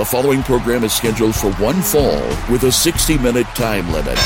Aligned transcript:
The 0.00 0.06
following 0.06 0.42
program 0.42 0.82
is 0.82 0.94
scheduled 0.94 1.36
for 1.36 1.52
one 1.62 1.82
fall 1.82 2.26
with 2.50 2.62
a 2.62 2.72
60 2.72 3.18
minute 3.18 3.46
time 3.48 3.92
limit. 3.92 4.16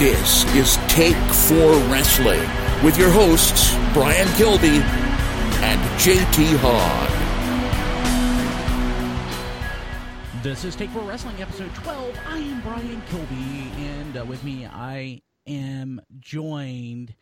This 0.00 0.44
is 0.56 0.76
Take 0.88 1.14
Four 1.14 1.74
Wrestling 1.88 2.40
with 2.82 2.98
your 2.98 3.08
hosts, 3.08 3.72
Brian 3.92 4.26
Kilby 4.34 4.82
and 5.62 5.80
JT 6.00 6.56
Hogg. 6.60 7.10
This 10.42 10.64
is 10.64 10.74
Take 10.74 10.90
Four 10.90 11.04
Wrestling, 11.04 11.40
episode 11.40 11.72
12. 11.72 12.18
I 12.26 12.38
am 12.38 12.60
Brian 12.62 13.00
Kilby, 13.02 13.70
and 13.76 14.16
uh, 14.16 14.24
with 14.24 14.42
me, 14.42 14.66
I 14.66 15.22
am 15.46 16.00
joined 16.18 17.14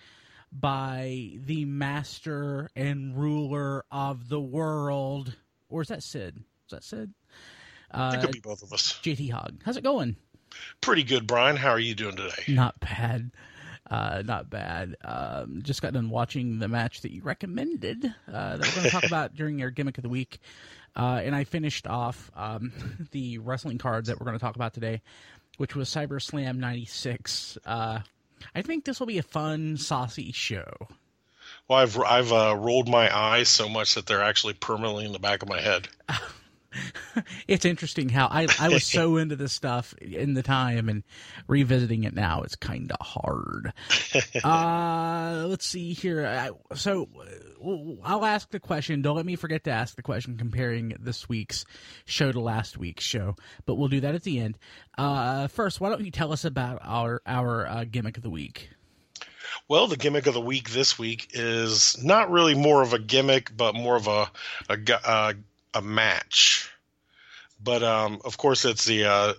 by 0.58 1.32
the 1.44 1.64
master 1.64 2.70
and 2.76 3.16
ruler 3.16 3.84
of 3.90 4.28
the 4.28 4.40
world. 4.40 5.34
Or 5.68 5.82
is 5.82 5.88
that 5.88 6.02
Sid? 6.02 6.36
Is 6.36 6.70
that 6.70 6.84
Sid? 6.84 7.12
Uh, 7.90 8.12
it 8.14 8.20
could 8.20 8.32
be 8.32 8.40
both 8.40 8.62
of 8.62 8.72
us. 8.72 8.98
JT 9.02 9.30
Hogg. 9.30 9.62
How's 9.64 9.76
it 9.76 9.84
going? 9.84 10.16
Pretty 10.80 11.02
good, 11.02 11.26
Brian. 11.26 11.56
How 11.56 11.70
are 11.70 11.78
you 11.78 11.94
doing 11.94 12.16
today? 12.16 12.44
Not 12.48 12.78
bad. 12.80 13.30
Uh, 13.88 14.22
not 14.24 14.50
bad. 14.50 14.96
Um, 15.04 15.60
just 15.62 15.82
got 15.82 15.92
done 15.92 16.10
watching 16.10 16.58
the 16.58 16.68
match 16.68 17.02
that 17.02 17.12
you 17.12 17.22
recommended 17.22 18.04
uh, 18.28 18.56
that 18.56 18.66
we're 18.66 18.74
going 18.74 18.84
to 18.84 18.90
talk 18.90 19.04
about 19.06 19.34
during 19.34 19.58
your 19.58 19.70
gimmick 19.70 19.98
of 19.98 20.02
the 20.02 20.08
week. 20.08 20.40
Uh, 20.96 21.20
and 21.22 21.36
I 21.36 21.44
finished 21.44 21.86
off 21.86 22.30
um, 22.34 22.72
the 23.12 23.38
wrestling 23.38 23.78
card 23.78 24.06
that 24.06 24.18
we're 24.18 24.24
going 24.24 24.38
to 24.38 24.44
talk 24.44 24.56
about 24.56 24.74
today, 24.74 25.02
which 25.58 25.76
was 25.76 25.88
Cyber 25.88 26.20
Slam 26.20 26.58
96. 26.58 27.58
I 28.54 28.62
think 28.62 28.84
this 28.84 29.00
will 29.00 29.06
be 29.06 29.18
a 29.18 29.22
fun, 29.22 29.76
saucy 29.76 30.32
show. 30.32 30.88
Well, 31.68 31.78
I've 31.78 31.98
I've 31.98 32.32
uh, 32.32 32.56
rolled 32.56 32.88
my 32.88 33.14
eyes 33.14 33.48
so 33.48 33.68
much 33.68 33.94
that 33.94 34.06
they're 34.06 34.22
actually 34.22 34.54
permanently 34.54 35.04
in 35.04 35.12
the 35.12 35.18
back 35.18 35.42
of 35.42 35.48
my 35.48 35.60
head. 35.60 35.88
it's 37.48 37.64
interesting 37.64 38.08
how 38.08 38.26
I, 38.26 38.46
I 38.58 38.68
was 38.68 38.84
so 38.84 39.16
into 39.18 39.36
this 39.36 39.52
stuff 39.52 39.94
in 39.94 40.34
the 40.34 40.42
time 40.42 40.88
and 40.88 41.02
revisiting 41.48 42.04
it 42.04 42.14
now 42.14 42.42
it's 42.42 42.56
kind 42.56 42.92
of 42.92 43.06
hard. 43.06 43.72
Uh, 44.44 45.46
let's 45.48 45.66
see 45.66 45.92
here. 45.92 46.50
So 46.74 47.08
i'll 48.04 48.24
ask 48.24 48.50
the 48.50 48.60
question. 48.60 49.02
Don't 49.02 49.16
let 49.16 49.26
me 49.26 49.34
forget 49.34 49.64
to 49.64 49.70
ask 49.70 49.96
the 49.96 50.02
question 50.02 50.36
comparing 50.36 50.94
this 51.00 51.28
week's 51.28 51.64
show 52.04 52.30
to 52.30 52.40
last 52.40 52.78
week's 52.78 53.04
show 53.04 53.34
but 53.64 53.74
we'll 53.74 53.88
do 53.88 54.00
that 54.00 54.14
at 54.14 54.22
the 54.22 54.38
end. 54.38 54.58
Uh, 54.96 55.48
first 55.48 55.80
why 55.80 55.88
don't 55.88 56.04
you 56.04 56.10
tell 56.10 56.32
us 56.32 56.44
about 56.44 56.80
our 56.82 57.22
our 57.26 57.66
uh, 57.66 57.84
gimmick 57.84 58.16
of 58.16 58.22
the 58.22 58.30
week? 58.30 58.70
Well, 59.68 59.86
the 59.86 59.96
gimmick 59.96 60.26
of 60.26 60.34
the 60.34 60.40
week 60.40 60.70
this 60.70 60.98
week 60.98 61.30
is 61.32 62.02
not 62.02 62.30
really 62.30 62.54
more 62.54 62.82
of 62.82 62.92
a 62.92 62.98
gimmick, 62.98 63.56
but 63.56 63.74
more 63.74 63.96
of 63.96 64.06
a 64.06 64.30
a, 64.68 64.78
a 65.04 65.34
a 65.76 65.82
match. 65.82 66.70
But 67.62 67.82
um, 67.82 68.20
of 68.24 68.38
course, 68.38 68.64
it's 68.64 68.84
the 68.84 69.04
uh, 69.04 69.34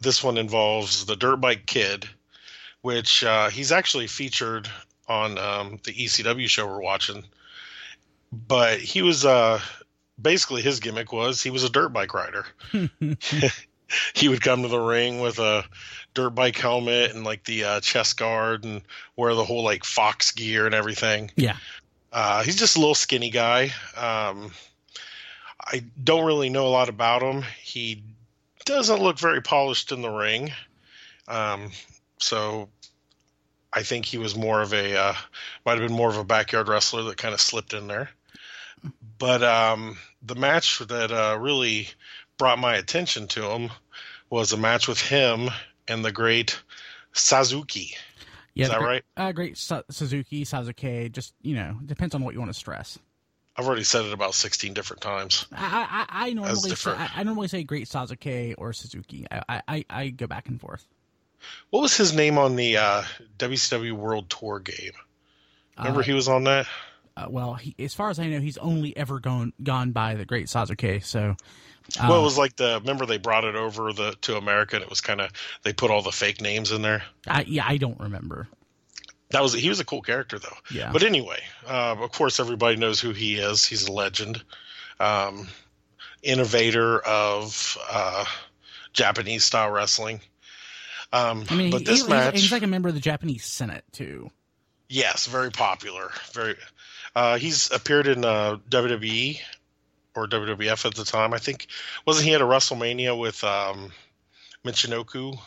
this 0.00 0.22
one 0.22 0.36
involves 0.36 1.06
the 1.06 1.16
Dirt 1.16 1.36
Bike 1.36 1.66
Kid, 1.66 2.08
which 2.82 3.24
uh, 3.24 3.48
he's 3.50 3.72
actually 3.72 4.08
featured 4.08 4.68
on 5.08 5.38
um, 5.38 5.80
the 5.84 5.92
ECW 5.92 6.48
show 6.48 6.66
we're 6.66 6.80
watching. 6.80 7.24
But 8.32 8.80
he 8.80 9.02
was 9.02 9.24
uh, 9.24 9.60
basically 10.20 10.62
his 10.62 10.80
gimmick 10.80 11.12
was 11.12 11.42
he 11.42 11.50
was 11.50 11.64
a 11.64 11.70
dirt 11.70 11.90
bike 11.90 12.12
rider. 12.12 12.44
he 14.14 14.28
would 14.28 14.42
come 14.42 14.62
to 14.62 14.68
the 14.68 14.80
ring 14.80 15.20
with 15.20 15.38
a 15.38 15.64
dirt 16.14 16.30
bike 16.30 16.58
helmet 16.58 17.12
and 17.12 17.24
like 17.24 17.44
the 17.44 17.64
uh, 17.64 17.80
chest 17.80 18.18
guard 18.18 18.64
and 18.64 18.82
wear 19.16 19.34
the 19.34 19.44
whole 19.44 19.62
like 19.62 19.84
fox 19.84 20.32
gear 20.32 20.66
and 20.66 20.74
everything. 20.74 21.30
Yeah. 21.36 21.56
Uh, 22.12 22.42
he's 22.42 22.56
just 22.56 22.76
a 22.76 22.80
little 22.80 22.94
skinny 22.94 23.30
guy. 23.30 23.72
Um, 23.96 24.50
I 25.64 25.84
don't 26.02 26.26
really 26.26 26.50
know 26.50 26.66
a 26.66 26.68
lot 26.68 26.88
about 26.88 27.22
him. 27.22 27.44
He 27.62 28.02
doesn't 28.64 29.02
look 29.02 29.18
very 29.18 29.42
polished 29.42 29.92
in 29.92 30.02
the 30.02 30.10
ring. 30.10 30.52
Um, 31.26 31.72
so 32.18 32.68
I 33.72 33.82
think 33.82 34.04
he 34.04 34.18
was 34.18 34.36
more 34.36 34.60
of 34.60 34.72
a 34.72 34.96
uh, 34.96 35.14
might 35.64 35.78
have 35.78 35.86
been 35.86 35.96
more 35.96 36.10
of 36.10 36.16
a 36.16 36.24
backyard 36.24 36.68
wrestler 36.68 37.02
that 37.04 37.16
kind 37.16 37.34
of 37.34 37.40
slipped 37.40 37.74
in 37.74 37.86
there. 37.86 38.10
But 39.18 39.42
um, 39.42 39.98
the 40.22 40.36
match 40.36 40.78
that 40.78 41.10
uh, 41.10 41.38
really 41.38 41.88
brought 42.38 42.58
my 42.58 42.76
attention 42.76 43.26
to 43.28 43.50
him 43.50 43.70
was 44.30 44.52
a 44.52 44.56
match 44.56 44.86
with 44.86 45.00
him 45.00 45.50
and 45.88 46.04
the 46.04 46.12
great 46.12 46.60
Suzuki. 47.12 47.94
Yeah, 48.54 48.64
Is 48.64 48.70
that 48.70 48.80
great, 48.80 49.04
right? 49.16 49.28
Uh, 49.28 49.32
great 49.32 49.56
Su- 49.56 49.84
Suzuki, 49.90 50.44
Sasuke. 50.44 51.12
Just 51.12 51.34
you 51.42 51.54
know, 51.54 51.76
depends 51.84 52.14
on 52.14 52.22
what 52.22 52.34
you 52.34 52.40
want 52.40 52.52
to 52.52 52.58
stress. 52.58 52.98
I've 53.58 53.66
already 53.66 53.82
said 53.82 54.04
it 54.04 54.12
about 54.12 54.34
sixteen 54.34 54.72
different 54.72 55.02
times. 55.02 55.46
I 55.52 56.06
I, 56.08 56.26
I 56.26 56.32
normally 56.32 56.76
say, 56.76 56.92
I, 56.92 57.10
I, 57.16 57.22
normally 57.24 57.48
say 57.48 57.64
Great 57.64 57.88
Sasuke 57.88 58.54
or 58.56 58.72
Suzuki. 58.72 59.26
I, 59.30 59.62
I 59.66 59.84
I 59.90 60.08
go 60.10 60.28
back 60.28 60.46
and 60.48 60.60
forth. 60.60 60.86
What 61.70 61.80
was 61.80 61.96
his 61.96 62.14
name 62.14 62.38
on 62.38 62.54
the 62.54 62.76
uh, 62.76 63.02
WCW 63.38 63.92
World 63.92 64.30
Tour 64.30 64.60
game? 64.60 64.92
Remember 65.76 66.00
uh, 66.00 66.04
he 66.04 66.12
was 66.12 66.28
on 66.28 66.44
that. 66.44 66.66
Uh, 67.16 67.26
well, 67.28 67.54
he, 67.54 67.74
as 67.80 67.94
far 67.94 68.10
as 68.10 68.20
I 68.20 68.28
know, 68.28 68.38
he's 68.38 68.58
only 68.58 68.96
ever 68.96 69.18
gone 69.18 69.52
gone 69.60 69.90
by 69.90 70.14
the 70.14 70.24
Great 70.24 70.46
Sasuke. 70.46 71.02
So, 71.02 71.34
well, 71.98 72.14
it 72.14 72.20
uh, 72.20 72.22
was 72.22 72.38
like 72.38 72.54
the 72.54 72.78
remember 72.80 73.06
they 73.06 73.18
brought 73.18 73.42
it 73.42 73.56
over 73.56 73.92
the 73.92 74.16
to 74.22 74.36
America, 74.36 74.76
and 74.76 74.84
it 74.84 74.90
was 74.90 75.00
kind 75.00 75.20
of 75.20 75.32
they 75.64 75.72
put 75.72 75.90
all 75.90 76.02
the 76.02 76.12
fake 76.12 76.40
names 76.40 76.70
in 76.70 76.82
there. 76.82 77.02
I, 77.26 77.42
yeah, 77.42 77.64
I 77.66 77.76
don't 77.76 77.98
remember 77.98 78.46
that 79.30 79.42
was 79.42 79.52
he 79.52 79.68
was 79.68 79.80
a 79.80 79.84
cool 79.84 80.02
character 80.02 80.38
though. 80.38 80.56
Yeah. 80.70 80.92
But 80.92 81.02
anyway, 81.02 81.40
uh, 81.66 81.96
of 81.98 82.12
course, 82.12 82.40
everybody 82.40 82.76
knows 82.76 83.00
who 83.00 83.12
he 83.12 83.36
is. 83.36 83.64
He's 83.64 83.86
a 83.86 83.92
legend, 83.92 84.42
um, 85.00 85.48
innovator 86.22 86.98
of 87.00 87.78
uh, 87.90 88.24
Japanese 88.92 89.44
style 89.44 89.70
wrestling. 89.70 90.20
Um, 91.12 91.44
I 91.48 91.54
mean, 91.54 91.70
but 91.70 91.84
this 91.84 92.02
he, 92.02 92.08
match, 92.08 92.34
he's 92.40 92.52
like 92.52 92.62
a 92.62 92.66
member 92.66 92.88
of 92.88 92.94
the 92.94 93.00
Japanese 93.00 93.44
Senate 93.44 93.84
too. 93.92 94.30
Yes, 94.88 95.26
very 95.26 95.50
popular. 95.50 96.10
Very. 96.32 96.56
Uh, 97.14 97.38
he's 97.38 97.70
appeared 97.70 98.06
in 98.06 98.24
uh, 98.24 98.56
WWE 98.70 99.40
or 100.14 100.26
WWF 100.26 100.84
at 100.84 100.94
the 100.94 101.04
time. 101.04 101.34
I 101.34 101.38
think 101.38 101.66
wasn't 102.06 102.26
he 102.26 102.34
at 102.34 102.40
a 102.40 102.44
WrestleMania 102.44 103.18
with 103.18 103.42
um, 103.44 103.92
Michinoku? 104.64 105.38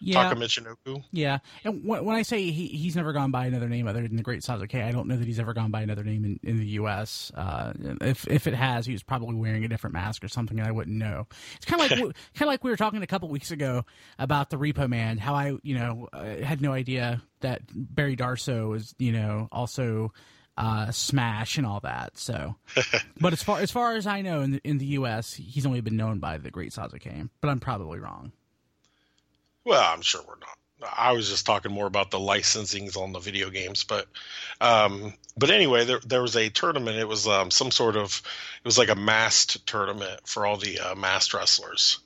Yeah. 0.00 0.22
Taka 0.22 0.36
Michinoku. 0.36 1.02
Yeah, 1.12 1.38
and 1.64 1.86
when, 1.86 2.04
when 2.04 2.16
I 2.16 2.22
say 2.22 2.50
he, 2.50 2.66
he's 2.68 2.96
never 2.96 3.12
gone 3.12 3.30
by 3.30 3.46
another 3.46 3.68
name 3.68 3.86
other 3.86 4.02
than 4.02 4.16
the 4.16 4.22
Great 4.22 4.42
Sasuke, 4.42 4.82
I 4.82 4.90
don't 4.92 5.08
know 5.08 5.16
that 5.16 5.26
he's 5.26 5.38
ever 5.38 5.52
gone 5.52 5.70
by 5.70 5.82
another 5.82 6.04
name 6.04 6.24
in, 6.24 6.40
in 6.42 6.58
the 6.58 6.66
U.S. 6.66 7.30
Uh, 7.34 7.72
if 8.00 8.26
if 8.28 8.46
it 8.46 8.54
has, 8.54 8.86
he 8.86 8.92
was 8.92 9.02
probably 9.02 9.34
wearing 9.34 9.64
a 9.64 9.68
different 9.68 9.94
mask 9.94 10.24
or 10.24 10.28
something, 10.28 10.58
and 10.58 10.66
I 10.66 10.70
wouldn't 10.70 10.96
know. 10.96 11.26
It's 11.56 11.64
kind 11.64 11.82
of 11.82 11.90
like 11.90 12.00
kind 12.34 12.42
of 12.42 12.48
like 12.48 12.64
we 12.64 12.70
were 12.70 12.76
talking 12.76 13.02
a 13.02 13.06
couple 13.06 13.28
weeks 13.28 13.50
ago 13.50 13.84
about 14.18 14.50
the 14.50 14.56
Repo 14.56 14.88
Man. 14.88 15.18
How 15.18 15.34
I 15.34 15.56
you 15.62 15.74
know 15.78 16.08
uh, 16.12 16.36
had 16.36 16.60
no 16.60 16.72
idea 16.72 17.22
that 17.40 17.62
Barry 17.74 18.16
Darsow 18.16 18.76
is 18.76 18.94
you 18.98 19.12
know 19.12 19.48
also. 19.52 20.12
Uh, 20.56 20.90
Smash 20.90 21.56
and 21.56 21.66
all 21.66 21.80
that. 21.80 22.18
So, 22.18 22.54
but 23.20 23.32
as 23.32 23.42
far 23.42 23.60
as 23.60 23.70
far 23.70 23.94
as 23.94 24.06
I 24.06 24.20
know, 24.20 24.42
in 24.42 24.50
the, 24.50 24.60
in 24.62 24.76
the 24.76 24.84
U.S., 24.86 25.32
he's 25.32 25.64
only 25.64 25.80
been 25.80 25.96
known 25.96 26.18
by 26.18 26.36
the 26.36 26.50
Great 26.50 26.72
Sasuke. 26.72 27.30
But 27.40 27.48
I'm 27.48 27.60
probably 27.60 27.98
wrong. 27.98 28.32
Well, 29.64 29.82
I'm 29.92 30.02
sure 30.02 30.22
we're 30.26 30.38
not. 30.38 30.58
I 30.96 31.12
was 31.12 31.28
just 31.28 31.44
talking 31.44 31.72
more 31.72 31.86
about 31.86 32.10
the 32.10 32.18
licensings 32.18 32.96
on 32.96 33.12
the 33.12 33.18
video 33.18 33.50
games, 33.50 33.84
but 33.84 34.06
um, 34.60 35.12
but 35.36 35.50
anyway, 35.50 35.84
there 35.84 36.00
there 36.06 36.22
was 36.22 36.36
a 36.36 36.48
tournament. 36.48 36.96
It 36.96 37.08
was 37.08 37.26
um, 37.26 37.50
some 37.50 37.70
sort 37.70 37.96
of 37.96 38.22
it 38.58 38.64
was 38.64 38.78
like 38.78 38.88
a 38.88 38.94
masked 38.94 39.66
tournament 39.66 40.20
for 40.26 40.46
all 40.46 40.56
the 40.56 40.80
uh, 40.80 40.94
masked 40.94 41.34
wrestlers, 41.34 41.98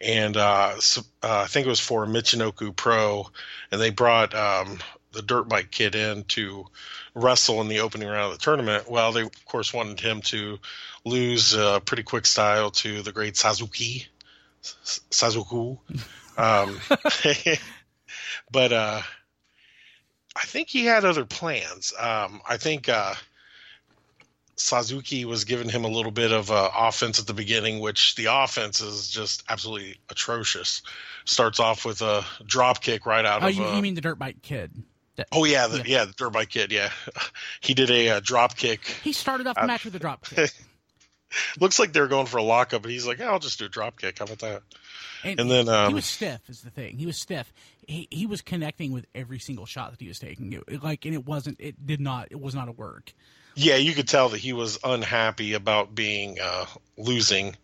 and 0.00 0.36
uh, 0.36 0.80
so, 0.80 1.02
uh, 1.22 1.42
I 1.44 1.46
think 1.46 1.66
it 1.66 1.70
was 1.70 1.80
for 1.80 2.04
Michinoku 2.06 2.74
Pro, 2.74 3.30
and 3.70 3.80
they 3.80 3.90
brought 3.90 4.34
um, 4.34 4.78
the 5.12 5.22
dirt 5.22 5.48
bike 5.48 5.70
kid 5.70 5.94
in 5.94 6.24
to 6.24 6.66
wrestle 7.14 7.60
in 7.60 7.68
the 7.68 7.80
opening 7.80 8.08
round 8.08 8.32
of 8.32 8.38
the 8.38 8.44
tournament. 8.44 8.90
Well, 8.90 9.12
they 9.12 9.22
of 9.22 9.46
course 9.46 9.72
wanted 9.72 10.00
him 10.00 10.20
to 10.22 10.58
lose 11.04 11.54
uh, 11.54 11.78
pretty 11.80 12.02
quick 12.02 12.26
style 12.26 12.72
to 12.72 13.02
the 13.02 13.12
great 13.12 13.36
Suzuki, 13.36 14.08
Sazuku. 14.62 15.78
Um, 16.36 16.80
but 18.50 18.72
uh, 18.72 19.02
I 20.36 20.44
think 20.44 20.68
he 20.68 20.84
had 20.84 21.04
other 21.04 21.24
plans. 21.24 21.92
Um, 21.98 22.40
I 22.48 22.56
think 22.56 22.88
uh, 22.88 23.14
Suzuki 24.56 25.24
was 25.24 25.44
giving 25.44 25.68
him 25.68 25.84
a 25.84 25.88
little 25.88 26.10
bit 26.10 26.32
of 26.32 26.50
uh, 26.50 26.70
offense 26.76 27.18
at 27.18 27.26
the 27.26 27.34
beginning, 27.34 27.80
which 27.80 28.14
the 28.16 28.26
offense 28.30 28.80
is 28.80 29.08
just 29.08 29.44
absolutely 29.48 29.98
atrocious. 30.10 30.82
Starts 31.24 31.60
off 31.60 31.84
with 31.84 32.02
a 32.02 32.24
drop 32.44 32.80
kick 32.80 33.06
right 33.06 33.24
out 33.24 33.42
oh, 33.42 33.48
of. 33.48 33.54
You, 33.54 33.64
uh, 33.64 33.76
you 33.76 33.82
mean 33.82 33.94
the 33.94 34.00
dirt 34.00 34.18
bike 34.18 34.42
kid? 34.42 34.72
That, 35.16 35.28
oh 35.32 35.44
yeah, 35.44 35.66
the, 35.66 35.78
yeah. 35.78 35.84
yeah, 35.86 36.04
the 36.06 36.12
dirt 36.12 36.30
bike 36.30 36.50
kid. 36.50 36.72
Yeah, 36.72 36.90
he 37.60 37.74
did 37.74 37.90
a, 37.90 38.06
a 38.06 38.16
uh, 38.16 38.20
drop 38.22 38.56
kick. 38.56 38.84
He 39.02 39.12
started 39.12 39.46
off 39.46 39.56
the 39.56 39.66
match 39.66 39.84
with 39.84 39.94
a 39.94 39.98
drop 39.98 40.24
kick. 40.26 40.52
Looks 41.60 41.78
like 41.78 41.92
they're 41.92 42.06
going 42.06 42.26
for 42.26 42.38
a 42.38 42.42
lockup, 42.42 42.82
but 42.82 42.90
he's 42.90 43.06
like, 43.06 43.18
yeah, 43.18 43.30
"I'll 43.30 43.38
just 43.38 43.58
do 43.58 43.66
a 43.66 43.68
drop 43.68 43.98
kick." 43.98 44.18
How 44.18 44.26
about 44.26 44.38
that? 44.40 44.62
And, 45.26 45.40
and 45.40 45.50
then 45.50 45.68
um, 45.68 45.88
he 45.88 45.94
was 45.94 46.04
stiff. 46.04 46.40
Is 46.48 46.62
the 46.62 46.70
thing 46.70 46.98
he 46.98 47.06
was 47.06 47.16
stiff. 47.16 47.52
He 47.86 48.08
he 48.10 48.26
was 48.26 48.42
connecting 48.42 48.92
with 48.92 49.06
every 49.14 49.38
single 49.38 49.66
shot 49.66 49.90
that 49.90 50.00
he 50.00 50.08
was 50.08 50.18
taking. 50.18 50.52
It, 50.52 50.82
like, 50.82 51.04
and 51.04 51.14
it 51.14 51.26
wasn't. 51.26 51.60
It 51.60 51.86
did 51.86 52.00
not. 52.00 52.28
It 52.30 52.40
was 52.40 52.54
not 52.54 52.68
a 52.68 52.72
work. 52.72 53.12
yeah, 53.54 53.76
you 53.76 53.92
could 53.94 54.08
tell 54.08 54.28
that 54.30 54.38
he 54.38 54.52
was 54.52 54.78
unhappy 54.84 55.54
about 55.54 55.94
being 55.94 56.38
uh, 56.42 56.66
losing, 56.96 57.56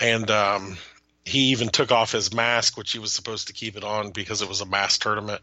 and 0.00 0.30
um, 0.30 0.76
he 1.24 1.52
even 1.52 1.68
took 1.68 1.90
off 1.90 2.12
his 2.12 2.34
mask, 2.34 2.76
which 2.76 2.92
he 2.92 2.98
was 2.98 3.12
supposed 3.12 3.46
to 3.46 3.52
keep 3.52 3.76
it 3.76 3.84
on 3.84 4.10
because 4.10 4.42
it 4.42 4.48
was 4.48 4.60
a 4.60 4.66
mask 4.66 5.02
tournament. 5.02 5.40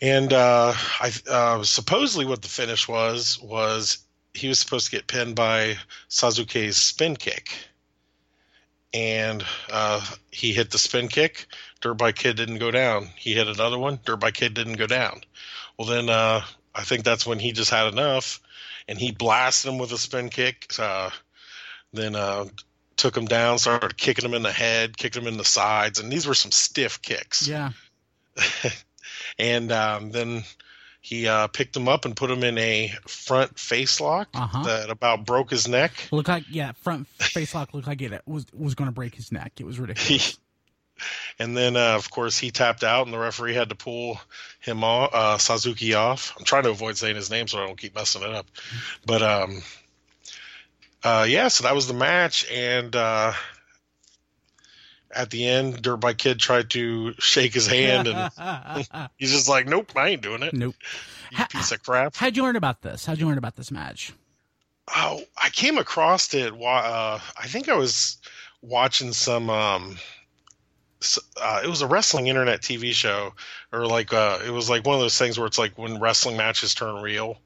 And 0.00 0.32
uh, 0.32 0.74
I 1.00 1.12
uh, 1.30 1.62
supposedly 1.62 2.26
what 2.26 2.42
the 2.42 2.48
finish 2.48 2.88
was 2.88 3.38
was 3.40 3.98
he 4.34 4.48
was 4.48 4.58
supposed 4.58 4.86
to 4.86 4.92
get 4.92 5.06
pinned 5.06 5.36
by 5.36 5.76
Sasuke's 6.10 6.76
spin 6.76 7.16
kick, 7.16 7.56
and 8.94 9.44
uh, 9.72 10.00
he 10.30 10.52
hit 10.52 10.70
the 10.70 10.78
spin 10.78 11.08
kick. 11.08 11.46
Dirt 11.80 11.94
Bike 11.94 12.14
Kid 12.14 12.36
didn't 12.36 12.58
go 12.58 12.70
down. 12.70 13.08
He 13.16 13.34
hit 13.34 13.48
another 13.48 13.78
one. 13.78 13.98
Dirt 14.04 14.20
Bike 14.20 14.34
Kid 14.34 14.54
didn't 14.54 14.74
go 14.74 14.86
down. 14.86 15.20
Well, 15.76 15.88
then 15.88 16.08
uh, 16.08 16.42
I 16.72 16.82
think 16.84 17.04
that's 17.04 17.26
when 17.26 17.40
he 17.40 17.52
just 17.52 17.72
had 17.72 17.92
enough, 17.92 18.40
and 18.86 18.96
he 18.96 19.10
blasted 19.10 19.72
him 19.72 19.78
with 19.78 19.90
a 19.90 19.98
spin 19.98 20.28
kick. 20.28 20.72
Uh, 20.78 21.10
then 21.92 22.14
uh, 22.14 22.46
took 22.96 23.16
him 23.16 23.26
down, 23.26 23.58
started 23.58 23.96
kicking 23.96 24.24
him 24.24 24.34
in 24.34 24.42
the 24.42 24.52
head, 24.52 24.96
kicked 24.96 25.16
him 25.16 25.26
in 25.26 25.36
the 25.36 25.44
sides, 25.44 25.98
and 25.98 26.10
these 26.10 26.26
were 26.26 26.34
some 26.34 26.52
stiff 26.52 27.02
kicks. 27.02 27.48
Yeah. 27.48 27.72
and 29.38 29.72
um, 29.72 30.12
then 30.12 30.44
he 31.04 31.28
uh, 31.28 31.48
picked 31.48 31.76
him 31.76 31.86
up 31.86 32.06
and 32.06 32.16
put 32.16 32.30
him 32.30 32.42
in 32.42 32.56
a 32.56 32.90
front 33.06 33.58
face 33.58 34.00
lock 34.00 34.28
Uh-huh. 34.32 34.62
that 34.62 34.88
about 34.88 35.26
broke 35.26 35.50
his 35.50 35.68
neck. 35.68 35.92
Looked 36.10 36.28
like 36.30 36.44
yeah, 36.50 36.72
front 36.72 37.06
face 37.18 37.54
lock 37.54 37.74
looked 37.74 37.86
like 37.86 38.00
it 38.00 38.22
was 38.24 38.46
was 38.54 38.74
going 38.74 38.88
to 38.88 38.94
break 38.94 39.14
his 39.14 39.30
neck. 39.30 39.52
It 39.60 39.66
was 39.66 39.78
ridiculous. 39.78 40.38
and 41.38 41.54
then, 41.54 41.76
uh, 41.76 41.94
of 41.96 42.10
course, 42.10 42.38
he 42.38 42.50
tapped 42.50 42.82
out, 42.82 43.04
and 43.04 43.12
the 43.12 43.18
referee 43.18 43.52
had 43.52 43.68
to 43.68 43.74
pull 43.74 44.18
him 44.60 44.82
off, 44.82 45.10
uh, 45.12 45.36
Suzuki 45.36 45.92
off. 45.92 46.32
I'm 46.38 46.44
trying 46.46 46.62
to 46.62 46.70
avoid 46.70 46.96
saying 46.96 47.16
his 47.16 47.30
name 47.30 47.48
so 47.48 47.62
I 47.62 47.66
don't 47.66 47.76
keep 47.76 47.94
messing 47.94 48.22
it 48.22 48.34
up. 48.34 48.46
But 49.04 49.20
um, 49.22 49.62
uh, 51.02 51.26
yeah, 51.28 51.48
so 51.48 51.64
that 51.64 51.74
was 51.74 51.86
the 51.86 51.92
match, 51.92 52.50
and 52.50 52.96
uh, 52.96 53.34
at 55.14 55.30
the 55.30 55.46
end, 55.46 55.82
Dirt 55.82 55.98
Bike 55.98 56.18
Kid 56.18 56.38
tried 56.38 56.70
to 56.70 57.14
shake 57.18 57.54
his 57.54 57.66
hand, 57.66 58.08
and 58.08 58.30
he's 59.16 59.32
just 59.32 59.48
like, 59.48 59.66
"Nope, 59.66 59.92
I 59.96 60.08
ain't 60.10 60.22
doing 60.22 60.42
it, 60.42 60.52
nope. 60.52 60.74
you 61.30 61.44
piece 61.46 61.72
of 61.72 61.82
crap." 61.82 62.16
How'd 62.16 62.36
you 62.36 62.42
learn 62.42 62.56
about 62.56 62.82
this? 62.82 63.06
How'd 63.06 63.18
you 63.18 63.26
learn 63.26 63.38
about 63.38 63.56
this 63.56 63.70
match? 63.70 64.12
Oh, 64.94 65.22
I 65.42 65.48
came 65.50 65.78
across 65.78 66.34
it. 66.34 66.52
Uh, 66.52 67.18
I 67.36 67.46
think 67.46 67.68
I 67.68 67.76
was 67.76 68.18
watching 68.60 69.12
some. 69.12 69.50
Um, 69.50 69.96
uh, 71.40 71.60
it 71.62 71.68
was 71.68 71.82
a 71.82 71.86
wrestling 71.86 72.28
internet 72.28 72.60
TV 72.60 72.92
show, 72.92 73.34
or 73.72 73.86
like 73.86 74.12
uh, 74.12 74.40
it 74.44 74.50
was 74.50 74.70
like 74.70 74.86
one 74.86 74.94
of 74.94 75.00
those 75.00 75.18
things 75.18 75.38
where 75.38 75.46
it's 75.46 75.58
like 75.58 75.78
when 75.78 76.00
wrestling 76.00 76.36
matches 76.36 76.74
turn 76.74 77.00
real, 77.02 77.38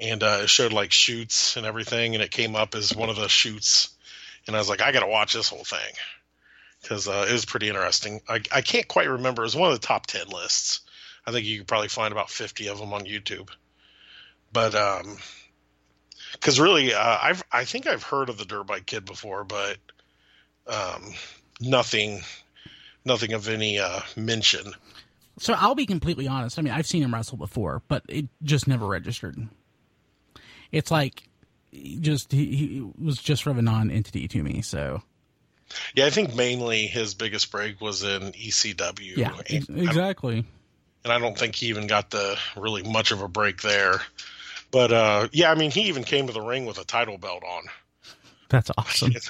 and 0.00 0.22
uh, 0.22 0.40
it 0.42 0.50
showed 0.50 0.72
like 0.72 0.92
shoots 0.92 1.56
and 1.56 1.66
everything, 1.66 2.14
and 2.14 2.22
it 2.22 2.30
came 2.30 2.54
up 2.56 2.74
as 2.74 2.94
one 2.94 3.08
of 3.08 3.16
the 3.16 3.28
shoots, 3.28 3.90
and 4.46 4.54
I 4.54 4.58
was 4.58 4.68
like, 4.68 4.82
I 4.82 4.92
got 4.92 5.00
to 5.00 5.06
watch 5.06 5.32
this 5.32 5.48
whole 5.48 5.64
thing 5.64 5.94
because 6.82 7.08
uh, 7.08 7.26
it 7.28 7.32
was 7.32 7.44
pretty 7.44 7.68
interesting. 7.68 8.20
I, 8.28 8.40
I 8.52 8.62
can't 8.62 8.88
quite 8.88 9.08
remember. 9.08 9.42
It 9.42 9.46
was 9.46 9.56
one 9.56 9.72
of 9.72 9.80
the 9.80 9.86
top 9.86 10.06
ten 10.06 10.28
lists. 10.28 10.80
I 11.26 11.32
think 11.32 11.46
you 11.46 11.58
could 11.58 11.68
probably 11.68 11.88
find 11.88 12.12
about 12.12 12.30
fifty 12.30 12.68
of 12.68 12.78
them 12.78 12.92
on 12.92 13.04
YouTube, 13.04 13.50
but 14.52 14.74
um 14.74 15.18
because 16.32 16.60
really, 16.60 16.94
uh, 16.94 17.18
I've 17.20 17.42
I 17.52 17.64
think 17.64 17.86
I've 17.86 18.02
heard 18.02 18.28
of 18.28 18.38
the 18.38 18.44
Dirt 18.44 18.66
Bike 18.66 18.86
Kid 18.86 19.04
before, 19.04 19.44
but 19.44 19.76
um, 20.66 21.14
nothing, 21.60 22.22
nothing 23.04 23.32
of 23.32 23.48
any 23.48 23.78
uh, 23.78 24.00
mention. 24.16 24.72
So 25.38 25.54
I'll 25.54 25.74
be 25.74 25.86
completely 25.86 26.26
honest. 26.26 26.58
I 26.58 26.62
mean, 26.62 26.72
I've 26.72 26.86
seen 26.86 27.02
him 27.02 27.14
wrestle 27.14 27.38
before, 27.38 27.82
but 27.88 28.02
it 28.08 28.26
just 28.42 28.66
never 28.66 28.86
registered. 28.86 29.48
It's 30.72 30.90
like 30.90 31.28
just 31.72 32.32
he, 32.32 32.56
he 32.56 32.92
was 32.98 33.18
just 33.18 33.44
sort 33.44 33.52
of 33.52 33.58
a 33.58 33.62
non-entity 33.62 34.28
to 34.28 34.42
me. 34.42 34.62
So 34.62 35.02
Yeah, 35.94 36.06
I 36.06 36.10
think 36.10 36.34
mainly 36.34 36.86
his 36.86 37.14
biggest 37.14 37.50
break 37.50 37.80
was 37.80 38.02
in 38.02 38.32
ECW. 38.32 39.16
yeah, 39.16 39.32
and, 39.32 39.42
ex- 39.48 39.70
I 39.70 39.74
exactly. 39.74 40.44
and 41.04 41.12
I 41.12 41.18
don't 41.18 41.36
think 41.36 41.54
he 41.54 41.66
even 41.66 41.86
got 41.86 42.10
the 42.10 42.38
really 42.56 42.82
much 42.82 43.10
of 43.10 43.22
a 43.22 43.28
break 43.28 43.62
there. 43.62 44.00
But 44.70 44.92
uh, 44.92 45.28
yeah, 45.32 45.50
I 45.50 45.54
mean, 45.54 45.70
he 45.70 45.82
even 45.82 46.04
came 46.04 46.26
to 46.26 46.32
the 46.32 46.40
ring 46.40 46.66
with 46.66 46.78
a 46.78 46.84
title 46.84 47.18
belt 47.18 47.42
on. 47.44 47.64
That's 48.48 48.70
awesome. 48.76 49.12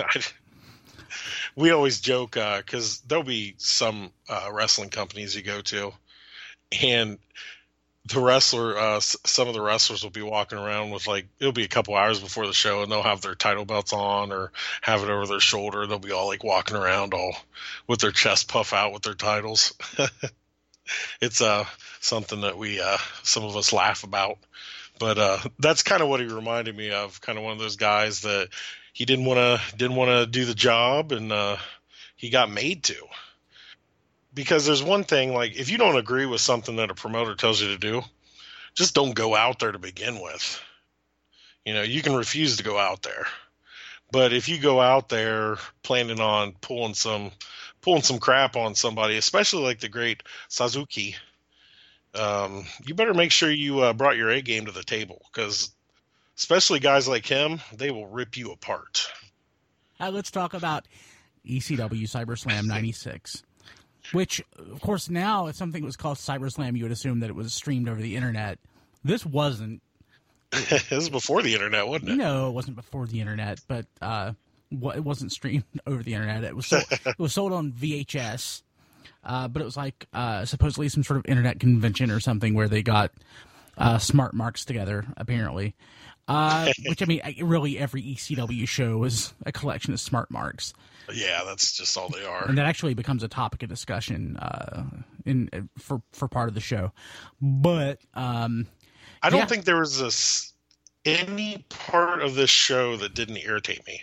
We 1.56 1.72
always 1.72 2.00
joke 2.00 2.32
because 2.32 3.00
there'll 3.00 3.24
be 3.24 3.54
some 3.58 4.12
uh, 4.28 4.48
wrestling 4.52 4.90
companies 4.90 5.34
you 5.34 5.42
go 5.42 5.60
to, 5.62 5.92
and 6.80 7.18
the 8.08 8.20
wrestler, 8.20 8.78
uh, 8.78 9.00
some 9.00 9.48
of 9.48 9.54
the 9.54 9.60
wrestlers 9.60 10.02
will 10.02 10.10
be 10.10 10.22
walking 10.22 10.58
around 10.58 10.90
with 10.90 11.06
like 11.06 11.26
it'll 11.38 11.52
be 11.52 11.64
a 11.64 11.68
couple 11.68 11.94
hours 11.94 12.20
before 12.20 12.46
the 12.46 12.52
show, 12.52 12.82
and 12.82 12.90
they'll 12.90 13.02
have 13.02 13.20
their 13.20 13.34
title 13.34 13.64
belts 13.64 13.92
on 13.92 14.32
or 14.32 14.52
have 14.80 15.02
it 15.02 15.10
over 15.10 15.26
their 15.26 15.40
shoulder. 15.40 15.86
They'll 15.86 15.98
be 15.98 16.12
all 16.12 16.26
like 16.26 16.44
walking 16.44 16.76
around 16.76 17.14
all 17.14 17.36
with 17.86 18.00
their 18.00 18.12
chest 18.12 18.48
puff 18.48 18.72
out 18.72 18.92
with 18.92 19.02
their 19.02 19.14
titles. 19.14 19.74
it's 21.20 21.40
uh 21.40 21.64
something 22.00 22.42
that 22.42 22.56
we 22.56 22.80
uh 22.80 22.96
some 23.22 23.44
of 23.44 23.56
us 23.56 23.72
laugh 23.72 24.04
about 24.04 24.38
but 24.98 25.18
uh 25.18 25.38
that's 25.58 25.82
kind 25.82 26.02
of 26.02 26.08
what 26.08 26.20
he 26.20 26.26
reminded 26.26 26.76
me 26.76 26.90
of 26.90 27.20
kind 27.20 27.38
of 27.38 27.44
one 27.44 27.52
of 27.52 27.58
those 27.58 27.76
guys 27.76 28.22
that 28.22 28.48
he 28.92 29.04
didn't 29.04 29.24
want 29.24 29.38
to 29.38 29.76
didn't 29.76 29.96
want 29.96 30.08
to 30.08 30.26
do 30.26 30.44
the 30.44 30.54
job 30.54 31.12
and 31.12 31.30
uh 31.30 31.56
he 32.16 32.30
got 32.30 32.50
made 32.50 32.82
to 32.84 32.96
because 34.38 34.64
there's 34.64 34.84
one 34.84 35.02
thing 35.02 35.34
like 35.34 35.56
if 35.56 35.68
you 35.68 35.78
don't 35.78 35.96
agree 35.96 36.24
with 36.24 36.40
something 36.40 36.76
that 36.76 36.92
a 36.92 36.94
promoter 36.94 37.34
tells 37.34 37.60
you 37.60 37.68
to 37.70 37.76
do 37.76 38.02
just 38.76 38.94
don't 38.94 39.16
go 39.16 39.34
out 39.34 39.58
there 39.58 39.72
to 39.72 39.80
begin 39.80 40.20
with. 40.20 40.62
You 41.64 41.74
know 41.74 41.82
you 41.82 42.02
can 42.02 42.14
refuse 42.14 42.56
to 42.56 42.62
go 42.62 42.78
out 42.78 43.02
there. 43.02 43.26
But 44.12 44.32
if 44.32 44.48
you 44.48 44.58
go 44.58 44.80
out 44.80 45.08
there 45.08 45.56
planning 45.82 46.20
on 46.20 46.52
pulling 46.52 46.94
some 46.94 47.32
pulling 47.80 48.02
some 48.02 48.20
crap 48.20 48.54
on 48.54 48.76
somebody 48.76 49.16
especially 49.16 49.64
like 49.64 49.80
the 49.80 49.88
great 49.88 50.22
Suzuki 50.46 51.16
um, 52.14 52.64
you 52.86 52.94
better 52.94 53.14
make 53.14 53.32
sure 53.32 53.50
you 53.50 53.80
uh, 53.80 53.92
brought 53.92 54.16
your 54.16 54.30
A 54.30 54.40
game 54.40 54.66
to 54.66 54.72
the 54.72 54.84
table 54.84 55.20
because, 55.32 55.70
especially 56.36 56.78
guys 56.78 57.08
like 57.08 57.26
him, 57.26 57.60
they 57.74 57.90
will 57.90 58.06
rip 58.06 58.36
you 58.36 58.52
apart. 58.52 59.10
Let's 60.00 60.30
talk 60.30 60.54
about 60.54 60.86
ECW 61.44 62.04
CyberSlam 62.04 62.66
96, 62.66 63.42
which, 64.12 64.42
of 64.56 64.80
course, 64.80 65.08
now 65.08 65.46
if 65.46 65.56
something 65.56 65.84
was 65.84 65.96
called 65.96 66.18
CyberSlam, 66.18 66.76
you 66.76 66.84
would 66.84 66.92
assume 66.92 67.20
that 67.20 67.30
it 67.30 67.36
was 67.36 67.52
streamed 67.52 67.88
over 67.88 68.00
the 68.00 68.16
internet. 68.16 68.58
This 69.04 69.24
wasn't. 69.24 69.82
this 70.50 70.90
was 70.90 71.10
before 71.10 71.42
the 71.42 71.54
internet, 71.54 71.86
wasn't 71.86 72.10
it? 72.10 72.16
No, 72.16 72.48
it 72.48 72.52
wasn't 72.52 72.76
before 72.76 73.06
the 73.06 73.20
internet, 73.20 73.60
but 73.68 73.86
uh, 74.00 74.32
it 74.70 75.04
wasn't 75.04 75.32
streamed 75.32 75.64
over 75.86 76.02
the 76.02 76.14
internet. 76.14 76.44
It 76.44 76.56
was 76.56 76.66
sold, 76.66 76.84
it 76.90 77.18
was 77.18 77.32
sold 77.32 77.52
on 77.52 77.72
VHS, 77.72 78.62
uh, 79.24 79.48
but 79.48 79.62
it 79.62 79.64
was 79.64 79.76
like 79.76 80.06
uh, 80.12 80.44
supposedly 80.44 80.88
some 80.88 81.02
sort 81.04 81.18
of 81.18 81.26
internet 81.26 81.60
convention 81.60 82.10
or 82.10 82.20
something 82.20 82.54
where 82.54 82.68
they 82.68 82.82
got 82.82 83.12
uh, 83.76 83.98
smart 83.98 84.34
marks 84.34 84.64
together, 84.64 85.06
apparently. 85.16 85.74
Uh, 86.26 86.72
which 86.86 87.02
I 87.02 87.06
mean, 87.06 87.20
really, 87.42 87.78
every 87.78 88.02
ECW 88.02 88.68
show 88.68 89.02
is 89.04 89.32
a 89.46 89.52
collection 89.52 89.92
of 89.92 90.00
smart 90.00 90.30
marks. 90.30 90.74
Yeah, 91.12 91.42
that's 91.44 91.76
just 91.76 91.96
all 91.96 92.08
they 92.08 92.24
are. 92.24 92.46
and 92.46 92.58
that 92.58 92.66
actually 92.66 92.94
becomes 92.94 93.22
a 93.22 93.28
topic 93.28 93.62
of 93.62 93.68
discussion 93.68 94.36
uh, 94.36 94.84
in 95.24 95.68
for 95.78 96.02
for 96.12 96.28
part 96.28 96.48
of 96.48 96.54
the 96.54 96.60
show. 96.60 96.92
But 97.40 97.98
um, 98.14 98.66
I 99.22 99.30
don't 99.30 99.40
yeah. 99.40 99.46
think 99.46 99.64
there 99.64 99.78
was 99.78 99.98
this 99.98 100.52
any 101.04 101.64
part 101.68 102.22
of 102.22 102.34
this 102.34 102.50
show 102.50 102.96
that 102.96 103.14
didn't 103.14 103.38
irritate 103.38 103.86
me. 103.86 104.02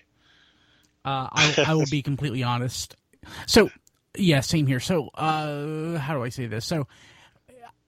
uh, 1.04 1.30
I, 1.32 1.66
I 1.68 1.74
will 1.76 1.86
be 1.90 2.02
completely 2.04 2.44
honest. 2.44 2.96
So 3.46 3.70
yeah, 4.18 4.42
same 4.42 4.68
here. 4.68 4.80
So 4.80 5.10
uh, 5.14 5.98
how 5.98 6.16
do 6.16 6.24
I 6.24 6.30
say 6.30 6.48
this? 6.48 6.66
So 6.66 6.88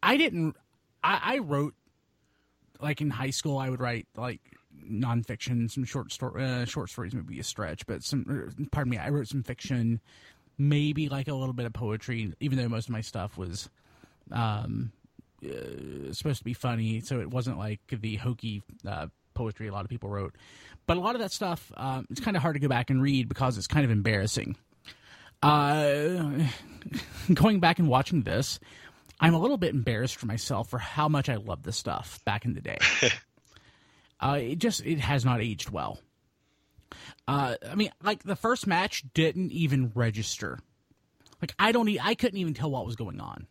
I 0.01 0.17
didn't. 0.17 0.55
I, 1.03 1.19
I 1.23 1.37
wrote 1.39 1.73
like 2.79 3.01
in 3.01 3.09
high 3.09 3.31
school. 3.31 3.57
I 3.57 3.69
would 3.69 3.79
write 3.79 4.07
like 4.15 4.41
nonfiction, 4.89 5.69
some 5.69 5.83
short 5.83 6.11
story, 6.11 6.43
uh, 6.43 6.65
short 6.65 6.89
stories 6.89 7.13
maybe 7.13 7.39
a 7.39 7.43
stretch, 7.43 7.85
but 7.85 8.03
some. 8.03 8.25
er, 8.29 8.51
Pardon 8.71 8.91
me. 8.91 8.97
I 8.97 9.09
wrote 9.09 9.27
some 9.27 9.43
fiction, 9.43 10.01
maybe 10.57 11.09
like 11.09 11.27
a 11.27 11.33
little 11.33 11.53
bit 11.53 11.65
of 11.65 11.73
poetry. 11.73 12.33
Even 12.39 12.57
though 12.57 12.69
most 12.69 12.87
of 12.87 12.93
my 12.93 13.01
stuff 13.01 13.37
was 13.37 13.69
um, 14.31 14.91
uh, 15.45 16.11
supposed 16.11 16.39
to 16.39 16.43
be 16.43 16.53
funny, 16.53 17.01
so 17.01 17.19
it 17.19 17.29
wasn't 17.29 17.57
like 17.57 17.81
the 17.89 18.15
hokey 18.15 18.63
uh, 18.87 19.07
poetry 19.33 19.67
a 19.67 19.71
lot 19.71 19.83
of 19.83 19.89
people 19.89 20.09
wrote. 20.09 20.35
But 20.85 20.97
a 20.97 20.99
lot 20.99 21.15
of 21.15 21.21
that 21.21 21.31
stuff, 21.31 21.71
um, 21.77 22.07
it's 22.09 22.21
kind 22.21 22.35
of 22.35 22.41
hard 22.41 22.55
to 22.55 22.59
go 22.59 22.67
back 22.67 22.89
and 22.89 23.01
read 23.01 23.29
because 23.29 23.57
it's 23.57 23.67
kind 23.67 23.85
of 23.85 23.91
embarrassing. 23.91 24.55
Uh, 25.43 26.47
going 27.33 27.59
back 27.59 27.79
and 27.79 27.87
watching 27.87 28.23
this, 28.23 28.59
I'm 29.19 29.33
a 29.33 29.39
little 29.39 29.57
bit 29.57 29.73
embarrassed 29.73 30.15
for 30.15 30.25
myself 30.25 30.69
for 30.69 30.77
how 30.77 31.07
much 31.07 31.29
I 31.29 31.35
loved 31.35 31.65
this 31.65 31.77
stuff 31.77 32.23
back 32.25 32.45
in 32.45 32.53
the 32.53 32.61
day. 32.61 32.77
uh, 34.19 34.39
it 34.41 34.59
just 34.59 34.85
it 34.85 34.99
has 34.99 35.25
not 35.25 35.41
aged 35.41 35.69
well. 35.69 35.99
Uh, 37.27 37.55
I 37.69 37.75
mean, 37.75 37.91
like 38.01 38.23
the 38.23 38.35
first 38.35 38.67
match 38.67 39.03
didn't 39.13 39.51
even 39.51 39.91
register. 39.93 40.59
Like 41.41 41.53
I 41.59 41.71
don't, 41.71 41.87
e- 41.89 41.99
I 42.01 42.15
couldn't 42.15 42.39
even 42.39 42.53
tell 42.53 42.71
what 42.71 42.85
was 42.85 42.95
going 42.95 43.19
on. 43.19 43.47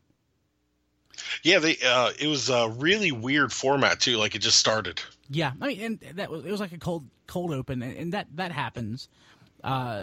Yeah, 1.42 1.58
they 1.58 1.76
uh, 1.84 2.10
it 2.18 2.26
was 2.26 2.50
a 2.50 2.68
really 2.68 3.12
weird 3.12 3.52
format 3.52 4.00
too. 4.00 4.16
Like 4.16 4.34
it 4.34 4.40
just 4.40 4.58
started. 4.58 5.00
Yeah, 5.28 5.52
I 5.60 5.68
mean, 5.68 5.80
and 5.80 6.18
that 6.18 6.30
was 6.30 6.44
it 6.44 6.50
was 6.50 6.60
like 6.60 6.72
a 6.72 6.78
cold 6.78 7.06
cold 7.26 7.52
open, 7.52 7.82
and, 7.82 7.96
and 7.96 8.12
that 8.12 8.28
that 8.34 8.52
happens. 8.52 9.08
Uh, 9.64 10.02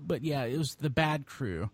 but 0.00 0.22
yeah, 0.22 0.44
it 0.44 0.56
was 0.58 0.76
the 0.76 0.90
bad 0.90 1.26
crew, 1.26 1.70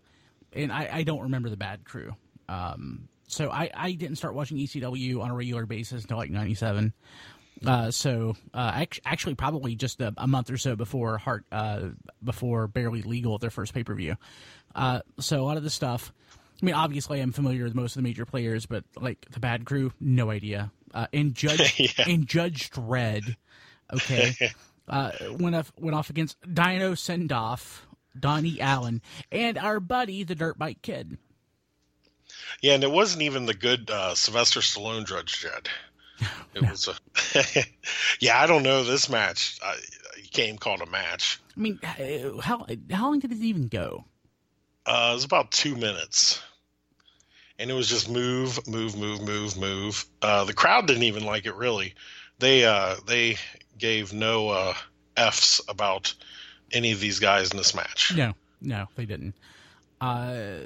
and 0.53 0.71
I, 0.71 0.89
I 0.91 1.03
don't 1.03 1.21
remember 1.21 1.49
the 1.49 1.57
bad 1.57 1.85
crew. 1.85 2.15
Um, 2.47 3.07
so 3.27 3.51
I, 3.51 3.69
I 3.73 3.91
didn't 3.91 4.15
start 4.17 4.33
watching 4.33 4.57
ECW 4.57 5.21
on 5.21 5.29
a 5.29 5.35
regular 5.35 5.65
basis 5.65 6.01
until 6.01 6.17
like 6.17 6.31
'97. 6.31 6.93
Uh, 7.65 7.91
so 7.91 8.35
uh, 8.53 8.85
actually, 9.05 9.35
probably 9.35 9.75
just 9.75 9.99
a, 10.01 10.13
a, 10.17 10.27
month 10.27 10.49
or 10.49 10.57
so 10.57 10.75
before 10.75 11.17
Heart, 11.17 11.45
uh, 11.51 11.89
before 12.23 12.67
Barely 12.67 13.01
Legal, 13.01 13.37
their 13.37 13.49
first 13.49 13.73
pay 13.73 13.83
per 13.83 13.93
view. 13.93 14.15
Uh, 14.73 15.01
so 15.19 15.41
a 15.41 15.45
lot 15.45 15.57
of 15.57 15.63
the 15.63 15.69
stuff. 15.69 16.13
I 16.61 16.65
mean, 16.65 16.75
obviously, 16.75 17.21
I'm 17.21 17.31
familiar 17.31 17.63
with 17.63 17.75
most 17.75 17.95
of 17.95 18.03
the 18.03 18.07
major 18.07 18.25
players, 18.25 18.65
but 18.65 18.83
like 18.97 19.25
the 19.31 19.39
Bad 19.39 19.65
Crew, 19.65 19.91
no 19.99 20.29
idea. 20.29 20.71
Uh, 20.93 21.07
and 21.13 21.33
Judge 21.33 21.79
yeah. 21.97 22.05
and 22.07 22.27
Judge 22.27 22.69
Dredd, 22.69 23.35
okay, 23.93 24.33
uh, 24.87 25.11
went 25.37 25.55
off 25.55 25.71
went 25.77 25.95
off 25.95 26.09
against 26.09 26.37
Dino 26.41 26.93
Sendoff, 26.93 27.81
Donnie 28.17 28.59
Allen, 28.61 29.01
and 29.31 29.57
our 29.57 29.79
buddy 29.79 30.23
the 30.23 30.35
Dirt 30.35 30.57
Bike 30.57 30.81
Kid. 30.81 31.17
Yeah, 32.61 32.73
and 32.73 32.83
it 32.83 32.91
wasn't 32.91 33.23
even 33.23 33.45
the 33.45 33.53
good 33.53 33.89
uh, 33.89 34.15
Sylvester 34.15 34.59
Stallone 34.59 35.05
Judge 35.05 35.41
Dredd. 35.41 35.67
It 36.55 36.63
no. 36.63 36.71
was 36.71 36.87
a 36.87 37.63
yeah. 38.19 38.41
I 38.41 38.47
don't 38.47 38.63
know 38.63 38.83
this 38.83 39.07
match. 39.09 39.59
Uh, 39.63 39.75
you 40.17 40.29
can't 40.31 40.47
even 40.47 40.57
call 40.57 40.75
it 40.75 40.81
a 40.81 40.89
match. 40.89 41.39
I 41.55 41.59
mean, 41.59 41.79
uh, 41.83 42.41
how 42.41 42.65
how 42.91 43.09
long 43.09 43.19
did 43.19 43.31
it 43.31 43.37
even 43.37 43.67
go? 43.67 44.05
Uh, 44.85 45.09
it 45.11 45.13
was 45.15 45.23
about 45.25 45.51
two 45.51 45.75
minutes, 45.75 46.41
and 47.59 47.69
it 47.69 47.73
was 47.73 47.87
just 47.87 48.09
move, 48.09 48.67
move, 48.67 48.97
move, 48.97 49.21
move, 49.21 49.57
move. 49.57 50.05
Uh, 50.21 50.43
the 50.45 50.53
crowd 50.53 50.87
didn't 50.87 51.03
even 51.03 51.23
like 51.23 51.45
it 51.45 51.55
really. 51.55 51.93
They 52.39 52.65
uh, 52.65 52.95
they 53.05 53.37
gave 53.77 54.11
no 54.13 54.49
uh, 54.49 54.73
f's 55.15 55.61
about 55.67 56.13
any 56.71 56.91
of 56.91 56.99
these 56.99 57.19
guys 57.19 57.51
in 57.51 57.57
this 57.57 57.75
match. 57.75 58.13
No, 58.15 58.33
no, 58.61 58.87
they 58.95 59.05
didn't. 59.05 59.35
Uh, 60.01 60.59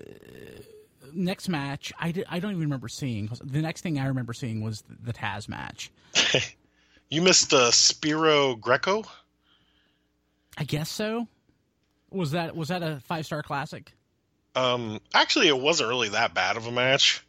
next 1.14 1.50
match, 1.50 1.92
I, 2.00 2.12
did, 2.12 2.26
I 2.30 2.40
don't 2.40 2.52
even 2.52 2.64
remember 2.64 2.88
seeing. 2.88 3.30
The 3.44 3.62
next 3.62 3.82
thing 3.82 4.00
I 4.00 4.08
remember 4.08 4.34
seeing 4.34 4.62
was 4.62 4.82
the, 4.82 4.96
the 5.12 5.14
Taz 5.14 5.50
match. 5.50 5.92
you 7.10 7.22
missed 7.22 7.54
uh, 7.54 7.72
Spiro 7.72 8.56
Greco. 8.56 9.04
I 10.58 10.64
guess 10.64 10.90
so. 10.90 11.28
Was 12.12 12.32
that 12.32 12.56
was 12.56 12.68
that 12.68 12.84
a 12.84 13.00
five 13.00 13.26
star 13.26 13.42
classic? 13.42 13.92
Um, 14.56 15.02
actually, 15.16 15.48
it 15.48 15.58
wasn't 15.58 15.90
really 15.90 16.10
that 16.10 16.36
bad 16.36 16.58
of 16.58 16.68
a 16.68 16.72
match. 16.72 17.26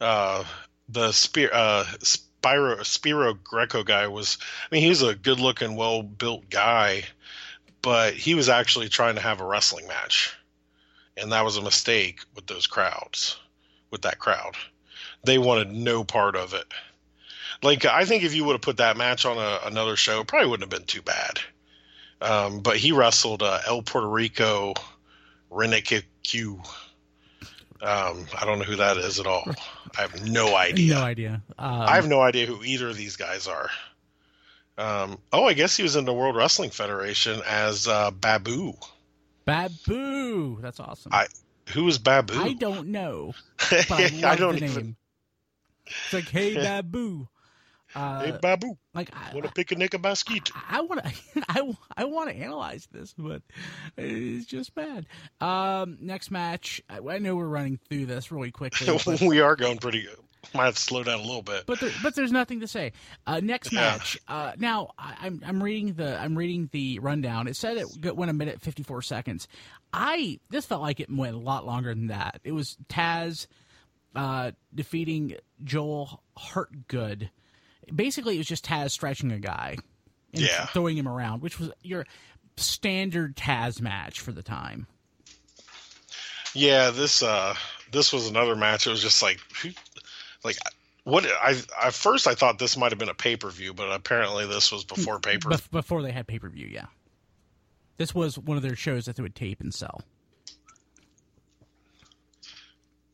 Uh, 0.00 0.42
the 0.88 1.12
Spiro, 1.12 1.52
uh, 1.52 1.84
Spiro 2.02 2.82
Spiro 2.82 3.34
Greco 3.34 3.84
guy 3.84 4.08
was. 4.08 4.38
I 4.40 4.74
mean, 4.74 4.82
he 4.82 4.88
was 4.88 5.02
a 5.02 5.14
good 5.14 5.38
looking, 5.38 5.76
well 5.76 6.02
built 6.02 6.50
guy, 6.50 7.04
but 7.80 8.14
he 8.14 8.34
was 8.34 8.48
actually 8.48 8.88
trying 8.88 9.14
to 9.14 9.20
have 9.20 9.40
a 9.40 9.44
wrestling 9.44 9.86
match 9.86 10.34
and 11.20 11.32
that 11.32 11.44
was 11.44 11.56
a 11.56 11.62
mistake 11.62 12.20
with 12.34 12.46
those 12.46 12.66
crowds, 12.66 13.38
with 13.90 14.02
that 14.02 14.18
crowd. 14.18 14.54
They 15.24 15.38
wanted 15.38 15.72
no 15.72 16.04
part 16.04 16.36
of 16.36 16.54
it. 16.54 16.66
Like 17.62 17.84
I 17.84 18.04
think 18.04 18.22
if 18.22 18.34
you 18.34 18.44
would 18.44 18.52
have 18.52 18.62
put 18.62 18.76
that 18.76 18.96
match 18.96 19.24
on 19.24 19.36
a, 19.36 19.66
another 19.66 19.96
show, 19.96 20.24
probably 20.24 20.48
wouldn't 20.48 20.72
have 20.72 20.78
been 20.78 20.86
too 20.86 21.02
bad. 21.02 21.40
Um, 22.20 22.60
but 22.60 22.76
he 22.76 22.92
wrestled 22.92 23.42
uh, 23.42 23.60
El 23.66 23.82
Puerto 23.82 24.08
Rico 24.08 24.74
Reneke 25.50 26.04
Q. 26.22 26.60
Um, 27.80 28.26
I 28.40 28.44
don't 28.44 28.58
know 28.58 28.64
who 28.64 28.76
that 28.76 28.96
is 28.96 29.20
at 29.20 29.26
all. 29.26 29.44
I 29.96 30.02
have 30.02 30.26
no 30.26 30.56
idea. 30.56 30.94
No 30.94 31.02
idea. 31.02 31.42
Um, 31.58 31.80
I 31.82 31.94
have 31.94 32.08
no 32.08 32.20
idea 32.20 32.46
who 32.46 32.62
either 32.64 32.88
of 32.88 32.96
these 32.96 33.16
guys 33.16 33.46
are. 33.46 33.70
Um, 34.76 35.18
oh, 35.32 35.44
I 35.44 35.54
guess 35.54 35.76
he 35.76 35.82
was 35.82 35.96
in 35.96 36.04
the 36.04 36.12
World 36.12 36.36
Wrestling 36.36 36.70
Federation 36.70 37.40
as 37.46 37.88
uh, 37.88 38.10
Babu. 38.10 38.74
Babu. 39.48 40.60
That's 40.60 40.78
awesome. 40.78 41.10
I 41.14 41.26
who 41.70 41.88
is 41.88 41.96
Babu? 41.96 42.34
I 42.38 42.52
don't 42.52 42.88
know. 42.88 43.32
I, 43.70 44.20
I 44.22 44.36
don't 44.36 44.54
the 44.54 44.60
name. 44.60 44.70
even. 44.70 44.96
It's 45.86 46.12
like, 46.12 46.28
hey 46.28 46.54
Babu. 46.62 47.26
Uh, 47.94 48.20
hey 48.20 48.38
Babu. 48.42 48.76
Like, 48.92 49.10
I 49.14 49.32
want 49.32 49.46
to 49.46 49.52
pick 49.52 49.72
a 49.72 49.76
nick 49.76 49.94
a 49.94 49.98
basket. 49.98 50.50
I 50.68 50.82
want 50.82 51.02
to. 51.02 51.12
I, 51.48 51.76
I 51.96 52.04
want 52.04 52.28
to 52.28 52.36
analyze 52.42 52.86
this, 52.92 53.14
but 53.16 53.40
it's 53.96 54.44
just 54.44 54.74
bad. 54.74 55.06
Um, 55.40 55.96
next 56.02 56.30
match. 56.30 56.82
I, 56.90 56.98
I 56.98 57.18
know 57.18 57.34
we're 57.34 57.46
running 57.46 57.78
through 57.88 58.04
this 58.04 58.30
really 58.30 58.50
quickly. 58.50 58.98
we 59.26 59.40
are 59.40 59.56
going 59.56 59.78
pretty 59.78 60.02
good 60.02 60.27
might 60.54 60.66
have 60.66 60.74
to 60.74 60.80
slow 60.80 61.02
down 61.02 61.20
a 61.20 61.22
little 61.22 61.42
bit. 61.42 61.64
But 61.66 61.80
there, 61.80 61.90
but 62.02 62.14
there's 62.14 62.32
nothing 62.32 62.60
to 62.60 62.68
say. 62.68 62.92
Uh, 63.26 63.40
next 63.40 63.72
yeah. 63.72 63.80
match. 63.80 64.18
Uh, 64.28 64.52
now 64.58 64.90
I, 64.98 65.26
am 65.26 65.42
I'm 65.46 65.62
reading 65.62 65.94
the 65.94 66.18
I'm 66.18 66.36
reading 66.36 66.68
the 66.72 66.98
rundown. 67.00 67.48
It 67.48 67.56
said 67.56 67.76
it 67.76 68.16
went 68.16 68.30
a 68.30 68.34
minute 68.34 68.60
54 68.60 69.02
seconds. 69.02 69.48
I 69.92 70.40
this 70.50 70.66
felt 70.66 70.82
like 70.82 71.00
it 71.00 71.10
went 71.10 71.34
a 71.34 71.38
lot 71.38 71.66
longer 71.66 71.94
than 71.94 72.08
that. 72.08 72.40
It 72.44 72.52
was 72.52 72.76
Taz 72.88 73.46
uh, 74.14 74.52
defeating 74.74 75.36
Joel 75.64 76.22
Hartgood. 76.36 77.30
Basically, 77.94 78.34
it 78.34 78.38
was 78.38 78.46
just 78.46 78.66
Taz 78.66 78.90
stretching 78.90 79.32
a 79.32 79.38
guy 79.38 79.76
and 80.32 80.42
yeah. 80.42 80.66
throwing 80.66 80.96
him 80.96 81.08
around, 81.08 81.42
which 81.42 81.58
was 81.58 81.70
your 81.82 82.06
standard 82.56 83.36
Taz 83.36 83.80
match 83.80 84.20
for 84.20 84.32
the 84.32 84.42
time. 84.42 84.86
Yeah, 86.54 86.90
this 86.90 87.22
uh 87.22 87.54
this 87.92 88.12
was 88.12 88.28
another 88.28 88.56
match. 88.56 88.86
It 88.86 88.90
was 88.90 89.02
just 89.02 89.22
like 89.22 89.40
who 89.62 89.70
like 90.44 90.56
what 91.04 91.26
I 91.26 91.56
at 91.82 91.94
first 91.94 92.26
I 92.26 92.34
thought 92.34 92.58
this 92.58 92.76
might 92.76 92.92
have 92.92 92.98
been 92.98 93.08
a 93.08 93.14
pay 93.14 93.36
per 93.36 93.50
view, 93.50 93.74
but 93.74 93.90
apparently 93.90 94.46
this 94.46 94.70
was 94.70 94.84
before 94.84 95.20
pay 95.20 95.38
per 95.38 95.56
before 95.70 96.02
they 96.02 96.12
had 96.12 96.26
pay 96.26 96.38
per 96.38 96.48
view. 96.48 96.66
Yeah, 96.66 96.86
this 97.96 98.14
was 98.14 98.38
one 98.38 98.56
of 98.56 98.62
their 98.62 98.76
shows 98.76 99.06
that 99.06 99.16
they 99.16 99.22
would 99.22 99.34
tape 99.34 99.60
and 99.60 99.72
sell. 99.72 100.02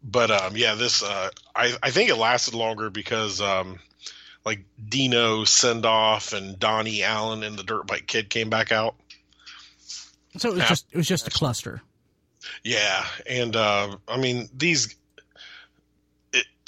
But 0.03 0.31
um, 0.31 0.57
yeah, 0.57 0.75
this 0.75 1.03
uh, 1.03 1.31
I 1.55 1.75
I 1.83 1.91
think 1.91 2.11
it 2.11 2.17
lasted 2.17 2.55
longer 2.55 2.91
because 2.91 3.41
um, 3.41 3.79
like 4.45 4.65
Dino 4.89 5.43
Sendoff 5.45 6.37
and 6.37 6.59
Donnie 6.59 7.03
Allen 7.03 7.43
and 7.43 7.59
the 7.59 7.63
Dirt 7.63 7.87
Bike 7.87 8.07
Kid 8.07 8.29
came 8.29 8.51
back 8.51 8.73
out. 8.73 8.97
So 10.37 10.51
it 10.51 10.57
was 10.57 10.69
just 10.69 10.87
it 10.91 10.97
was 10.97 11.09
just 11.09 11.27
a 11.27 11.31
cluster. 11.31 11.81
Yeah, 12.63 13.05
and 13.27 13.57
uh, 13.57 13.97
I 14.07 14.19
mean 14.19 14.49
these 14.55 14.95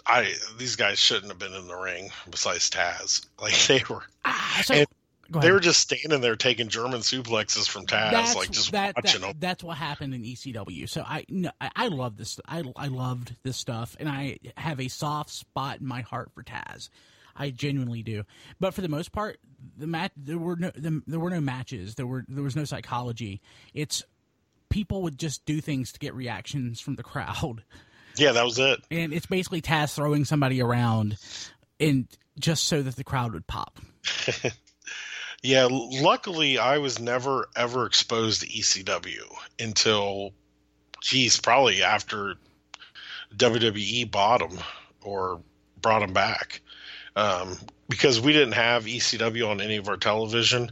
I 0.07 0.35
these 0.59 0.77
guys 0.77 0.99
shouldn't 0.99 1.29
have 1.29 1.39
been 1.39 1.55
in 1.55 1.67
the 1.67 1.77
ring 1.77 2.11
besides 2.31 2.71
Taz. 2.71 3.27
Like 3.41 3.55
they 3.67 3.83
were, 3.89 4.03
ah, 4.25 4.63
so, 4.65 4.85
they 5.29 5.51
were 5.51 5.61
just 5.61 5.81
standing 5.81 6.21
there 6.21 6.37
taking 6.37 6.69
German 6.69 7.01
suplexes 7.01 7.69
from 7.69 7.87
Taz, 7.87 8.13
that's, 8.13 8.35
like 8.35 8.51
just 8.51 8.73
that, 8.73 8.95
watching 8.97 9.21
that, 9.21 9.27
them. 9.27 9.37
That's 9.41 9.63
what 9.63 9.77
happened 9.77 10.15
in 10.15 10.23
ECW. 10.23 10.89
So 10.89 11.03
I, 11.03 11.25
no, 11.29 11.51
I, 11.61 11.71
I 11.77 11.89
love 11.89 12.17
this. 12.17 12.41
I, 12.47 12.63
I 12.77 12.87
loved 12.87 13.35
this 13.43 13.57
stuff, 13.57 13.97
and 13.99 14.09
I 14.09 14.39
have 14.57 14.81
a 14.81 14.89
soft 14.89 15.31
spot 15.31 15.81
in 15.81 15.87
my 15.87 16.03
heart 16.03 16.31
for 16.35 16.43
Taz. 16.43 16.89
I 17.35 17.51
genuinely 17.51 18.03
do. 18.03 18.25
But 18.61 18.73
for 18.73 18.81
the 18.81 18.89
most 18.89 19.13
part, 19.13 19.39
the 19.77 19.87
match 19.87 20.13
there 20.17 20.39
were 20.39 20.57
no 20.57 20.71
the, 20.75 21.03
there 21.07 21.21
were 21.21 21.31
no 21.31 21.41
matches. 21.41 21.97
There 21.97 22.07
were 22.07 22.25
there 22.29 22.45
was 22.45 22.57
no 22.57 22.65
psychology. 22.65 23.41
It's 23.75 24.03
people 24.69 25.03
would 25.03 25.19
just 25.19 25.45
do 25.45 25.61
things 25.61 25.93
to 25.93 25.99
get 25.99 26.15
reactions 26.15 26.81
from 26.81 26.97
the 26.97 27.03
crowd. 27.03 27.63
Yeah, 28.17 28.33
that 28.33 28.45
was 28.45 28.59
it. 28.59 28.81
And 28.91 29.13
it's 29.13 29.27
basically 29.27 29.61
Taz 29.61 29.95
throwing 29.95 30.25
somebody 30.25 30.61
around, 30.61 31.19
and 31.79 32.07
just 32.39 32.67
so 32.67 32.83
that 32.83 32.97
the 32.97 33.05
crowd 33.05 33.33
would 33.33 33.47
pop. 33.47 33.79
yeah, 35.43 35.69
luckily 35.71 36.59
I 36.59 36.79
was 36.79 36.99
never 36.99 37.49
ever 37.57 37.87
exposed 37.87 38.43
to 38.43 38.47
ECW 38.47 39.23
until, 39.59 40.33
geez, 41.01 41.41
probably 41.41 41.83
after 41.83 42.35
WWE 43.37 44.11
bought 44.11 44.41
them 44.41 44.59
or 45.03 45.41
brought 45.81 46.01
them 46.01 46.13
back. 46.13 46.61
Um, 47.15 47.57
because 47.89 48.21
we 48.21 48.33
didn't 48.33 48.53
have 48.53 48.85
ECW 48.85 49.49
on 49.49 49.61
any 49.61 49.77
of 49.77 49.89
our 49.89 49.97
television, 49.97 50.71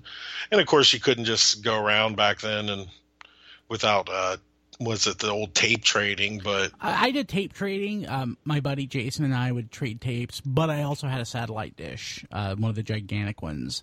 and 0.50 0.60
of 0.60 0.66
course 0.66 0.92
you 0.92 1.00
couldn't 1.00 1.24
just 1.24 1.62
go 1.62 1.82
around 1.82 2.16
back 2.16 2.40
then 2.40 2.68
and 2.68 2.88
without 3.68 4.08
uh, 4.12 4.36
was 4.80 5.06
it 5.06 5.18
the 5.18 5.30
old 5.30 5.54
tape 5.54 5.82
trading? 5.82 6.40
But 6.42 6.72
I, 6.80 7.06
I 7.06 7.10
did 7.10 7.28
tape 7.28 7.52
trading. 7.52 8.08
Um, 8.08 8.38
my 8.44 8.60
buddy 8.60 8.86
Jason 8.86 9.24
and 9.24 9.34
I 9.34 9.52
would 9.52 9.70
trade 9.70 10.00
tapes, 10.00 10.40
but 10.40 10.70
I 10.70 10.82
also 10.82 11.06
had 11.06 11.20
a 11.20 11.24
satellite 11.24 11.76
dish, 11.76 12.24
uh, 12.32 12.54
one 12.56 12.70
of 12.70 12.76
the 12.76 12.82
gigantic 12.82 13.42
ones, 13.42 13.82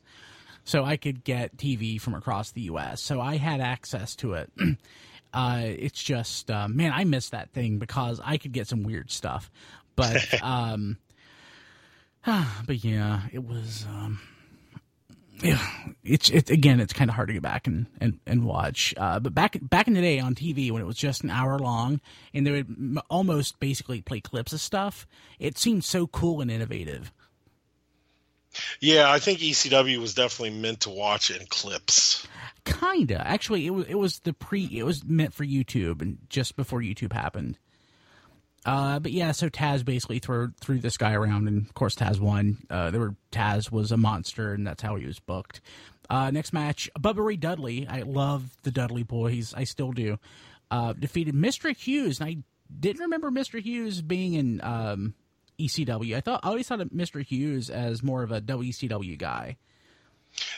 so 0.63 0.83
I 0.83 0.97
could 0.97 1.23
get 1.23 1.57
TV 1.57 1.99
from 1.99 2.13
across 2.13 2.51
the 2.51 2.61
U.S. 2.61 3.01
So 3.01 3.21
I 3.21 3.37
had 3.37 3.61
access 3.61 4.15
to 4.17 4.33
it. 4.33 4.51
uh, 5.33 5.61
it's 5.63 6.01
just, 6.01 6.51
uh, 6.51 6.67
man, 6.67 6.91
I 6.93 7.03
miss 7.03 7.29
that 7.29 7.51
thing 7.51 7.77
because 7.77 8.19
I 8.23 8.37
could 8.37 8.51
get 8.51 8.67
some 8.67 8.83
weird 8.83 9.11
stuff. 9.11 9.49
But, 9.95 10.25
um, 10.43 10.97
but 12.25 12.83
yeah, 12.83 13.21
it 13.31 13.43
was. 13.43 13.85
Um, 13.89 14.19
it's 16.03 16.29
it's 16.29 16.49
again, 16.49 16.79
it's 16.79 16.93
kind 16.93 17.09
of 17.09 17.15
hard 17.15 17.29
to 17.29 17.33
get 17.33 17.41
back 17.41 17.67
and 17.67 17.87
and, 17.99 18.19
and 18.25 18.43
watch. 18.45 18.93
Uh, 18.97 19.19
but 19.19 19.33
back 19.33 19.57
back 19.61 19.87
in 19.87 19.93
the 19.93 20.01
day 20.01 20.19
on 20.19 20.35
TV 20.35 20.71
when 20.71 20.81
it 20.81 20.85
was 20.85 20.97
just 20.97 21.23
an 21.23 21.29
hour 21.29 21.57
long 21.57 21.99
and 22.33 22.45
they 22.45 22.51
would 22.51 22.69
m- 22.69 22.99
almost 23.09 23.59
basically 23.59 24.01
play 24.01 24.19
clips 24.21 24.53
of 24.53 24.61
stuff, 24.61 25.07
it 25.39 25.57
seemed 25.57 25.83
so 25.83 26.07
cool 26.07 26.41
and 26.41 26.51
innovative. 26.51 27.11
Yeah, 28.81 29.09
I 29.09 29.19
think 29.19 29.39
ECW 29.39 29.97
was 29.97 30.13
definitely 30.13 30.59
meant 30.59 30.81
to 30.81 30.89
watch 30.89 31.31
in 31.31 31.45
clips. 31.47 32.27
Kinda, 32.65 33.25
actually, 33.25 33.65
it 33.65 33.71
was 33.71 33.85
it 33.87 33.95
was 33.95 34.19
the 34.19 34.33
pre 34.33 34.65
it 34.65 34.83
was 34.83 35.03
meant 35.03 35.33
for 35.33 35.45
YouTube 35.45 36.01
and 36.01 36.17
just 36.29 36.55
before 36.55 36.81
YouTube 36.81 37.13
happened. 37.13 37.57
Uh, 38.65 38.99
but 38.99 39.11
yeah, 39.11 39.31
so 39.31 39.49
Taz 39.49 39.83
basically 39.83 40.19
threw 40.19 40.51
threw 40.61 40.79
this 40.79 40.97
guy 40.97 41.13
around, 41.13 41.47
and 41.47 41.65
of 41.65 41.73
course 41.73 41.95
Taz 41.95 42.19
won. 42.19 42.57
Uh, 42.69 42.91
there 42.91 42.99
were 42.99 43.15
Taz 43.31 43.71
was 43.71 43.91
a 43.91 43.97
monster, 43.97 44.53
and 44.53 44.65
that's 44.67 44.83
how 44.83 44.95
he 44.95 45.05
was 45.05 45.19
booked. 45.19 45.61
Uh, 46.09 46.29
next 46.29 46.53
match, 46.53 46.89
Bubba 46.99 47.25
Ray 47.25 47.37
Dudley. 47.37 47.87
I 47.87 48.01
love 48.01 48.55
the 48.63 48.71
Dudley 48.71 49.03
boys. 49.03 49.53
I 49.55 49.63
still 49.63 49.91
do. 49.91 50.19
Uh, 50.69 50.93
defeated 50.93 51.33
Mr. 51.33 51.75
Hughes, 51.75 52.19
and 52.19 52.29
I 52.29 52.37
didn't 52.79 53.01
remember 53.01 53.31
Mr. 53.31 53.61
Hughes 53.61 54.01
being 54.01 54.33
in 54.33 54.61
um, 54.63 55.15
ECW. 55.59 56.15
I 56.15 56.21
thought 56.21 56.41
I 56.43 56.49
always 56.49 56.67
thought 56.67 56.81
of 56.81 56.89
Mr. 56.89 57.25
Hughes 57.25 57.69
as 57.69 58.03
more 58.03 58.23
of 58.23 58.31
a 58.31 58.41
WCW 58.41 59.17
guy. 59.17 59.57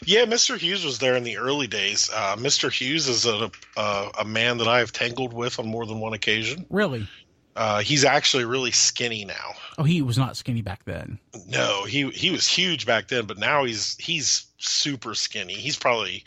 Yeah, 0.06 0.26
Mr. 0.26 0.58
Hughes 0.58 0.86
was 0.86 1.00
there 1.00 1.16
in 1.16 1.24
the 1.24 1.38
early 1.38 1.68
days. 1.68 2.10
Uh, 2.14 2.36
Mr. 2.36 2.72
Hughes 2.72 3.08
is 3.08 3.26
a, 3.26 3.50
a 3.78 4.12
a 4.20 4.26
man 4.26 4.58
that 4.58 4.68
I 4.68 4.80
have 4.80 4.92
tangled 4.92 5.34
with 5.34 5.58
on 5.58 5.68
more 5.68 5.86
than 5.86 6.00
one 6.00 6.14
occasion. 6.14 6.66
Really? 6.70 7.08
Uh, 7.56 7.82
he's 7.82 8.04
actually 8.04 8.46
really 8.46 8.72
skinny 8.72 9.26
now. 9.26 9.54
Oh, 9.78 9.84
he 9.84 10.02
was 10.02 10.18
not 10.18 10.36
skinny 10.36 10.62
back 10.62 10.86
then. 10.86 11.20
No, 11.48 11.84
he 11.86 12.10
he 12.10 12.32
was 12.32 12.48
huge 12.48 12.86
back 12.86 13.08
then, 13.08 13.26
but 13.26 13.38
now 13.38 13.64
he's 13.64 13.96
he's 13.98 14.48
super 14.58 15.14
skinny. 15.14 15.54
He's 15.54 15.78
probably 15.78 16.24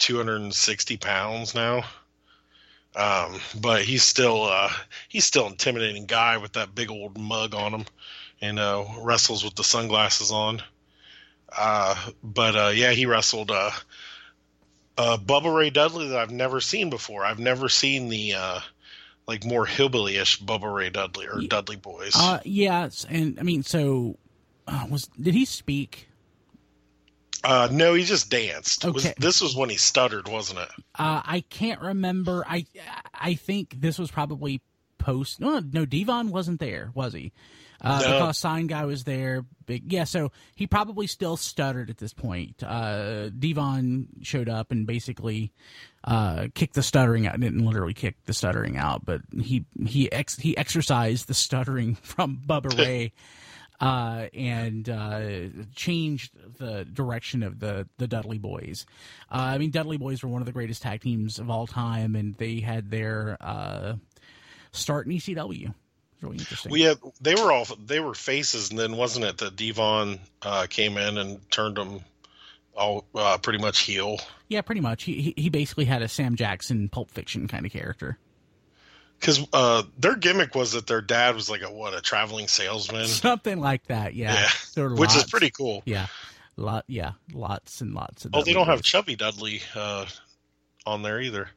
260 0.00 0.96
pounds 0.96 1.54
now. 1.54 1.84
Um, 2.96 3.40
but 3.60 3.82
he's 3.82 4.04
still 4.04 4.44
uh, 4.44 4.70
he's 5.08 5.24
still 5.24 5.46
intimidating 5.46 6.06
guy 6.06 6.36
with 6.38 6.52
that 6.52 6.74
big 6.74 6.90
old 6.90 7.18
mug 7.18 7.54
on 7.54 7.72
him, 7.72 7.84
and 8.40 8.58
uh, 8.58 8.84
wrestles 9.00 9.44
with 9.44 9.54
the 9.54 9.64
sunglasses 9.64 10.30
on. 10.30 10.62
Uh, 11.56 12.10
but 12.22 12.56
uh, 12.56 12.72
yeah, 12.74 12.90
he 12.90 13.06
wrestled 13.06 13.50
uh, 13.50 13.70
uh, 14.96 15.16
Bubba 15.18 15.54
Ray 15.54 15.70
Dudley 15.70 16.08
that 16.08 16.18
I've 16.18 16.30
never 16.30 16.60
seen 16.60 16.90
before. 16.90 17.24
I've 17.24 17.38
never 17.40 17.68
seen 17.68 18.08
the 18.08 18.34
uh, 18.34 18.60
like 19.26 19.44
more 19.44 19.66
hillbilly-ish 19.66 20.42
Bubba 20.42 20.72
Ray 20.72 20.90
Dudley 20.90 21.26
or 21.26 21.40
Dudley 21.40 21.76
Boys. 21.76 22.12
Uh, 22.14 22.40
yeah, 22.44 22.88
and 23.08 23.38
I 23.38 23.42
mean, 23.42 23.62
so 23.62 24.18
uh, 24.66 24.86
was 24.90 25.06
did 25.20 25.34
he 25.34 25.44
speak? 25.44 26.08
Uh, 27.42 27.68
no, 27.70 27.92
he 27.92 28.04
just 28.04 28.30
danced. 28.30 28.84
Was, 28.86 29.04
Okay. 29.04 29.14
this 29.18 29.42
was 29.42 29.54
when 29.54 29.68
he 29.68 29.76
stuttered, 29.76 30.28
wasn't 30.28 30.60
it? 30.60 30.68
Uh, 30.98 31.20
I 31.24 31.44
can't 31.50 31.80
remember. 31.80 32.44
I 32.48 32.66
I 33.12 33.34
think 33.34 33.80
this 33.80 33.98
was 33.98 34.10
probably 34.10 34.62
post. 34.96 35.40
No, 35.40 35.58
no, 35.58 35.84
D-Von 35.84 36.30
wasn't 36.30 36.60
there, 36.60 36.90
was 36.94 37.12
he? 37.12 37.32
Uh, 37.84 38.00
No. 38.00 38.12
Because 38.14 38.38
sign 38.38 38.66
guy 38.66 38.84
was 38.86 39.04
there. 39.04 39.44
Big, 39.66 39.92
yeah. 39.92 40.04
So 40.04 40.32
he 40.54 40.66
probably 40.66 41.06
still 41.06 41.36
stuttered 41.36 41.90
at 41.90 41.98
this 41.98 42.12
point. 42.12 42.62
Uh, 42.62 43.28
D-Von 43.28 44.08
showed 44.22 44.48
up 44.48 44.70
and 44.72 44.86
basically 44.86 45.52
uh, 46.04 46.48
kicked 46.54 46.74
the 46.74 46.82
stuttering 46.82 47.26
out. 47.26 47.38
Didn't 47.38 47.64
literally 47.64 47.94
kick 47.94 48.16
the 48.24 48.32
stuttering 48.32 48.76
out, 48.76 49.04
but 49.04 49.20
he 49.40 49.66
he 49.86 50.10
ex- 50.10 50.38
he 50.38 50.56
exercised 50.56 51.28
the 51.28 51.34
stuttering 51.34 51.94
from 52.02 52.40
Bubba 52.46 52.76
Ray. 52.84 53.12
uh, 53.80 54.28
and 54.32 54.88
uh, 54.88 55.20
changed 55.74 56.32
the 56.58 56.84
direction 56.84 57.42
of 57.42 57.58
the 57.60 57.86
the 57.98 58.06
Dudley 58.06 58.38
Boys. 58.38 58.86
Uh, 59.30 59.36
I 59.54 59.58
mean, 59.58 59.70
Dudley 59.70 59.96
Boys 59.98 60.22
were 60.22 60.28
one 60.28 60.40
of 60.42 60.46
the 60.46 60.52
greatest 60.52 60.82
tag 60.82 61.00
teams 61.02 61.38
of 61.38 61.50
all 61.50 61.66
time, 61.66 62.14
and 62.16 62.34
they 62.36 62.60
had 62.60 62.90
their 62.90 63.36
uh, 63.40 63.94
start 64.72 65.06
in 65.06 65.12
ECW. 65.12 65.74
Really 66.20 66.38
interesting. 66.38 66.72
We 66.72 66.82
had 66.82 66.98
they 67.20 67.34
were 67.34 67.52
all 67.52 67.66
they 67.86 68.00
were 68.00 68.14
faces, 68.14 68.70
and 68.70 68.78
then 68.78 68.96
wasn't 68.96 69.24
it 69.26 69.38
that 69.38 69.56
D-Von 69.56 70.18
uh, 70.42 70.66
came 70.70 70.96
in 70.96 71.18
and 71.18 71.50
turned 71.50 71.76
them 71.76 72.00
all 72.76 73.04
uh, 73.14 73.38
pretty 73.38 73.58
much 73.58 73.80
heel? 73.80 74.18
yeah, 74.48 74.60
pretty 74.62 74.80
much. 74.80 75.04
He 75.04 75.20
he- 75.20 75.42
he 75.42 75.48
basically 75.50 75.84
had 75.84 76.02
a 76.02 76.08
Sam 76.08 76.36
Jackson 76.36 76.88
Pulp 76.88 77.10
Fiction 77.10 77.46
kind 77.48 77.66
of 77.66 77.72
character. 77.72 78.18
Because 79.20 79.46
uh, 79.52 79.84
their 79.98 80.16
gimmick 80.16 80.54
was 80.54 80.72
that 80.72 80.86
their 80.86 81.00
dad 81.00 81.34
was 81.34 81.48
like 81.48 81.62
a 81.62 81.70
what 81.72 81.94
a 81.94 82.00
traveling 82.00 82.48
salesman, 82.48 83.06
Something 83.06 83.60
like 83.60 83.86
that. 83.86 84.14
Yeah, 84.14 84.48
yeah, 84.76 84.88
which 84.88 85.14
is 85.16 85.24
pretty 85.24 85.50
cool. 85.50 85.82
Yeah, 85.86 86.08
lot. 86.56 86.84
Yeah, 86.88 87.12
lots 87.32 87.80
and 87.80 87.94
lots 87.94 88.24
of. 88.24 88.32
Oh, 88.34 88.42
they 88.42 88.52
don't 88.52 88.66
have 88.66 88.82
Chubby 88.82 89.14
Dudley 89.16 89.62
uh, 89.74 90.06
on 90.84 91.02
there 91.02 91.20
either. 91.20 91.48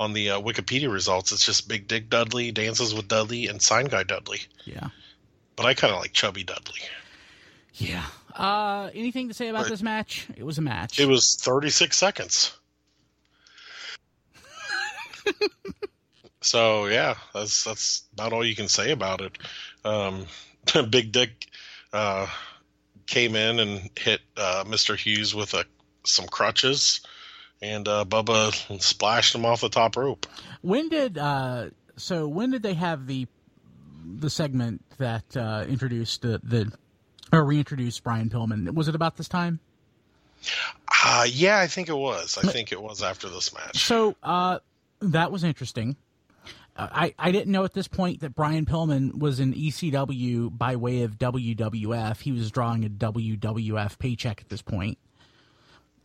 On 0.00 0.12
the 0.12 0.30
uh, 0.30 0.40
Wikipedia 0.40 0.90
results, 0.92 1.32
it's 1.32 1.44
just 1.44 1.68
Big 1.68 1.86
Dick 1.86 2.08
Dudley, 2.08 2.50
Dances 2.50 2.94
with 2.94 3.08
Dudley, 3.08 3.46
and 3.46 3.60
Sign 3.60 3.86
Guy 3.86 4.02
Dudley. 4.02 4.40
Yeah. 4.64 4.88
But 5.54 5.66
I 5.66 5.74
kind 5.74 5.92
of 5.94 6.00
like 6.00 6.12
Chubby 6.12 6.42
Dudley. 6.44 6.80
Yeah. 7.74 8.04
Uh, 8.34 8.90
anything 8.94 9.28
to 9.28 9.34
say 9.34 9.48
about 9.48 9.62
Right. 9.64 9.70
this 9.70 9.82
match? 9.82 10.26
It 10.36 10.44
was 10.44 10.58
a 10.58 10.62
match. 10.62 10.98
It 10.98 11.06
was 11.06 11.36
36 11.36 11.96
seconds. 11.96 12.52
so 16.40 16.86
yeah, 16.86 17.14
that's 17.34 17.64
that's 17.64 18.04
about 18.14 18.32
all 18.32 18.44
you 18.44 18.56
can 18.56 18.68
say 18.68 18.90
about 18.90 19.20
it. 19.20 19.38
Um, 19.84 20.26
Big 20.90 21.12
Dick 21.12 21.46
uh, 21.92 22.26
came 23.06 23.36
in 23.36 23.60
and 23.60 23.90
hit 23.96 24.20
uh, 24.36 24.64
Mr. 24.66 24.96
Hughes 24.96 25.34
with 25.34 25.54
a, 25.54 25.64
some 26.04 26.26
crutches, 26.26 27.02
and 27.62 27.86
uh, 27.86 28.04
Bubba 28.06 28.52
splashed 28.82 29.34
him 29.34 29.46
off 29.46 29.60
the 29.60 29.68
top 29.68 29.96
rope. 29.96 30.26
When 30.60 30.88
did 30.88 31.16
uh 31.16 31.70
so 31.96 32.26
when 32.28 32.50
did 32.50 32.62
they 32.62 32.74
have 32.74 33.06
the 33.06 33.26
the 34.04 34.28
segment 34.28 34.82
that 34.98 35.36
uh 35.36 35.64
introduced 35.68 36.22
the 36.22 36.40
the 36.42 36.72
or 37.32 37.44
reintroduced 37.44 38.02
Brian 38.02 38.28
Pillman? 38.28 38.74
Was 38.74 38.88
it 38.88 38.94
about 38.94 39.16
this 39.16 39.28
time? 39.28 39.60
Uh, 41.04 41.24
yeah, 41.28 41.60
I 41.60 41.68
think 41.68 41.88
it 41.88 41.96
was. 41.96 42.36
I 42.36 42.50
think 42.50 42.72
it 42.72 42.82
was 42.82 43.02
after 43.02 43.28
this 43.28 43.54
match. 43.54 43.86
So 43.86 44.16
uh 44.22 44.58
that 45.00 45.32
was 45.32 45.44
interesting. 45.44 45.96
Uh, 46.74 46.88
I, 46.90 47.14
I 47.18 47.32
didn't 47.32 47.52
know 47.52 47.64
at 47.64 47.74
this 47.74 47.86
point 47.86 48.20
that 48.20 48.34
Brian 48.34 48.64
Pillman 48.64 49.18
was 49.18 49.40
in 49.40 49.52
ECW 49.52 50.56
by 50.56 50.76
way 50.76 51.02
of 51.02 51.18
WWF. 51.18 52.20
He 52.20 52.32
was 52.32 52.50
drawing 52.50 52.84
a 52.84 52.88
WWF 52.88 53.98
paycheck 53.98 54.40
at 54.40 54.48
this 54.48 54.62
point. 54.62 54.96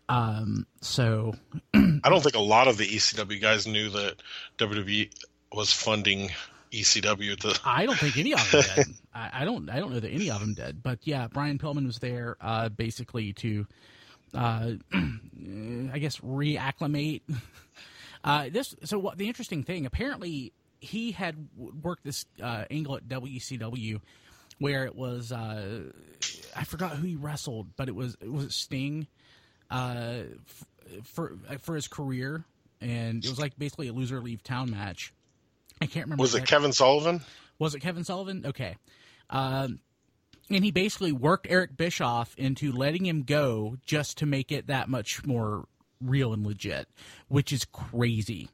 Um, 0.09 0.65
so 0.81 1.35
I 1.73 2.09
don't 2.09 2.21
think 2.23 2.35
a 2.35 2.39
lot 2.39 2.67
of 2.67 2.77
the 2.77 2.87
ECW 2.87 3.41
guys 3.41 3.67
knew 3.67 3.89
that 3.89 4.15
WWE 4.57 5.11
was 5.51 5.71
funding 5.71 6.29
ECW 6.71 7.33
at 7.33 7.39
the 7.39 7.59
I 7.65 7.85
don't 7.85 7.97
think 7.97 8.17
any 8.17 8.33
of 8.33 8.51
them 8.51 8.63
did. 8.75 8.87
I, 9.13 9.41
I 9.41 9.45
don't. 9.45 9.69
I 9.69 9.79
don't 9.79 9.93
know 9.93 9.99
that 9.99 10.11
any 10.11 10.29
of 10.29 10.39
them 10.39 10.53
did. 10.53 10.83
But 10.83 10.99
yeah, 11.03 11.27
Brian 11.27 11.57
Pillman 11.57 11.85
was 11.85 11.99
there, 11.99 12.37
uh, 12.41 12.69
basically 12.69 13.33
to, 13.33 13.67
uh, 14.33 14.71
I 14.93 15.99
guess, 15.99 16.17
reacclimate. 16.17 17.21
Uh, 18.23 18.49
this. 18.51 18.75
So 18.83 18.97
what? 18.99 19.17
The 19.17 19.27
interesting 19.27 19.63
thing, 19.63 19.85
apparently, 19.85 20.51
he 20.81 21.11
had 21.11 21.47
worked 21.55 22.03
this 22.03 22.25
uh, 22.41 22.65
angle 22.69 22.97
at 22.97 23.07
WCW, 23.07 24.01
where 24.57 24.85
it 24.85 24.95
was. 24.95 25.31
Uh, 25.31 25.91
I 26.55 26.63
forgot 26.65 26.97
who 26.97 27.05
he 27.05 27.15
wrestled, 27.15 27.67
but 27.77 27.87
it 27.87 27.95
was 27.95 28.17
it 28.19 28.29
was 28.29 28.53
Sting, 28.53 29.07
uh, 29.69 30.19
for 31.03 31.33
for 31.59 31.75
his 31.75 31.87
career, 31.87 32.43
and 32.81 33.23
it 33.23 33.29
was 33.29 33.39
like 33.39 33.57
basically 33.57 33.87
a 33.87 33.93
loser 33.93 34.19
leave 34.21 34.43
town 34.43 34.71
match. 34.71 35.13
I 35.81 35.85
can't 35.85 36.05
remember. 36.05 36.21
was 36.21 36.35
it 36.35 36.45
Kevin 36.45 36.73
Sullivan? 36.73 37.21
was 37.59 37.75
it 37.75 37.79
Kevin 37.79 38.03
Sullivan? 38.03 38.45
Okay. 38.45 38.77
Um, 39.29 39.79
and 40.49 40.63
he 40.63 40.71
basically 40.71 41.11
worked 41.11 41.47
Eric 41.49 41.75
Bischoff 41.75 42.33
into 42.37 42.71
letting 42.71 43.05
him 43.05 43.23
go 43.23 43.77
just 43.85 44.17
to 44.19 44.25
make 44.25 44.51
it 44.51 44.67
that 44.67 44.87
much 44.89 45.25
more 45.25 45.65
real 46.01 46.33
and 46.33 46.45
legit, 46.45 46.87
which 47.27 47.51
is 47.51 47.65
crazy. 47.65 48.49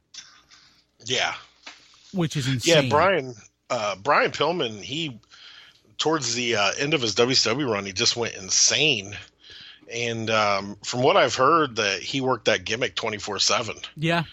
Yeah, 1.04 1.34
Which 2.12 2.36
is 2.36 2.48
insane. 2.48 2.84
yeah. 2.84 2.88
Brian 2.90 3.34
uh, 3.70 3.96
Brian 3.96 4.30
Pillman. 4.30 4.80
He 4.80 5.20
towards 5.98 6.34
the 6.34 6.56
uh, 6.56 6.72
end 6.78 6.94
of 6.94 7.02
his 7.02 7.14
WCW 7.14 7.68
run, 7.70 7.84
he 7.84 7.92
just 7.92 8.16
went 8.16 8.34
insane. 8.34 9.16
And 9.92 10.30
um, 10.30 10.76
from 10.84 11.02
what 11.02 11.16
I've 11.16 11.34
heard, 11.34 11.76
that 11.76 12.00
he 12.02 12.20
worked 12.20 12.46
that 12.46 12.64
gimmick 12.64 12.94
twenty 12.94 13.18
four 13.18 13.38
seven. 13.38 13.76
Yeah. 13.96 14.24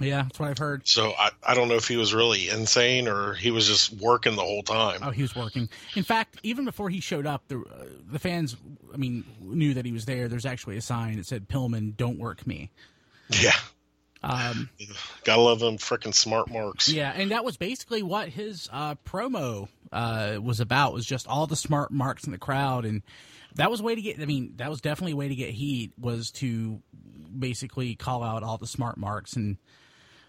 Yeah, 0.00 0.22
that's 0.22 0.40
what 0.40 0.48
I've 0.48 0.58
heard. 0.58 0.88
So 0.88 1.12
I, 1.16 1.30
I 1.46 1.54
don't 1.54 1.68
know 1.68 1.76
if 1.76 1.86
he 1.86 1.96
was 1.96 2.12
really 2.12 2.48
insane 2.48 3.06
or 3.06 3.34
he 3.34 3.52
was 3.52 3.68
just 3.68 3.92
working 3.92 4.34
the 4.34 4.42
whole 4.42 4.64
time. 4.64 4.98
Oh, 5.00 5.10
he 5.10 5.22
was 5.22 5.36
working. 5.36 5.68
In 5.94 6.02
fact, 6.02 6.40
even 6.42 6.64
before 6.64 6.90
he 6.90 6.98
showed 6.98 7.24
up, 7.24 7.44
the 7.46 7.58
uh, 7.58 7.84
the 8.10 8.18
fans, 8.18 8.56
I 8.92 8.96
mean, 8.96 9.22
knew 9.40 9.74
that 9.74 9.84
he 9.86 9.92
was 9.92 10.04
there. 10.04 10.26
There's 10.26 10.46
actually 10.46 10.76
a 10.76 10.80
sign 10.82 11.18
that 11.18 11.26
said 11.26 11.46
"Pillman, 11.48 11.96
don't 11.96 12.18
work 12.18 12.44
me." 12.48 12.70
Yeah, 13.30 13.52
Um, 14.24 14.70
Gotta 15.24 15.40
love 15.40 15.60
them 15.60 15.78
freaking 15.78 16.14
smart 16.14 16.50
marks. 16.50 16.88
yeah, 16.88 17.12
and 17.14 17.30
that 17.30 17.44
was 17.44 17.56
basically 17.56 18.02
what 18.02 18.28
his 18.28 18.68
uh, 18.72 18.96
promo 19.06 19.68
uh, 19.92 20.38
was 20.42 20.58
about. 20.58 20.94
Was 20.94 21.06
just 21.06 21.28
all 21.28 21.46
the 21.46 21.54
smart 21.54 21.92
marks 21.92 22.24
in 22.24 22.32
the 22.32 22.38
crowd, 22.38 22.84
and 22.84 23.02
that 23.56 23.70
was 23.70 23.80
a 23.80 23.82
way 23.82 23.94
to 23.94 24.00
get. 24.00 24.20
I 24.20 24.26
mean, 24.26 24.54
that 24.56 24.70
was 24.70 24.80
definitely 24.80 25.12
a 25.12 25.16
way 25.16 25.28
to 25.28 25.34
get 25.34 25.50
heat. 25.50 25.92
Was 25.98 26.30
to 26.32 26.80
basically 27.36 27.94
call 27.94 28.22
out 28.22 28.42
all 28.42 28.58
the 28.58 28.66
smart 28.66 28.96
marks 28.96 29.34
and. 29.34 29.58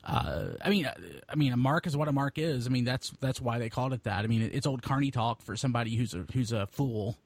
Uh, 0.05 0.57
I 0.61 0.69
mean, 0.69 0.85
I 1.29 1.35
mean, 1.35 1.53
a 1.53 1.57
mark 1.57 1.87
is 1.87 1.95
what 1.95 2.09
a 2.09 2.11
mark 2.11 2.37
is. 2.37 2.67
I 2.67 2.69
mean, 2.69 2.83
that's 2.83 3.11
that's 3.21 3.39
why 3.39 3.57
they 3.57 3.69
called 3.69 3.93
it 3.93 4.03
that. 4.03 4.25
I 4.25 4.27
mean, 4.27 4.49
it's 4.51 4.67
old 4.67 4.81
carny 4.81 5.11
talk 5.11 5.41
for 5.41 5.55
somebody 5.55 5.95
who's 5.95 6.13
a 6.13 6.25
who's 6.33 6.51
a 6.51 6.67
fool. 6.67 7.17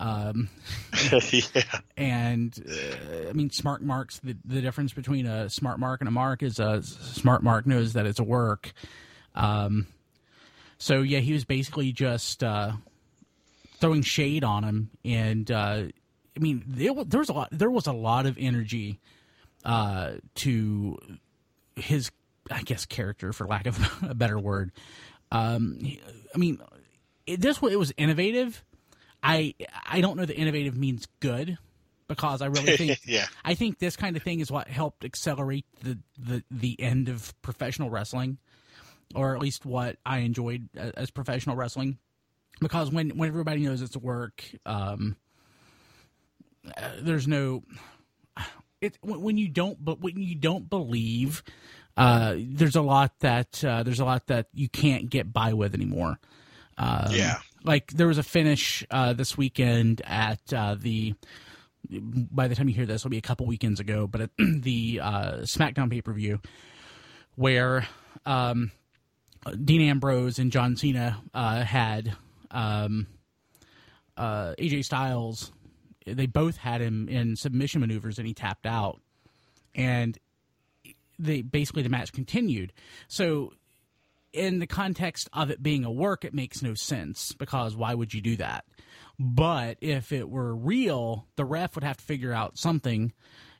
Um, 0.00 0.48
yeah. 1.12 1.62
and 1.96 2.52
uh, 2.68 3.28
I 3.28 3.32
mean, 3.32 3.50
smart 3.50 3.82
marks. 3.82 4.18
The, 4.18 4.36
the 4.44 4.60
difference 4.60 4.92
between 4.92 5.26
a 5.26 5.48
smart 5.48 5.78
mark 5.78 6.00
and 6.00 6.08
a 6.08 6.10
mark 6.10 6.42
is 6.42 6.58
a 6.58 6.82
smart 6.82 7.44
mark 7.44 7.64
knows 7.64 7.92
that 7.92 8.06
it's 8.06 8.18
a 8.18 8.24
work. 8.24 8.72
Um, 9.36 9.86
so 10.78 11.02
yeah, 11.02 11.20
he 11.20 11.32
was 11.32 11.44
basically 11.44 11.92
just 11.92 12.42
uh, 12.42 12.72
throwing 13.80 14.02
shade 14.02 14.44
on 14.44 14.64
him, 14.64 14.90
and 15.04 15.50
uh, 15.50 15.82
I 16.36 16.40
mean, 16.40 16.64
there, 16.66 16.92
there 17.04 17.20
was 17.20 17.28
a 17.28 17.32
lot. 17.32 17.48
There 17.52 17.70
was 17.70 17.86
a 17.86 17.92
lot 17.92 18.26
of 18.26 18.36
energy 18.38 19.00
uh, 19.64 20.12
to 20.36 20.98
his, 21.76 22.10
I 22.50 22.62
guess, 22.62 22.86
character, 22.86 23.32
for 23.32 23.46
lack 23.46 23.66
of 23.66 24.02
a 24.08 24.14
better 24.14 24.38
word. 24.38 24.72
Um, 25.32 25.78
I 26.34 26.38
mean, 26.38 26.60
it, 27.26 27.40
this 27.40 27.62
it 27.62 27.78
was 27.78 27.92
innovative. 27.96 28.64
I 29.22 29.54
I 29.84 30.00
don't 30.00 30.16
know 30.16 30.24
that 30.24 30.34
innovative 30.36 30.76
means 30.76 31.06
good 31.20 31.58
because 32.08 32.42
I 32.42 32.46
really 32.46 32.76
think 32.76 33.00
Yeah. 33.04 33.26
I 33.44 33.54
think 33.54 33.78
this 33.78 33.96
kind 33.96 34.16
of 34.16 34.22
thing 34.22 34.40
is 34.40 34.50
what 34.50 34.68
helped 34.68 35.04
accelerate 35.04 35.64
the 35.82 35.98
the, 36.18 36.44
the 36.50 36.80
end 36.80 37.08
of 37.08 37.34
professional 37.42 37.90
wrestling, 37.90 38.38
or 39.14 39.34
at 39.34 39.40
least 39.40 39.64
what 39.66 39.96
I 40.04 40.18
enjoyed 40.18 40.68
as 40.76 41.10
professional 41.10 41.56
wrestling. 41.56 41.98
Because 42.60 42.90
when 42.90 43.10
when 43.10 43.28
everybody 43.28 43.60
knows 43.64 43.82
it's 43.82 43.96
work, 43.96 44.42
um, 44.64 45.16
uh, 46.76 46.90
there's 47.00 47.28
no 47.28 47.62
it 48.80 48.98
when 49.02 49.20
when 49.20 49.38
you 49.38 49.48
don't 49.48 49.82
but 49.84 50.00
when 50.00 50.16
you 50.22 50.34
don't 50.34 50.68
believe 50.68 51.42
uh, 51.96 52.34
there's 52.38 52.76
a 52.76 52.82
lot 52.82 53.12
that 53.20 53.62
uh, 53.64 53.82
there's 53.82 54.00
a 54.00 54.04
lot 54.04 54.26
that 54.26 54.48
you 54.52 54.68
can't 54.68 55.08
get 55.10 55.32
by 55.32 55.52
with 55.52 55.74
anymore. 55.74 56.18
Um, 56.78 57.06
Yeah. 57.10 57.38
like 57.64 57.90
there 57.92 58.06
was 58.06 58.18
a 58.18 58.22
finish 58.22 58.84
uh, 58.90 59.12
this 59.14 59.36
weekend 59.36 60.02
at 60.04 60.40
uh, 60.52 60.76
the. 60.78 61.14
By 61.88 62.48
the 62.48 62.56
time 62.56 62.68
you 62.68 62.74
hear 62.74 62.84
this, 62.84 63.02
it'll 63.02 63.10
be 63.10 63.16
a 63.16 63.22
couple 63.22 63.46
weekends 63.46 63.78
ago, 63.78 64.08
but 64.08 64.20
at 64.22 64.30
the 64.38 65.00
uh, 65.00 65.32
SmackDown 65.42 65.88
pay 65.88 66.02
per 66.02 66.12
view, 66.12 66.40
where 67.36 67.86
um, 68.26 68.72
Dean 69.64 69.82
Ambrose 69.82 70.38
and 70.40 70.50
John 70.50 70.76
Cena 70.76 71.22
uh, 71.32 71.62
had 71.62 72.16
um, 72.50 73.06
uh, 74.16 74.54
AJ 74.58 74.84
Styles. 74.84 75.52
They 76.06 76.26
both 76.26 76.56
had 76.56 76.80
him 76.80 77.08
in 77.08 77.36
submission 77.36 77.80
maneuvers, 77.80 78.18
and 78.18 78.26
he 78.26 78.34
tapped 78.34 78.66
out. 78.66 79.00
And 79.74 80.16
they 81.18 81.42
basically 81.42 81.82
the 81.82 81.88
match 81.88 82.12
continued. 82.12 82.72
So, 83.08 83.52
in 84.32 84.58
the 84.58 84.66
context 84.66 85.28
of 85.32 85.50
it 85.50 85.62
being 85.62 85.84
a 85.84 85.90
work, 85.90 86.24
it 86.24 86.34
makes 86.34 86.62
no 86.62 86.74
sense 86.74 87.32
because 87.32 87.74
why 87.74 87.94
would 87.94 88.12
you 88.12 88.20
do 88.20 88.36
that? 88.36 88.64
But 89.18 89.78
if 89.80 90.12
it 90.12 90.28
were 90.28 90.54
real, 90.54 91.26
the 91.36 91.44
ref 91.44 91.74
would 91.74 91.84
have 91.84 91.96
to 91.96 92.04
figure 92.04 92.32
out 92.32 92.58
something 92.58 93.12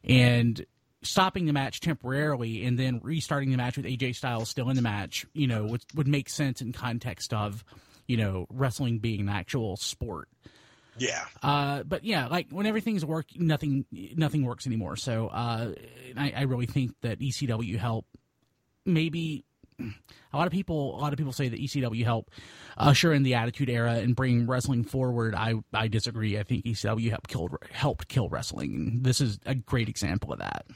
and 0.05 0.64
stopping 1.03 1.46
the 1.46 1.53
match 1.53 1.81
temporarily 1.81 2.64
and 2.64 2.79
then 2.79 3.01
restarting 3.03 3.51
the 3.51 3.57
match 3.57 3.77
with 3.77 3.87
AJ 3.87 4.16
Styles 4.16 4.51
still 4.51 4.68
in 4.68 4.77
the 4.77 4.83
match, 4.83 5.25
you 5.33 5.46
know, 5.46 5.64
would, 5.64 5.85
would 5.94 6.09
make 6.09 6.29
sense 6.29 6.61
in 6.61 6.72
context 6.72 7.33
of, 7.33 7.64
you 8.07 8.16
know, 8.16 8.47
wrestling 8.51 8.99
being 8.99 9.21
an 9.21 9.29
actual 9.29 9.77
sport. 9.77 10.29
Yeah. 10.99 11.25
Uh, 11.42 11.83
but 11.83 12.05
yeah, 12.05 12.27
like 12.27 12.49
when 12.51 12.66
everything's 12.66 13.05
work, 13.05 13.27
nothing 13.37 13.85
nothing 13.92 14.45
works 14.45 14.66
anymore. 14.66 14.97
So 14.97 15.29
uh, 15.29 15.73
I, 16.16 16.33
I 16.37 16.42
really 16.42 16.66
think 16.66 16.95
that 17.03 17.21
ECW 17.21 17.79
help. 17.79 18.07
Maybe 18.85 19.45
a 19.81 20.37
lot 20.37 20.47
of 20.47 20.53
people 20.53 20.99
a 20.99 21.01
lot 21.01 21.12
of 21.12 21.19
people 21.19 21.33
say 21.33 21.49
that 21.49 21.61
ECW 21.61 22.05
help 22.05 22.31
usher 22.79 23.12
in 23.12 23.23
the 23.25 23.35
Attitude 23.35 23.69
Era 23.69 23.95
and 23.95 24.16
bring 24.16 24.47
wrestling 24.47 24.85
forward. 24.85 25.35
I 25.35 25.55
I 25.73 25.88
disagree. 25.88 26.38
I 26.38 26.45
think 26.45 26.64
ECW 26.64 27.11
helped 27.11 27.29
kill 27.29 27.49
helped 27.71 28.09
kill 28.09 28.29
wrestling. 28.29 29.01
This 29.03 29.21
is 29.21 29.38
a 29.45 29.55
great 29.55 29.88
example 29.88 30.33
of 30.33 30.38
that. 30.38 30.66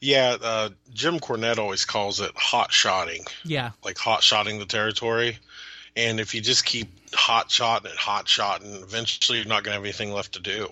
Yeah. 0.00 0.36
Uh, 0.40 0.70
Jim 0.92 1.18
Cornette 1.18 1.58
always 1.58 1.84
calls 1.84 2.20
it 2.20 2.32
hot 2.36 2.72
shotting, 2.72 3.24
Yeah, 3.44 3.70
like 3.82 3.98
hot 3.98 4.22
shotting 4.22 4.58
the 4.58 4.66
territory. 4.66 5.38
And 5.96 6.20
if 6.20 6.34
you 6.34 6.40
just 6.40 6.64
keep 6.64 6.88
hot 7.14 7.50
shotting 7.50 7.90
and 7.90 7.98
hot 7.98 8.28
shotting, 8.28 8.74
eventually 8.74 9.38
you're 9.38 9.46
not 9.46 9.64
going 9.64 9.72
to 9.72 9.78
have 9.78 9.84
anything 9.84 10.12
left 10.12 10.34
to 10.34 10.40
do. 10.40 10.68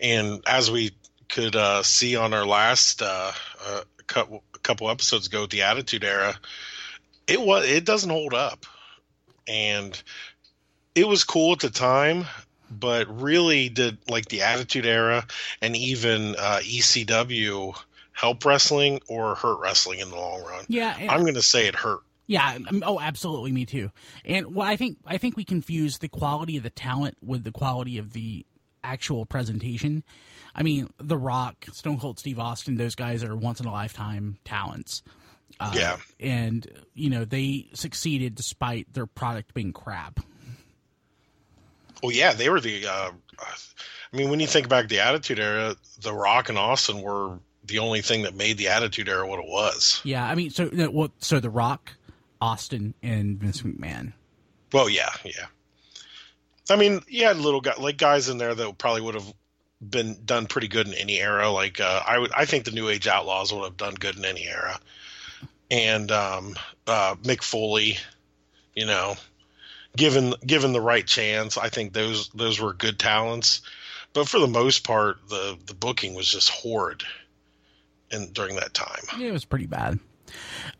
And 0.00 0.42
as 0.46 0.70
we 0.70 0.92
could 1.28 1.56
uh, 1.56 1.82
see 1.82 2.16
on 2.16 2.34
our 2.34 2.46
last 2.46 3.02
uh, 3.02 3.32
uh, 3.66 3.80
couple, 4.06 4.42
couple 4.62 4.90
episodes 4.90 5.26
ago, 5.26 5.42
with 5.42 5.50
the 5.50 5.62
Attitude 5.62 6.04
Era, 6.04 6.38
it 7.26 7.40
was 7.40 7.68
it 7.68 7.84
doesn't 7.84 8.10
hold 8.10 8.34
up, 8.34 8.66
and 9.48 10.00
it 10.94 11.08
was 11.08 11.24
cool 11.24 11.52
at 11.52 11.60
the 11.60 11.70
time, 11.70 12.24
but 12.70 13.20
really 13.20 13.68
did 13.68 13.98
like 14.08 14.26
the 14.26 14.42
Attitude 14.42 14.86
Era 14.86 15.26
and 15.60 15.76
even 15.76 16.36
uh, 16.36 16.60
ECW 16.62 17.76
help 18.12 18.44
wrestling 18.44 19.00
or 19.08 19.34
hurt 19.34 19.60
wrestling 19.60 20.00
in 20.00 20.10
the 20.10 20.16
long 20.16 20.42
run? 20.44 20.64
yeah. 20.68 20.96
and- 20.98 21.10
I'm 21.10 21.22
going 21.22 21.34
to 21.34 21.42
say 21.42 21.66
it 21.66 21.74
hurt. 21.74 22.00
Yeah, 22.26 22.58
oh, 22.82 22.98
absolutely, 23.00 23.52
me 23.52 23.66
too. 23.66 23.90
And 24.24 24.54
well, 24.54 24.66
I 24.66 24.76
think 24.76 24.98
I 25.06 25.18
think 25.18 25.36
we 25.36 25.44
confuse 25.44 25.98
the 25.98 26.08
quality 26.08 26.56
of 26.56 26.62
the 26.64 26.70
talent 26.70 27.16
with 27.22 27.44
the 27.44 27.52
quality 27.52 27.98
of 27.98 28.12
the 28.12 28.44
actual 28.82 29.26
presentation. 29.26 30.02
I 30.54 30.62
mean, 30.62 30.88
The 30.98 31.16
Rock, 31.16 31.66
Stone 31.72 32.00
Cold 32.00 32.18
Steve 32.18 32.38
Austin, 32.38 32.76
those 32.76 32.94
guys 32.94 33.22
are 33.22 33.36
once 33.36 33.60
in 33.60 33.66
a 33.66 33.72
lifetime 33.72 34.38
talents. 34.44 35.02
Uh, 35.60 35.72
Yeah. 35.74 35.96
and 36.20 36.66
you 36.94 37.08
know 37.08 37.24
they 37.24 37.68
succeeded 37.74 38.34
despite 38.34 38.92
their 38.92 39.06
product 39.06 39.54
being 39.54 39.72
crap. 39.72 40.18
Well, 42.02 42.12
yeah, 42.12 42.32
they 42.34 42.48
were 42.48 42.60
the. 42.60 42.86
Uh, 42.86 43.10
I 44.12 44.16
mean, 44.16 44.30
when 44.30 44.40
you 44.40 44.46
think 44.46 44.68
back 44.68 44.84
to 44.84 44.88
the 44.88 45.00
Attitude 45.00 45.38
Era, 45.38 45.76
The 46.00 46.12
Rock 46.12 46.48
and 46.48 46.58
Austin 46.58 47.00
were 47.02 47.38
the 47.64 47.78
only 47.78 48.02
thing 48.02 48.22
that 48.22 48.34
made 48.34 48.58
the 48.58 48.68
Attitude 48.68 49.08
Era 49.08 49.26
what 49.26 49.38
it 49.38 49.48
was. 49.48 50.00
Yeah, 50.04 50.24
I 50.24 50.34
mean, 50.34 50.50
so 50.50 50.70
well, 50.92 51.12
so 51.18 51.40
The 51.40 51.50
Rock, 51.50 51.92
Austin, 52.40 52.94
and 53.02 53.38
Vince 53.38 53.62
McMahon. 53.62 54.12
Well, 54.72 54.88
yeah, 54.88 55.10
yeah. 55.24 55.46
I 56.68 56.76
mean, 56.76 57.00
you 57.08 57.24
had 57.26 57.36
little 57.38 57.60
guy 57.60 57.74
like 57.78 57.96
guys 57.96 58.28
in 58.28 58.38
there 58.38 58.54
that 58.54 58.78
probably 58.78 59.02
would 59.02 59.14
have 59.14 59.32
been 59.80 60.18
done 60.24 60.46
pretty 60.46 60.68
good 60.68 60.88
in 60.88 60.94
any 60.94 61.18
era. 61.18 61.50
Like 61.50 61.80
uh, 61.80 62.02
I 62.06 62.18
would, 62.18 62.32
I 62.32 62.44
think 62.44 62.64
the 62.64 62.70
New 62.72 62.88
Age 62.88 63.06
Outlaws 63.06 63.52
would 63.52 63.64
have 63.64 63.76
done 63.76 63.94
good 63.94 64.16
in 64.16 64.24
any 64.24 64.46
era. 64.46 64.78
And 65.70 66.10
um, 66.10 66.56
uh, 66.86 67.16
Mick 67.22 67.42
Foley, 67.42 67.98
you 68.74 68.86
know, 68.86 69.14
given 69.96 70.34
given 70.44 70.72
the 70.72 70.80
right 70.80 71.06
chance, 71.06 71.56
I 71.56 71.68
think 71.68 71.92
those 71.92 72.28
those 72.30 72.60
were 72.60 72.72
good 72.72 72.98
talents. 72.98 73.62
But 74.12 74.28
for 74.28 74.38
the 74.38 74.46
most 74.46 74.84
part, 74.84 75.28
the 75.28 75.56
the 75.66 75.74
booking 75.74 76.14
was 76.14 76.28
just 76.28 76.50
horrid. 76.50 77.02
And 78.10 78.32
during 78.32 78.54
that 78.56 78.72
time, 78.72 79.20
It 79.20 79.32
was 79.32 79.44
pretty 79.44 79.66
bad. 79.66 79.98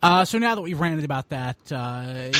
Uh, 0.03 0.25
so 0.25 0.39
now 0.39 0.55
that 0.55 0.63
we've 0.63 0.79
ranted 0.79 1.05
about 1.05 1.29
that, 1.31 1.57
uh, 1.73 2.31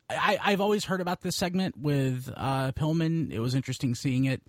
I, 0.10 0.38
I've 0.42 0.60
always 0.60 0.84
heard 0.84 1.00
about 1.00 1.20
this 1.20 1.36
segment 1.36 1.76
with 1.78 2.32
uh, 2.36 2.72
Pillman. 2.72 3.32
It 3.32 3.40
was 3.40 3.54
interesting 3.54 3.94
seeing 3.94 4.26
it. 4.26 4.42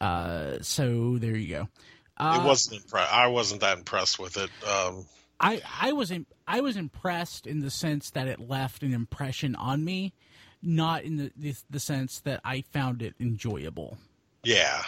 Uh, 0.00 0.58
so 0.60 1.18
there 1.18 1.36
you 1.36 1.48
go. 1.48 1.68
Uh, 2.16 2.40
it 2.42 2.46
wasn't 2.46 2.84
impre- 2.84 3.10
I 3.10 3.28
wasn't 3.28 3.60
that 3.60 3.78
impressed 3.78 4.18
with 4.18 4.36
it. 4.36 4.50
Um, 4.66 5.06
I 5.40 5.62
I 5.80 5.92
was 5.92 6.10
in, 6.10 6.26
I 6.46 6.60
was 6.60 6.76
impressed 6.76 7.46
in 7.46 7.60
the 7.60 7.70
sense 7.70 8.10
that 8.10 8.26
it 8.26 8.40
left 8.40 8.82
an 8.82 8.92
impression 8.92 9.54
on 9.54 9.84
me, 9.84 10.14
not 10.62 11.04
in 11.04 11.16
the 11.16 11.32
the, 11.36 11.54
the 11.70 11.80
sense 11.80 12.20
that 12.20 12.40
I 12.44 12.62
found 12.62 13.02
it 13.02 13.14
enjoyable. 13.20 13.98
Yeah. 14.42 14.82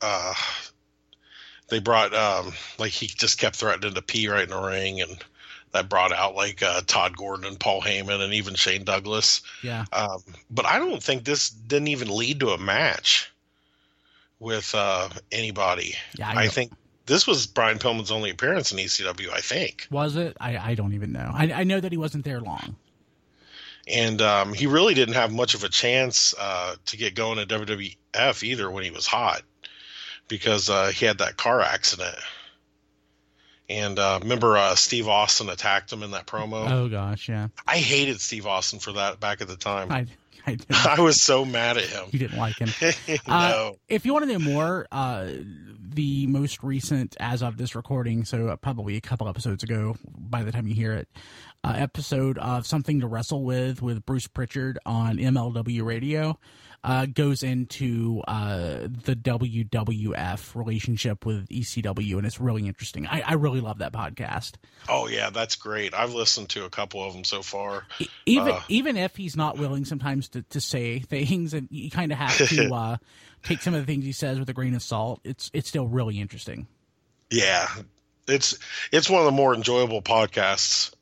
Uh, 0.00 0.34
they 1.68 1.78
brought 1.80 2.14
um, 2.14 2.52
like 2.78 2.92
he 2.92 3.06
just 3.06 3.38
kept 3.38 3.56
threatening 3.56 3.94
to 3.94 4.02
pee 4.02 4.28
right 4.28 4.44
in 4.44 4.50
the 4.50 4.60
ring, 4.60 5.00
and 5.00 5.16
that 5.72 5.88
brought 5.88 6.12
out 6.12 6.34
like 6.34 6.62
uh, 6.62 6.80
Todd 6.86 7.16
Gordon 7.16 7.44
and 7.46 7.58
Paul 7.60 7.82
Heyman 7.82 8.20
and 8.20 8.32
even 8.34 8.54
Shane 8.54 8.84
Douglas. 8.84 9.42
Yeah, 9.62 9.84
Um, 9.92 10.22
but 10.50 10.64
I 10.66 10.78
don't 10.78 11.02
think 11.02 11.24
this 11.24 11.50
didn't 11.50 11.88
even 11.88 12.08
lead 12.08 12.40
to 12.40 12.50
a 12.50 12.58
match 12.58 13.30
with 14.38 14.74
uh, 14.74 15.08
anybody. 15.32 15.94
yeah. 16.16 16.28
I 16.30 16.44
know. 16.44 16.50
think 16.50 16.72
this 17.06 17.26
was 17.26 17.46
Brian 17.46 17.78
Pillman's 17.78 18.10
only 18.10 18.30
appearance 18.30 18.72
in 18.72 18.78
ECW. 18.78 19.30
I 19.32 19.40
think, 19.40 19.86
was 19.90 20.16
it? 20.16 20.36
I 20.40 20.56
I 20.58 20.74
don't 20.74 20.92
even 20.94 21.12
know. 21.12 21.30
I 21.34 21.52
I 21.52 21.64
know 21.64 21.80
that 21.80 21.92
he 21.92 21.98
wasn't 21.98 22.24
there 22.24 22.40
long. 22.40 22.76
and 23.88 24.20
um, 24.20 24.52
he 24.52 24.66
really 24.66 24.94
didn't 24.94 25.14
have 25.14 25.32
much 25.32 25.54
of 25.54 25.62
a 25.64 25.68
chance 25.68 26.34
uh, 26.38 26.74
to 26.86 26.96
get 26.96 27.14
going 27.14 27.38
at 27.38 27.48
WWF 27.48 28.42
either 28.42 28.70
when 28.70 28.82
he 28.84 28.90
was 28.90 29.06
hot, 29.06 29.42
because 30.28 30.68
uh, 30.70 30.88
he 30.88 31.06
had 31.06 31.18
that 31.18 31.36
car 31.36 31.60
accident. 31.60 32.16
And 33.68 33.98
uh, 33.98 34.20
remember, 34.22 34.56
uh, 34.56 34.74
Steve 34.76 35.08
Austin 35.08 35.48
attacked 35.48 35.92
him 35.92 36.02
in 36.02 36.12
that 36.12 36.26
promo. 36.26 36.70
Oh 36.70 36.88
gosh, 36.88 37.28
yeah. 37.28 37.48
I 37.66 37.78
hated 37.78 38.20
Steve 38.20 38.46
Austin 38.46 38.78
for 38.78 38.92
that 38.92 39.18
back 39.18 39.40
at 39.40 39.48
the 39.48 39.56
time. 39.56 39.90
I, 39.90 40.06
I. 40.46 40.56
I 40.96 41.00
was 41.00 41.20
so 41.20 41.44
mad 41.44 41.76
at 41.76 41.84
him. 41.84 42.04
You 42.12 42.20
didn't 42.20 42.38
like 42.38 42.58
him. 42.58 42.68
no. 43.08 43.34
Uh, 43.34 43.72
if 43.88 44.06
you 44.06 44.12
want 44.12 44.26
to 44.26 44.32
know 44.32 44.38
more, 44.38 44.86
uh, 44.92 45.28
the 45.96 46.28
most 46.28 46.62
recent, 46.62 47.16
as 47.18 47.42
of 47.42 47.56
this 47.56 47.74
recording, 47.74 48.24
so 48.24 48.48
uh, 48.48 48.56
probably 48.56 48.96
a 48.96 49.00
couple 49.00 49.28
episodes 49.28 49.64
ago, 49.64 49.96
by 50.16 50.44
the 50.44 50.52
time 50.52 50.68
you 50.68 50.74
hear 50.74 50.92
it, 50.92 51.08
uh, 51.64 51.74
episode 51.76 52.38
of 52.38 52.66
Something 52.66 53.00
to 53.00 53.08
Wrestle 53.08 53.42
With 53.42 53.82
with 53.82 54.06
Bruce 54.06 54.28
Pritchard 54.28 54.78
on 54.86 55.16
MLW 55.16 55.84
Radio 55.84 56.38
uh, 56.86 57.04
goes 57.04 57.42
into 57.42 58.22
uh, 58.28 58.86
the 59.04 59.16
WWF 59.16 60.54
relationship 60.54 61.26
with 61.26 61.48
ECW, 61.48 62.16
and 62.16 62.24
it's 62.24 62.40
really 62.40 62.68
interesting. 62.68 63.08
I, 63.08 63.22
I, 63.26 63.32
really 63.34 63.60
love 63.60 63.78
that 63.78 63.92
podcast. 63.92 64.52
Oh 64.88 65.08
yeah, 65.08 65.30
that's 65.30 65.56
great. 65.56 65.94
I've 65.94 66.14
listened 66.14 66.48
to 66.50 66.64
a 66.64 66.70
couple 66.70 67.02
of 67.02 67.12
them 67.12 67.24
so 67.24 67.42
far. 67.42 67.88
Even 68.24 68.52
uh, 68.52 68.60
even 68.68 68.96
if 68.96 69.16
he's 69.16 69.36
not 69.36 69.58
willing 69.58 69.84
sometimes 69.84 70.28
to, 70.28 70.42
to 70.42 70.60
say 70.60 71.00
things, 71.00 71.54
and 71.54 71.66
you 71.72 71.90
kind 71.90 72.12
of 72.12 72.18
have 72.18 72.36
to 72.36 72.68
uh, 72.72 72.96
take 73.42 73.62
some 73.62 73.74
of 73.74 73.84
the 73.84 73.92
things 73.92 74.04
he 74.04 74.12
says 74.12 74.38
with 74.38 74.48
a 74.48 74.54
grain 74.54 74.76
of 74.76 74.82
salt, 74.82 75.20
it's 75.24 75.50
it's 75.52 75.68
still 75.68 75.88
really 75.88 76.20
interesting. 76.20 76.68
Yeah, 77.32 77.66
it's 78.28 78.56
it's 78.92 79.10
one 79.10 79.22
of 79.22 79.26
the 79.26 79.32
more 79.32 79.56
enjoyable 79.56 80.02
podcasts. 80.02 80.94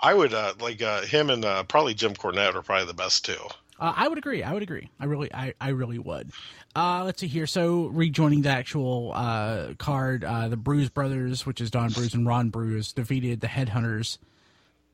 I 0.00 0.14
would 0.14 0.32
uh, 0.32 0.54
like 0.60 0.80
uh, 0.80 1.02
him 1.02 1.28
and 1.28 1.44
uh, 1.44 1.64
probably 1.64 1.92
Jim 1.92 2.14
Cornette 2.14 2.54
are 2.54 2.62
probably 2.62 2.86
the 2.86 2.94
best 2.94 3.26
too. 3.26 3.36
Uh, 3.78 3.92
I 3.94 4.08
would 4.08 4.18
agree. 4.18 4.42
I 4.42 4.52
would 4.52 4.62
agree. 4.62 4.88
I 4.98 5.04
really, 5.04 5.32
I, 5.32 5.54
I 5.60 5.70
really 5.70 5.98
would. 5.98 6.30
Uh, 6.74 7.02
let's 7.04 7.20
see 7.20 7.26
here. 7.26 7.46
So 7.46 7.86
rejoining 7.86 8.42
the 8.42 8.48
actual 8.48 9.12
uh, 9.14 9.74
card, 9.78 10.24
uh, 10.24 10.48
the 10.48 10.56
Bruise 10.56 10.88
Brothers, 10.88 11.44
which 11.44 11.60
is 11.60 11.70
Don 11.70 11.90
Bruise 11.90 12.14
and 12.14 12.26
Ron 12.26 12.48
Bruise, 12.48 12.92
defeated 12.92 13.40
the 13.40 13.48
Headhunters. 13.48 14.18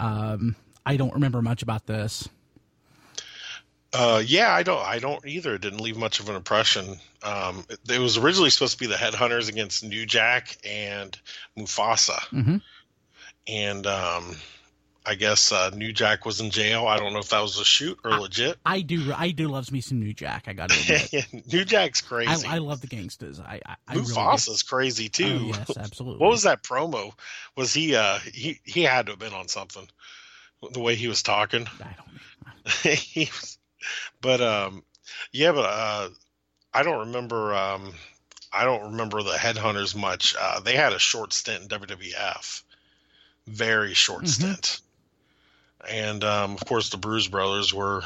Um, 0.01 0.57
I 0.85 0.97
don't 0.97 1.15
remember 1.15 1.43
much 1.43 1.63
about 1.63 1.87
this. 1.87 2.29
Uh, 3.93 4.23
yeah, 4.25 4.53
I 4.53 4.63
don't. 4.63 4.85
I 4.85 4.99
don't 4.99 5.25
either. 5.27 5.55
It 5.55 5.61
didn't 5.61 5.81
leave 5.81 5.99
much 5.99 6.19
of 6.19 6.29
an 6.31 6.35
impression. 6.35 6.97
Um, 7.23 7.65
it, 7.69 7.79
it, 7.91 7.99
was 7.99 8.17
originally 8.17 8.49
supposed 8.49 8.73
to 8.73 8.79
be 8.79 8.87
the 8.87 8.95
Headhunters 8.95 9.51
against 9.51 9.85
New 9.85 10.07
Jack 10.07 10.57
and 10.65 11.17
Mufasa, 11.59 12.19
mm-hmm. 12.31 12.57
and 13.47 13.87
um, 13.87 14.37
I 15.05 15.17
guess 15.17 15.51
uh, 15.51 15.71
New 15.75 15.93
Jack 15.93 16.25
was 16.25 16.41
in 16.41 16.51
jail. 16.51 16.87
I 16.87 16.97
don't 16.97 17.13
know 17.13 17.19
if 17.19 17.31
that 17.31 17.41
was 17.41 17.59
a 17.59 17.65
shoot 17.65 17.99
or 18.05 18.13
legit. 18.13 18.57
I, 18.65 18.77
I 18.77 18.81
do. 18.83 19.13
I 19.15 19.31
do 19.33 19.49
loves 19.49 19.73
me 19.73 19.81
some 19.81 19.99
New 19.99 20.13
Jack. 20.13 20.45
I 20.47 20.53
got 20.53 20.71
to 20.71 21.25
New 21.53 21.65
Jack's 21.65 22.01
crazy. 22.01 22.47
I, 22.47 22.57
I, 22.57 22.59
love 22.59 22.81
the 22.81 22.87
gangsters. 22.87 23.41
I, 23.41 23.61
I, 23.67 23.77
I 23.89 23.95
Mufasa's 23.97 24.65
really 24.71 24.85
crazy 24.85 25.09
too. 25.09 25.41
Oh, 25.43 25.47
yes, 25.47 25.77
absolutely. 25.77 26.21
what 26.21 26.31
was 26.31 26.45
that 26.45 26.63
promo? 26.63 27.13
Was 27.57 27.75
he? 27.75 27.97
Uh, 27.97 28.19
he 28.19 28.61
he 28.65 28.83
had 28.83 29.07
to 29.07 29.13
have 29.13 29.19
been 29.19 29.33
on 29.33 29.49
something. 29.49 29.89
The 30.73 30.81
way 30.81 30.95
he 30.95 31.09
was 31.09 31.23
talking. 31.25 31.67
I 31.81 31.97
don't. 31.97 32.95
he 32.97 33.25
was, 33.25 33.59
but 34.21 34.41
um, 34.41 34.85
yeah, 35.33 35.51
but 35.51 35.65
uh, 35.65 36.09
I 36.73 36.83
don't 36.85 37.09
remember. 37.09 37.53
Um, 37.55 37.93
I 38.53 38.65
don't 38.65 38.93
remember 38.93 39.23
the 39.23 39.33
Headhunters 39.33 39.97
much. 39.97 40.37
Uh, 40.39 40.61
they 40.61 40.77
had 40.77 40.93
a 40.93 41.01
short 41.01 41.33
stint 41.33 41.63
in 41.63 41.69
WWF, 41.69 42.63
very 43.49 43.95
short 43.95 44.25
mm-hmm. 44.25 44.45
stint 44.45 44.81
and 45.89 46.23
um, 46.25 46.53
of 46.53 46.65
course 46.65 46.91
the 46.91 46.97
Bruise 46.97 47.29
Brothers 47.29 47.73
were. 47.73 48.03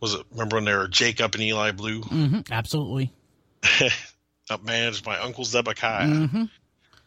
Was 0.00 0.14
it? 0.14 0.26
Remember 0.30 0.56
when 0.56 0.64
they 0.64 0.74
were 0.74 0.88
Jacob 0.88 1.34
and 1.34 1.42
Eli 1.42 1.70
Blue? 1.72 2.02
Mm-hmm, 2.02 2.52
absolutely. 2.52 3.12
Up 4.50 4.62
managed 4.62 5.04
by 5.04 5.18
Uncle 5.18 5.44
Zebekiah. 5.44 6.06
Mm-hmm. 6.06 6.44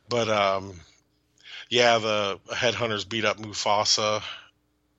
But 0.10 0.28
um, 0.28 0.74
yeah, 1.70 2.00
the 2.00 2.40
headhunters 2.52 3.08
beat 3.08 3.26
up 3.26 3.38
Mufasa. 3.38 4.22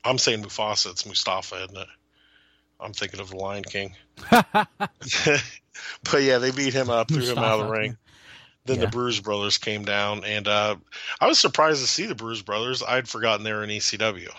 I'm 0.05 0.18
saying 0.18 0.42
Mufasa. 0.42 0.92
It's 0.92 1.05
Mustafa, 1.05 1.64
isn't 1.64 1.76
it? 1.76 1.88
I'm 2.79 2.92
thinking 2.92 3.20
of 3.20 3.31
the 3.31 3.37
Lion 3.37 3.64
King. 3.64 3.94
but 4.31 4.62
yeah, 6.22 6.38
they 6.38 6.53
beat 6.53 6.72
him 6.72 6.88
up, 6.88 7.09
threw 7.09 7.18
Mustafa. 7.18 7.40
him 7.40 7.44
out 7.44 7.61
of 7.61 7.66
the 7.66 7.72
ring. 7.72 7.96
Then 8.64 8.79
yeah. 8.79 8.85
the 8.85 8.90
Bruise 8.90 9.20
Brothers 9.20 9.59
came 9.59 9.85
down, 9.85 10.24
and 10.24 10.46
uh, 10.46 10.76
I 11.20 11.26
was 11.26 11.38
surprised 11.38 11.81
to 11.83 11.88
see 11.88 12.07
the 12.07 12.14
Bruise 12.14 12.42
Brothers. 12.42 12.83
I'd 12.83 13.09
forgotten 13.09 13.42
they 13.42 13.53
were 13.53 13.64
in 13.64 13.70
ECW 13.70 14.31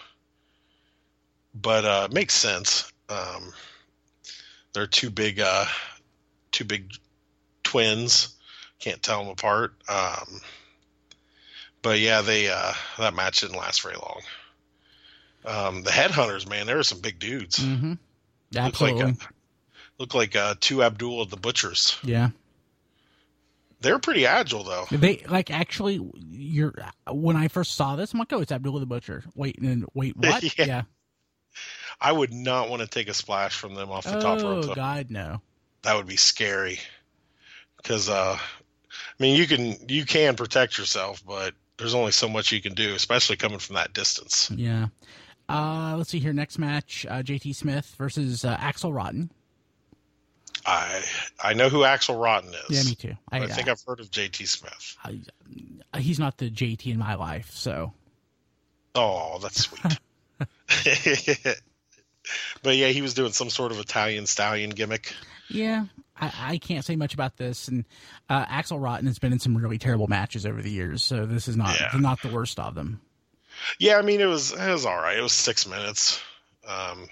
but 1.53 1.85
uh, 1.85 2.07
it 2.09 2.13
makes 2.13 2.33
sense. 2.33 2.91
Um, 3.09 3.53
they're 4.73 4.87
two 4.87 5.09
big, 5.09 5.39
uh, 5.39 5.65
two 6.51 6.65
big 6.65 6.93
twins. 7.63 8.35
Can't 8.79 9.01
tell 9.01 9.19
them 9.19 9.31
apart. 9.31 9.73
Um, 9.87 10.41
but 11.81 11.99
yeah, 11.99 12.21
they 12.21 12.49
uh, 12.49 12.73
that 12.99 13.13
match 13.13 13.41
didn't 13.41 13.57
last 13.57 13.81
very 13.81 13.95
long. 13.95 14.21
Um, 15.43 15.83
the 15.83 15.91
headhunters, 15.91 16.47
man, 16.47 16.67
there 16.67 16.77
were 16.77 16.83
some 16.83 16.99
big 16.99 17.19
dudes. 17.19 17.59
Mm-hmm. 17.59 17.93
Absolutely. 18.55 19.03
Look 19.03 19.19
like, 19.19 19.29
look 19.97 20.13
like 20.13 20.35
uh, 20.35 20.55
two 20.59 20.83
Abdul 20.83 21.25
the 21.25 21.37
Butchers. 21.37 21.97
Yeah. 22.03 22.29
They're 23.81 23.99
pretty 23.99 24.27
agile 24.27 24.63
though. 24.63 24.85
They 24.91 25.23
like 25.27 25.49
actually. 25.49 25.99
You're 26.29 26.73
when 27.09 27.35
I 27.35 27.47
first 27.47 27.73
saw 27.73 27.95
this, 27.95 28.13
I'm 28.13 28.19
like, 28.19 28.31
oh, 28.31 28.41
it's 28.41 28.51
Abdullah 28.51 28.79
the 28.79 28.85
Butcher. 28.85 29.23
Wait, 29.33 29.57
and 29.57 29.85
wait, 29.95 30.15
what? 30.15 30.43
yeah. 30.59 30.65
yeah. 30.65 30.81
I 31.99 32.11
would 32.11 32.33
not 32.33 32.69
want 32.69 32.81
to 32.81 32.87
take 32.87 33.07
a 33.07 33.13
splash 33.13 33.55
from 33.55 33.75
them 33.75 33.91
off 33.91 34.05
the 34.05 34.17
oh, 34.17 34.21
top 34.21 34.41
rope. 34.41 34.65
Oh 34.69 34.75
God, 34.75 35.11
no. 35.11 35.41
That 35.83 35.95
would 35.95 36.07
be 36.07 36.15
scary. 36.15 36.79
Because 37.77 38.09
uh, 38.09 38.37
I 38.37 39.23
mean, 39.23 39.35
you 39.35 39.47
can 39.47 39.77
you 39.87 40.05
can 40.05 40.35
protect 40.35 40.77
yourself, 40.77 41.23
but 41.25 41.53
there's 41.77 41.93
only 41.93 42.11
so 42.11 42.27
much 42.27 42.51
you 42.51 42.61
can 42.61 42.73
do, 42.73 42.93
especially 42.95 43.35
coming 43.35 43.59
from 43.59 43.75
that 43.75 43.93
distance. 43.93 44.51
Yeah. 44.51 44.87
Uh, 45.49 45.95
let's 45.97 46.09
see 46.09 46.19
here. 46.19 46.33
Next 46.33 46.57
match: 46.57 47.05
uh, 47.09 47.21
JT 47.21 47.55
Smith 47.55 47.93
versus 47.97 48.45
uh, 48.45 48.55
Axel 48.59 48.93
Rotten. 48.93 49.31
I 50.65 51.03
I 51.43 51.53
know 51.53 51.69
who 51.69 51.83
Axel 51.83 52.15
Rotten 52.15 52.53
is. 52.69 52.69
Yeah, 52.69 52.89
me 52.89 52.95
too. 52.95 53.13
I, 53.31 53.39
I 53.39 53.47
think 53.47 53.67
I, 53.67 53.71
have 53.71 53.81
heard 53.85 53.99
of 53.99 54.11
JT 54.11 54.47
Smith. 54.47 54.97
I, 55.93 55.99
he's 55.99 56.19
not 56.19 56.37
the 56.37 56.49
JT 56.49 56.87
in 56.87 56.99
my 56.99 57.15
life, 57.15 57.51
so. 57.51 57.93
Oh, 58.93 59.39
that's 59.41 59.61
sweet. 59.61 59.99
but 62.63 62.75
yeah, 62.75 62.87
he 62.87 63.01
was 63.01 63.13
doing 63.13 63.31
some 63.31 63.49
sort 63.49 63.71
of 63.71 63.79
Italian 63.79 64.25
stallion 64.25 64.69
gimmick. 64.71 65.13
Yeah, 65.49 65.85
I, 66.19 66.31
I 66.39 66.57
can't 66.57 66.85
say 66.85 66.95
much 66.95 67.13
about 67.13 67.37
this. 67.37 67.67
And 67.67 67.85
uh, 68.29 68.45
Axel 68.47 68.79
Rotten 68.79 69.07
has 69.07 69.19
been 69.19 69.33
in 69.33 69.39
some 69.39 69.55
really 69.57 69.77
terrible 69.77 70.07
matches 70.07 70.45
over 70.45 70.61
the 70.61 70.71
years, 70.71 71.03
so 71.03 71.25
this 71.25 71.47
is 71.47 71.57
not 71.57 71.79
yeah. 71.79 71.89
not 71.99 72.21
the 72.21 72.29
worst 72.29 72.59
of 72.59 72.75
them. 72.75 73.01
Yeah, 73.79 73.97
I 73.97 74.01
mean 74.01 74.21
it 74.21 74.25
was 74.25 74.51
it 74.53 74.71
was 74.71 74.85
all 74.85 74.97
right. 74.97 75.17
It 75.17 75.21
was 75.21 75.33
six 75.33 75.67
minutes. 75.67 76.21
Um, 76.67 77.07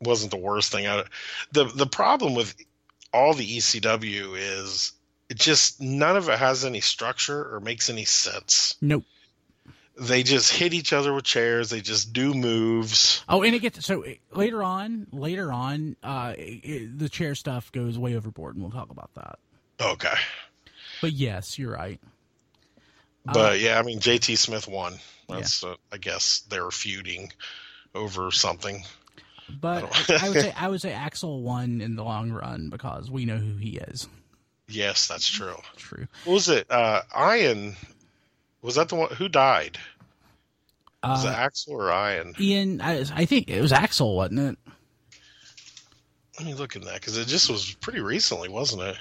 wasn't 0.00 0.30
the 0.30 0.38
worst 0.38 0.72
thing. 0.72 0.86
I, 0.86 1.04
the 1.52 1.64
the 1.64 1.86
problem 1.86 2.34
with 2.34 2.54
all 3.12 3.34
the 3.34 3.46
ECW 3.46 4.36
is 4.36 4.92
it 5.28 5.38
just 5.38 5.80
none 5.80 6.16
of 6.16 6.28
it 6.28 6.38
has 6.38 6.64
any 6.64 6.80
structure 6.80 7.54
or 7.54 7.60
makes 7.60 7.90
any 7.90 8.04
sense. 8.04 8.76
Nope 8.80 9.04
they 9.96 10.22
just 10.22 10.52
hit 10.52 10.74
each 10.74 10.92
other 10.92 11.14
with 11.14 11.24
chairs. 11.24 11.70
They 11.70 11.80
just 11.80 12.12
do 12.12 12.34
moves. 12.34 13.24
Oh, 13.28 13.42
and 13.42 13.54
it 13.54 13.60
gets 13.60 13.84
so 13.84 14.04
later 14.32 14.62
on. 14.62 15.06
Later 15.12 15.52
on, 15.52 15.96
uh, 16.02 16.34
it, 16.36 16.98
the 16.98 17.08
chair 17.08 17.34
stuff 17.34 17.70
goes 17.72 17.98
way 17.98 18.16
overboard, 18.16 18.56
and 18.56 18.64
we'll 18.64 18.72
talk 18.72 18.90
about 18.90 19.10
that. 19.14 19.38
Okay. 19.80 20.14
But 21.00 21.12
yes, 21.12 21.58
you're 21.58 21.72
right. 21.72 22.00
But 23.24 23.52
uh, 23.52 23.54
yeah, 23.54 23.78
I 23.78 23.82
mean, 23.82 24.00
JT 24.00 24.36
Smith 24.36 24.68
won. 24.68 24.94
That's 25.28 25.62
yeah. 25.62 25.70
uh, 25.70 25.76
I 25.92 25.96
guess 25.96 26.40
they're 26.48 26.70
feuding 26.70 27.32
over 27.94 28.30
something. 28.30 28.84
But 29.60 29.84
I, 30.10 30.26
I 30.26 30.28
would 30.28 30.40
say 30.40 30.54
I 30.58 30.68
would 30.68 30.80
say 30.80 30.92
Axel 30.92 31.42
won 31.42 31.80
in 31.80 31.96
the 31.96 32.04
long 32.04 32.30
run 32.30 32.68
because 32.68 33.10
we 33.10 33.24
know 33.24 33.36
who 33.36 33.56
he 33.56 33.76
is. 33.76 34.08
Yes, 34.68 35.08
that's 35.08 35.28
true. 35.28 35.56
True. 35.76 36.06
What 36.24 36.34
was 36.34 36.48
it? 36.48 36.70
Uh, 36.70 37.02
Ian 37.16 37.76
was 38.64 38.76
that 38.76 38.88
the 38.88 38.94
one 38.94 39.10
who 39.10 39.28
died? 39.28 39.78
Was 41.02 41.26
uh, 41.26 41.28
it 41.28 41.32
Axel 41.32 41.74
or 41.74 41.90
Ian? 41.90 42.34
Ian, 42.40 42.80
I, 42.80 43.04
I, 43.14 43.26
think 43.26 43.50
it 43.50 43.60
was 43.60 43.72
Axel, 43.72 44.16
wasn't 44.16 44.40
it? 44.40 44.58
Let 46.38 46.46
me 46.46 46.54
look 46.54 46.74
in 46.74 46.82
that 46.84 46.94
because 46.94 47.18
it 47.18 47.28
just 47.28 47.50
was 47.50 47.74
pretty 47.74 48.00
recently, 48.00 48.48
wasn't 48.48 48.82
it? 48.82 48.96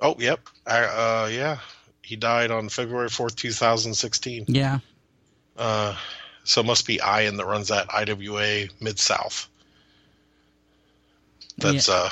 Oh, 0.00 0.14
yep. 0.20 0.48
uh, 0.64 1.28
yeah, 1.30 1.58
he 2.02 2.14
died 2.14 2.52
on 2.52 2.68
February 2.68 3.08
fourth, 3.08 3.34
two 3.34 3.50
thousand 3.50 3.94
sixteen. 3.94 4.44
Yeah. 4.46 4.78
Uh, 5.56 5.96
so 6.44 6.60
it 6.60 6.66
must 6.66 6.86
be 6.86 7.00
Ian 7.04 7.36
that 7.38 7.46
runs 7.46 7.68
that 7.68 7.88
IWA 7.92 8.68
Mid 8.80 9.00
South. 9.00 9.48
That's 11.58 11.88
yeah. 11.88 11.94
uh 11.94 12.10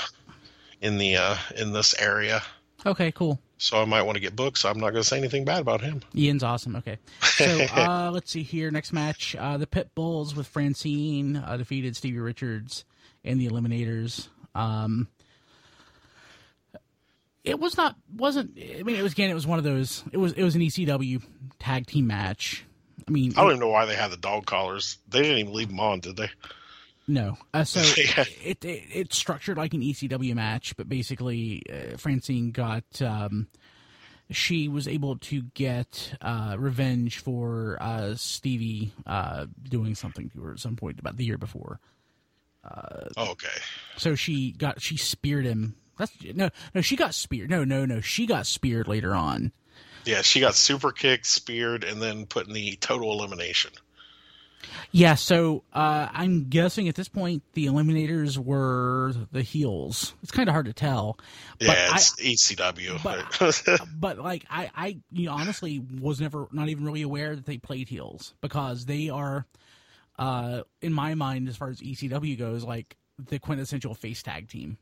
in 0.80 0.98
the 0.98 1.16
uh 1.16 1.36
in 1.56 1.72
this 1.72 1.94
area. 1.98 2.42
Okay, 2.84 3.12
cool 3.12 3.38
so 3.64 3.80
I 3.80 3.84
might 3.86 4.02
want 4.02 4.16
to 4.16 4.20
get 4.20 4.36
booked. 4.36 4.58
So 4.58 4.68
I'm 4.68 4.78
not 4.78 4.90
going 4.90 5.02
to 5.02 5.08
say 5.08 5.16
anything 5.16 5.44
bad 5.44 5.60
about 5.60 5.80
him. 5.80 6.02
Ian's 6.14 6.42
awesome. 6.42 6.76
Okay, 6.76 6.98
so 7.22 7.66
uh, 7.74 8.10
let's 8.12 8.30
see 8.30 8.42
here. 8.42 8.70
Next 8.70 8.92
match, 8.92 9.34
uh, 9.36 9.56
the 9.56 9.66
Pit 9.66 9.90
Bulls 9.94 10.36
with 10.36 10.46
Francine 10.46 11.36
uh, 11.36 11.56
defeated 11.56 11.96
Stevie 11.96 12.18
Richards 12.18 12.84
and 13.24 13.40
the 13.40 13.48
Eliminators. 13.48 14.28
Um, 14.54 15.08
it 17.42 17.58
was 17.58 17.76
not 17.76 17.96
wasn't. 18.14 18.58
I 18.58 18.82
mean, 18.82 18.96
it 18.96 19.02
was 19.02 19.12
again. 19.12 19.30
It 19.30 19.34
was 19.34 19.46
one 19.46 19.58
of 19.58 19.64
those. 19.64 20.04
It 20.12 20.18
was 20.18 20.32
it 20.32 20.42
was 20.42 20.54
an 20.54 20.60
ECW 20.60 21.22
tag 21.58 21.86
team 21.86 22.06
match. 22.06 22.64
I 23.06 23.10
mean, 23.10 23.32
I 23.32 23.42
don't 23.42 23.50
even 23.50 23.60
know 23.60 23.68
why 23.68 23.86
they 23.86 23.96
had 23.96 24.10
the 24.10 24.16
dog 24.16 24.46
collars. 24.46 24.98
They 25.08 25.22
didn't 25.22 25.38
even 25.38 25.52
leave 25.54 25.68
them 25.68 25.80
on, 25.80 26.00
did 26.00 26.16
they? 26.16 26.30
No. 27.06 27.36
Uh, 27.52 27.64
so 27.64 27.80
Yeah. 27.96 28.24
it, 28.42 28.64
it 28.64 28.82
it's 28.92 29.16
structured 29.16 29.56
like 29.56 29.74
an 29.74 29.82
ECW 29.82 30.34
match, 30.34 30.76
but 30.76 30.88
basically 30.88 31.62
uh, 31.70 31.96
Francine 31.96 32.50
got 32.50 32.84
um, 33.02 33.48
she 34.30 34.68
was 34.68 34.88
able 34.88 35.16
to 35.18 35.42
get 35.54 36.16
uh, 36.22 36.56
revenge 36.58 37.18
for 37.18 37.76
uh, 37.80 38.14
Stevie 38.14 38.92
uh, 39.06 39.46
doing 39.62 39.94
something 39.94 40.30
to 40.30 40.40
her 40.42 40.52
at 40.52 40.60
some 40.60 40.76
point 40.76 40.98
about 40.98 41.16
the 41.16 41.24
year 41.24 41.38
before. 41.38 41.78
Oh, 42.64 43.30
okay. 43.32 43.48
So 43.98 44.14
she 44.14 44.52
got 44.52 44.80
she 44.80 44.96
speared 44.96 45.44
him. 45.44 45.76
That's 45.98 46.12
no 46.34 46.48
no 46.74 46.80
she 46.80 46.96
got 46.96 47.14
speared. 47.14 47.50
No 47.50 47.64
no 47.64 47.84
no 47.84 48.00
she 48.00 48.26
got 48.26 48.46
speared 48.46 48.88
later 48.88 49.14
on. 49.14 49.52
Yeah, 50.06 50.22
she 50.22 50.40
got 50.40 50.54
super 50.54 50.92
kicked, 50.92 51.26
speared, 51.26 51.82
and 51.82 52.00
then 52.00 52.26
put 52.26 52.46
in 52.46 52.52
the 52.52 52.76
total 52.76 53.12
elimination. 53.12 53.72
Yeah, 54.92 55.14
so 55.16 55.64
uh, 55.72 56.08
I'm 56.12 56.48
guessing 56.48 56.88
at 56.88 56.94
this 56.94 57.08
point 57.08 57.42
the 57.54 57.66
Eliminators 57.66 58.38
were 58.38 59.12
the 59.32 59.42
heels. 59.42 60.14
It's 60.22 60.30
kind 60.30 60.48
of 60.48 60.52
hard 60.52 60.66
to 60.66 60.72
tell. 60.72 61.18
But 61.58 61.66
Yeah, 61.68 61.88
I- 61.92 61.98
ECW. 61.98 63.02
but- 63.02 63.88
but 63.98 64.18
like 64.18 64.44
I, 64.50 64.70
I 64.76 64.98
you 65.12 65.26
know, 65.26 65.32
honestly 65.32 65.82
was 66.00 66.20
never 66.20 66.46
not 66.52 66.68
even 66.68 66.84
really 66.84 67.02
aware 67.02 67.34
that 67.34 67.46
they 67.46 67.58
played 67.58 67.88
heels 67.88 68.34
because 68.40 68.86
they 68.86 69.08
are 69.10 69.46
uh 70.18 70.62
in 70.80 70.92
my 70.92 71.14
mind 71.14 71.48
as 71.48 71.56
far 71.56 71.70
as 71.70 71.80
ECW 71.80 72.38
goes 72.38 72.62
like 72.62 72.96
the 73.18 73.38
quintessential 73.40 73.94
face 73.94 74.22
tag 74.22 74.48
team. 74.48 74.78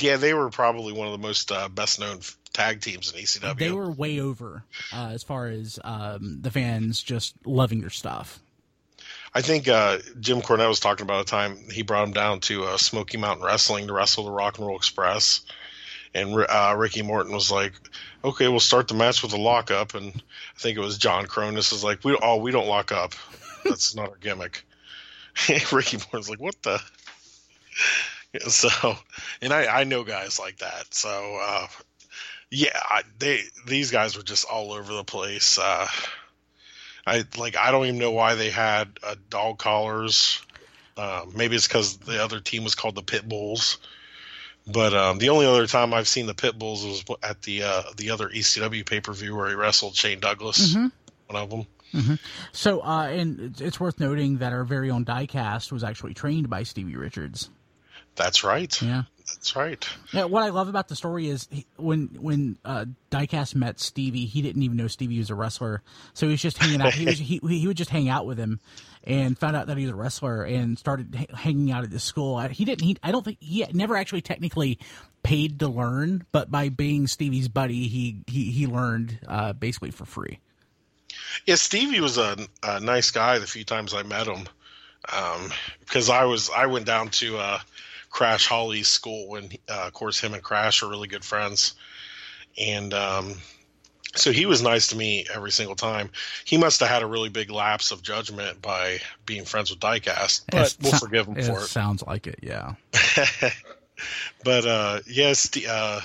yeah, 0.00 0.16
they 0.16 0.34
were 0.34 0.50
probably 0.50 0.92
one 0.92 1.06
of 1.06 1.12
the 1.12 1.18
most 1.24 1.52
uh, 1.52 1.68
best 1.68 2.00
known 2.00 2.20
tag 2.54 2.80
teams 2.80 3.12
in 3.12 3.20
ECW. 3.20 3.58
They 3.58 3.72
were 3.72 3.90
way 3.90 4.20
over 4.20 4.64
uh, 4.92 5.10
as 5.12 5.22
far 5.22 5.48
as 5.48 5.78
um 5.84 6.40
the 6.40 6.50
fans 6.50 7.02
just 7.02 7.34
loving 7.44 7.80
your 7.80 7.90
stuff. 7.90 8.40
I 9.34 9.42
think 9.42 9.66
uh, 9.66 9.98
Jim 10.20 10.40
Cornette 10.40 10.68
was 10.68 10.80
talking 10.80 11.02
about 11.02 11.22
a 11.22 11.24
time 11.24 11.58
he 11.70 11.82
brought 11.82 12.06
him 12.06 12.14
down 12.14 12.40
to 12.42 12.64
uh, 12.64 12.76
Smoky 12.78 13.18
Mountain 13.18 13.44
Wrestling 13.44 13.88
to 13.88 13.92
wrestle 13.92 14.24
the 14.24 14.30
Rock 14.30 14.58
and 14.58 14.66
Roll 14.66 14.76
Express, 14.76 15.40
and 16.14 16.34
uh, 16.48 16.74
Ricky 16.78 17.02
Morton 17.02 17.34
was 17.34 17.50
like, 17.50 17.72
"Okay, 18.24 18.46
we'll 18.48 18.60
start 18.60 18.86
the 18.86 18.94
match 18.94 19.22
with 19.22 19.32
a 19.32 19.40
lockup." 19.40 19.94
And 19.94 20.14
I 20.14 20.60
think 20.60 20.78
it 20.78 20.80
was 20.80 20.98
John 20.98 21.26
Kronus 21.26 21.72
is 21.72 21.82
like, 21.82 22.04
"We 22.04 22.16
oh 22.22 22.36
we 22.36 22.52
don't 22.52 22.68
lock 22.68 22.92
up. 22.92 23.14
That's 23.64 23.94
not 23.94 24.10
our 24.10 24.16
gimmick." 24.16 24.64
Ricky 25.72 25.96
Morton's 25.96 26.30
like, 26.30 26.40
"What 26.40 26.62
the?" 26.62 26.80
So, 28.48 28.68
and 29.42 29.52
I 29.52 29.66
I 29.66 29.84
know 29.84 30.02
guys 30.02 30.40
like 30.40 30.58
that. 30.58 30.92
So, 30.92 31.38
uh, 31.40 31.68
yeah, 32.50 32.78
I, 32.82 33.02
they 33.18 33.42
these 33.66 33.90
guys 33.90 34.16
were 34.16 34.22
just 34.22 34.44
all 34.44 34.72
over 34.72 34.92
the 34.94 35.04
place. 35.04 35.58
Uh, 35.58 35.86
I 37.06 37.24
like 37.36 37.56
I 37.56 37.70
don't 37.70 37.86
even 37.86 37.98
know 37.98 38.12
why 38.12 38.34
they 38.34 38.50
had 38.50 38.88
uh, 39.02 39.14
dog 39.30 39.58
collars. 39.58 40.40
Uh, 40.96 41.26
maybe 41.34 41.56
it's 41.56 41.66
because 41.66 41.96
the 41.98 42.22
other 42.22 42.40
team 42.40 42.64
was 42.64 42.74
called 42.74 42.94
the 42.94 43.02
Pit 43.02 43.28
Bulls. 43.28 43.78
But 44.66 44.94
um, 44.94 45.18
the 45.18 45.28
only 45.28 45.44
other 45.44 45.66
time 45.66 45.92
I've 45.92 46.08
seen 46.08 46.24
the 46.26 46.34
Pit 46.34 46.58
Bulls 46.58 46.84
was 46.86 47.04
at 47.22 47.42
the 47.42 47.64
uh, 47.64 47.82
the 47.96 48.10
other 48.10 48.28
ECW 48.28 48.86
pay 48.86 49.00
per 49.00 49.12
view 49.12 49.36
where 49.36 49.48
he 49.48 49.54
wrestled 49.54 49.94
Shane 49.96 50.20
Douglas, 50.20 50.74
one 51.26 51.42
of 51.42 51.50
them. 51.50 51.66
So 52.52 52.80
uh 52.80 53.06
and 53.06 53.38
it's- 53.40 53.60
it's 53.60 53.78
worth 53.78 54.00
noting 54.00 54.38
that 54.38 54.52
our 54.52 54.64
very 54.64 54.90
own 54.90 55.04
diecast 55.04 55.70
was 55.70 55.84
actually 55.84 56.14
trained 56.14 56.48
by 56.50 56.62
Stevie 56.64 56.96
Richards. 56.96 57.50
That's 58.16 58.42
right. 58.42 58.80
Yeah. 58.82 59.02
That's 59.26 59.56
right. 59.56 59.88
Yeah, 60.12 60.24
what 60.24 60.42
I 60.42 60.50
love 60.50 60.68
about 60.68 60.88
the 60.88 60.96
story 60.96 61.28
is 61.28 61.48
he, 61.50 61.66
when 61.76 62.08
when 62.20 62.58
uh, 62.64 62.84
Diecast 63.10 63.54
met 63.54 63.80
Stevie, 63.80 64.26
he 64.26 64.42
didn't 64.42 64.62
even 64.62 64.76
know 64.76 64.86
Stevie 64.86 65.18
was 65.18 65.30
a 65.30 65.34
wrestler, 65.34 65.82
so 66.12 66.26
he 66.26 66.32
was 66.32 66.42
just 66.42 66.58
hanging 66.58 66.82
out. 66.82 66.92
He 66.92 67.06
was 67.06 67.18
he, 67.18 67.40
he 67.42 67.66
would 67.66 67.76
just 67.76 67.88
hang 67.90 68.10
out 68.10 68.26
with 68.26 68.36
him, 68.38 68.60
and 69.02 69.38
found 69.38 69.56
out 69.56 69.66
that 69.68 69.78
he 69.78 69.84
was 69.84 69.92
a 69.92 69.96
wrestler, 69.96 70.42
and 70.44 70.78
started 70.78 71.16
h- 71.16 71.30
hanging 71.34 71.72
out 71.72 71.84
at 71.84 71.90
the 71.90 71.98
school. 71.98 72.36
I- 72.36 72.48
He 72.48 72.66
didn't. 72.66 72.82
He, 72.82 72.98
I 73.02 73.12
don't 73.12 73.24
think 73.24 73.38
he 73.40 73.64
never 73.72 73.96
actually 73.96 74.20
technically 74.20 74.78
paid 75.22 75.58
to 75.60 75.68
learn, 75.68 76.26
but 76.30 76.50
by 76.50 76.68
being 76.68 77.06
Stevie's 77.06 77.48
buddy, 77.48 77.88
he 77.88 78.18
he 78.26 78.50
he 78.52 78.66
learned 78.66 79.20
uh, 79.26 79.54
basically 79.54 79.90
for 79.90 80.04
free. 80.04 80.38
Yeah, 81.46 81.54
Stevie 81.54 82.00
was 82.00 82.18
a, 82.18 82.36
a 82.62 82.80
nice 82.80 83.10
guy 83.10 83.38
the 83.38 83.46
few 83.46 83.64
times 83.64 83.94
I 83.94 84.02
met 84.02 84.26
him. 84.26 84.46
Um, 85.10 85.50
because 85.80 86.10
I 86.10 86.24
was 86.24 86.50
I 86.50 86.66
went 86.66 86.84
down 86.86 87.08
to 87.10 87.38
uh, 87.38 87.58
Crash 88.14 88.46
Holly's 88.46 88.86
school, 88.86 89.34
and 89.34 89.52
uh, 89.68 89.86
of 89.88 89.92
course 89.92 90.20
him 90.20 90.34
and 90.34 90.42
Crash 90.42 90.84
are 90.84 90.88
really 90.88 91.08
good 91.08 91.24
friends, 91.24 91.74
and 92.56 92.94
um, 92.94 93.34
so 94.14 94.30
he 94.30 94.46
was 94.46 94.62
nice 94.62 94.86
to 94.88 94.96
me 94.96 95.26
every 95.34 95.50
single 95.50 95.74
time. 95.74 96.10
He 96.44 96.56
must 96.56 96.78
have 96.78 96.88
had 96.88 97.02
a 97.02 97.06
really 97.06 97.28
big 97.28 97.50
lapse 97.50 97.90
of 97.90 98.02
judgment 98.02 98.62
by 98.62 99.00
being 99.26 99.44
friends 99.44 99.70
with 99.70 99.80
Diecast, 99.80 100.44
but 100.48 100.76
we'll 100.80 100.92
so- 100.92 100.98
forgive 100.98 101.26
him 101.26 101.34
for 101.34 101.58
it. 101.58 101.66
Sounds 101.66 102.04
like 102.04 102.28
it, 102.28 102.38
yeah. 102.40 102.74
but 104.44 104.64
uh, 104.64 105.00
yes, 105.08 105.48
the, 105.48 105.66
uh, 105.66 106.00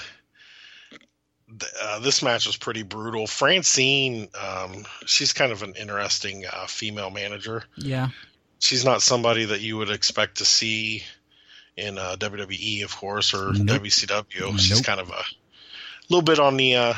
uh, 1.80 2.00
this 2.00 2.24
match 2.24 2.48
was 2.48 2.58
pretty 2.58 2.82
brutal. 2.82 3.28
Francine, 3.28 4.30
um, 4.34 4.84
she's 5.06 5.32
kind 5.32 5.52
of 5.52 5.62
an 5.62 5.76
interesting 5.76 6.44
uh, 6.52 6.66
female 6.66 7.12
manager. 7.12 7.66
Yeah, 7.78 8.10
She's 8.58 8.84
not 8.84 9.04
somebody 9.04 9.46
that 9.46 9.62
you 9.62 9.78
would 9.78 9.92
expect 9.92 10.40
to 10.40 10.46
see 10.46 11.04
in 11.80 11.98
uh, 11.98 12.16
WWE, 12.20 12.84
of 12.84 12.96
course, 12.96 13.34
or 13.34 13.54
Nope. 13.54 13.82
WCW. 13.82 14.60
She's 14.60 14.78
Nope. 14.78 14.86
kind 14.86 15.00
of 15.00 15.10
a 15.10 15.24
little 16.10 16.24
bit 16.24 16.40
on 16.40 16.58
the 16.58 16.76
uh, 16.76 16.94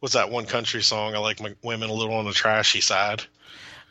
what's 0.00 0.14
that 0.14 0.30
one 0.30 0.46
country 0.46 0.82
song? 0.82 1.14
I 1.14 1.18
like 1.18 1.40
my 1.40 1.54
women 1.62 1.90
a 1.90 1.94
little 1.94 2.14
on 2.14 2.24
the 2.24 2.32
trashy 2.32 2.80
side, 2.80 3.22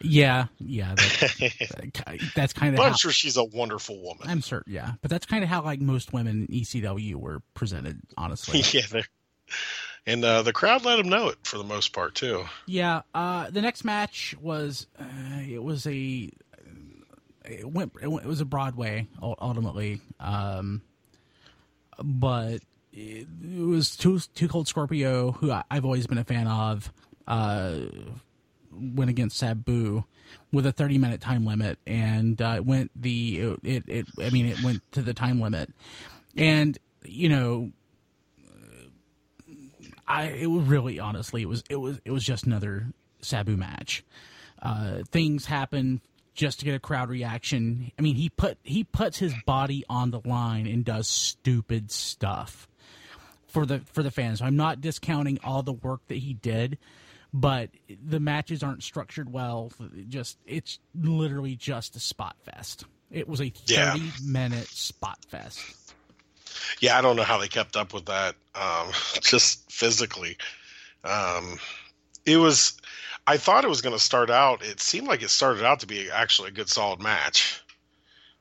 yeah, 0.02 0.48
yeah. 0.60 0.96
That, 0.96 2.20
that's 2.36 2.54
kind 2.54 2.74
of 2.74 2.78
but 2.78 2.88
I'm 2.88 2.96
sure 2.96 3.12
she's 3.12 3.38
a 3.38 3.44
wonderful 3.44 4.02
woman. 4.02 4.28
I'm 4.30 4.42
certain, 4.42 4.72
yeah. 4.74 4.94
But 5.02 5.10
that's 5.10 5.26
kind 5.26 5.44
of 5.44 5.50
how 5.50 5.62
like 5.62 5.80
most 5.80 6.14
women 6.14 6.48
in 6.50 6.60
ECW 6.60 7.16
were 7.16 7.42
presented, 7.54 8.02
honestly. 8.18 8.62
yeah, 8.72 9.02
and 10.06 10.24
uh, 10.24 10.42
the 10.42 10.54
crowd 10.54 10.86
let 10.86 11.00
him 11.00 11.10
know 11.10 11.30
it 11.30 11.38
for 11.44 11.58
the 11.58 11.64
most 11.64 11.94
part 11.94 12.16
too. 12.16 12.46
Yeah, 12.66 13.02
uh, 13.14 13.50
the 13.50 13.62
next 13.62 13.84
match 13.84 14.36
was 14.42 14.88
uh, 15.00 15.04
it 15.48 15.64
was 15.64 15.88
a 15.88 16.30
it 17.48 17.70
went 17.70 17.94
it 18.02 18.08
went- 18.08 18.26
it 18.26 18.30
was 18.30 18.42
a 18.42 18.46
Broadway 18.46 19.08
ultimately, 19.22 20.02
um, 20.20 20.82
but 22.04 22.60
it, 22.92 23.28
it 23.44 23.60
was 23.66 23.96
Too 23.96 24.20
Too 24.20 24.48
Cold 24.48 24.68
Scorpio, 24.68 25.32
who 25.34 25.52
I, 25.52 25.64
I've 25.70 25.86
always 25.86 26.08
been 26.08 26.18
a 26.18 26.24
fan 26.24 26.48
of, 26.48 26.92
uh, 27.28 27.80
went 28.72 29.10
against 29.10 29.38
Sabu 29.38 30.04
with 30.52 30.66
a 30.66 30.72
30 30.72 30.98
minute 30.98 31.22
time 31.22 31.46
limit, 31.46 31.80
and 31.86 32.42
uh, 32.42 32.54
it 32.58 32.66
went 32.66 32.92
the 32.96 33.56
it, 33.64 33.84
it 33.88 34.06
I 34.22 34.30
mean 34.30 34.46
it 34.48 34.62
went 34.64 34.82
to 34.94 35.02
the 35.02 35.14
time 35.14 35.40
limit, 35.40 35.72
and 36.36 36.78
you 37.04 37.30
know 37.30 37.72
I 40.08 40.26
it 40.26 40.48
was 40.48 40.66
really 40.66 41.00
honestly 41.00 41.42
it 41.42 41.50
was 41.50 41.64
it 41.70 41.78
was 41.78 42.00
it 42.06 42.12
was 42.12 42.24
just 42.24 42.46
another 42.46 42.88
Sabu 43.22 43.58
match. 43.58 44.04
Uh, 44.62 45.04
things 45.12 45.46
happen 45.46 46.02
just 46.36 46.60
to 46.60 46.66
get 46.66 46.76
a 46.76 46.80
crowd 46.80 47.10
reaction. 47.10 47.92
I 47.98 48.02
mean, 48.04 48.16
he 48.16 48.30
put 48.30 48.58
he 48.64 48.84
puts 48.84 49.18
his 49.18 49.34
body 49.46 49.84
on 49.90 50.12
the 50.12 50.22
line 50.26 50.68
and 50.68 50.86
does 50.86 51.08
stupid 51.08 51.90
stuff 51.92 52.68
for 53.48 53.66
the 53.66 53.80
for 53.92 54.04
the 54.04 54.12
fans. 54.12 54.42
I'm 54.42 54.56
not 54.58 54.82
discounting 54.82 55.40
all 55.44 55.64
the 55.64 55.74
work 55.74 56.02
that 56.10 56.18
he 56.18 56.34
did, 56.34 56.78
but 57.34 57.70
the 58.06 58.20
matches 58.20 58.62
aren't 58.64 58.84
structured 58.84 59.32
well. 59.32 59.72
Just 60.10 60.38
it's 60.46 60.78
literally 60.94 61.56
just 61.56 61.96
a 61.96 62.00
spot 62.00 62.36
fest. 62.44 62.84
It 63.10 63.28
was 63.30 63.40
a 63.40 63.50
30 63.50 63.74
Yeah. 63.74 63.96
minute 64.24 64.68
spot 64.68 65.20
fest. 65.30 65.94
Yeah, 66.80 66.98
I 66.98 67.02
don't 67.02 67.16
know 67.16 67.24
how 67.24 67.38
they 67.38 67.48
kept 67.48 67.76
up 67.78 67.94
with 67.94 68.06
that. 68.06 68.36
Um, 68.56 68.92
just 69.22 69.72
physically, 69.72 70.38
um, 71.04 71.60
it 72.26 72.38
was. 72.38 72.78
I 73.28 73.38
thought 73.38 73.64
it 73.64 73.70
was 73.70 73.82
going 73.82 73.96
to 73.96 74.04
start 74.04 74.30
out. 74.30 74.64
It 74.64 74.80
seemed 74.80 75.08
like 75.08 75.24
it 75.24 75.30
started 75.30 75.66
out 75.66 75.80
to 75.80 75.88
be 75.88 76.10
actually 76.12 76.50
a 76.50 76.54
good, 76.54 76.70
solid 76.70 77.02
match. 77.02 77.62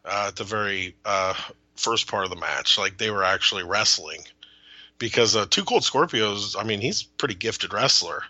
Uh, 0.05 0.27
at 0.29 0.37
the 0.37 0.45
very 0.45 0.95
uh, 1.07 1.33
first 1.77 2.09
part 2.09 2.25
of 2.25 2.31
the 2.31 2.37
match, 2.37 2.77
like 2.77 2.99
they 2.99 3.11
were 3.11 3.25
actually 3.25 3.63
wrestling, 3.63 4.21
because 4.99 5.35
uh, 5.35 5.47
Two 5.49 5.65
Cold 5.65 5.83
Scorpios. 5.83 6.57
I 6.61 6.63
mean, 6.63 6.83
he's 6.83 7.05
a 7.05 7.09
pretty 7.17 7.35
gifted 7.35 7.73
wrestler, 7.73 8.23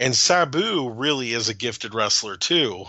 and 0.00 0.12
Sabu 0.12 0.90
really 0.90 1.32
is 1.32 1.48
a 1.48 1.54
gifted 1.54 1.94
wrestler 1.94 2.36
too. 2.36 2.86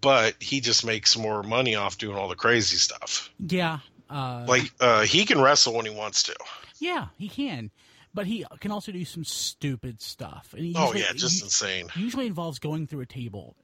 But 0.00 0.34
he 0.40 0.60
just 0.60 0.84
makes 0.84 1.16
more 1.16 1.44
money 1.44 1.76
off 1.76 1.98
doing 1.98 2.16
all 2.16 2.28
the 2.28 2.34
crazy 2.34 2.76
stuff. 2.76 3.30
Yeah. 3.38 3.78
Uh, 4.10 4.44
Like 4.48 4.72
uh, 4.80 5.02
he 5.02 5.24
can 5.24 5.40
wrestle 5.40 5.74
when 5.74 5.86
he 5.86 5.92
wants 5.92 6.24
to. 6.24 6.34
Yeah, 6.80 7.06
he 7.16 7.28
can, 7.28 7.70
but 8.14 8.26
he 8.26 8.44
can 8.60 8.70
also 8.70 8.92
do 8.92 9.04
some 9.04 9.24
stupid 9.24 10.00
stuff. 10.00 10.54
And 10.56 10.74
Oh 10.76 10.92
yeah, 10.94 11.12
just 11.14 11.38
he- 11.40 11.44
insane. 11.44 11.88
usually 11.96 12.26
involves 12.26 12.58
going 12.58 12.86
through 12.86 13.00
a 13.00 13.06
table 13.06 13.56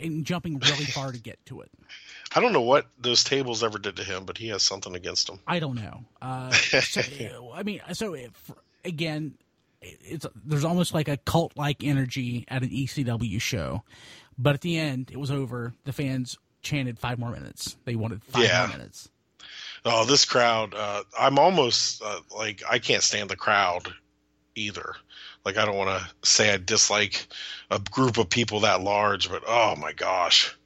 and 0.00 0.24
jumping 0.24 0.58
really 0.58 0.84
far 0.86 1.12
to 1.12 1.18
get 1.18 1.44
to 1.46 1.60
it. 1.60 1.70
I 2.34 2.40
don't 2.40 2.52
know 2.52 2.62
what 2.62 2.86
those 2.98 3.22
tables 3.24 3.62
ever 3.62 3.78
did 3.78 3.96
to 3.96 4.04
him, 4.04 4.24
but 4.24 4.38
he 4.38 4.48
has 4.48 4.62
something 4.62 4.94
against 4.96 5.28
him. 5.28 5.40
I 5.46 5.58
don't 5.58 5.76
know. 5.76 6.04
Uh, 6.20 6.50
so, 6.52 7.50
I 7.54 7.62
mean, 7.62 7.80
so 7.92 8.14
if, 8.14 8.50
again, 8.84 9.34
it's 9.82 10.24
there's 10.44 10.64
almost 10.64 10.94
like 10.94 11.08
a 11.08 11.16
cult 11.18 11.52
like 11.56 11.82
energy 11.84 12.44
at 12.48 12.62
an 12.62 12.70
ECW 12.70 13.40
show, 13.40 13.82
but 14.38 14.54
at 14.54 14.60
the 14.62 14.78
end 14.78 15.10
it 15.10 15.18
was 15.18 15.30
over. 15.30 15.74
The 15.84 15.92
fans 15.92 16.38
chanted 16.62 16.98
five 16.98 17.18
more 17.18 17.30
minutes. 17.32 17.76
They 17.84 17.96
wanted 17.96 18.22
five 18.24 18.44
Yeah. 18.44 18.66
more 18.68 18.78
minutes. 18.78 19.10
Oh, 19.84 20.04
this 20.04 20.24
crowd! 20.24 20.74
Uh, 20.74 21.02
I'm 21.18 21.38
almost 21.38 22.02
uh, 22.02 22.20
like 22.36 22.62
I 22.68 22.78
can't 22.78 23.02
stand 23.02 23.30
the 23.30 23.36
crowd 23.36 23.92
either. 24.54 24.94
Like 25.44 25.56
I 25.56 25.64
don't 25.64 25.76
want 25.76 26.00
to 26.00 26.28
say 26.28 26.52
I 26.52 26.56
dislike 26.56 27.26
a 27.70 27.78
group 27.78 28.18
of 28.18 28.28
people 28.28 28.60
that 28.60 28.80
large, 28.82 29.28
but 29.28 29.42
oh 29.46 29.74
my 29.76 29.92
gosh, 29.92 30.56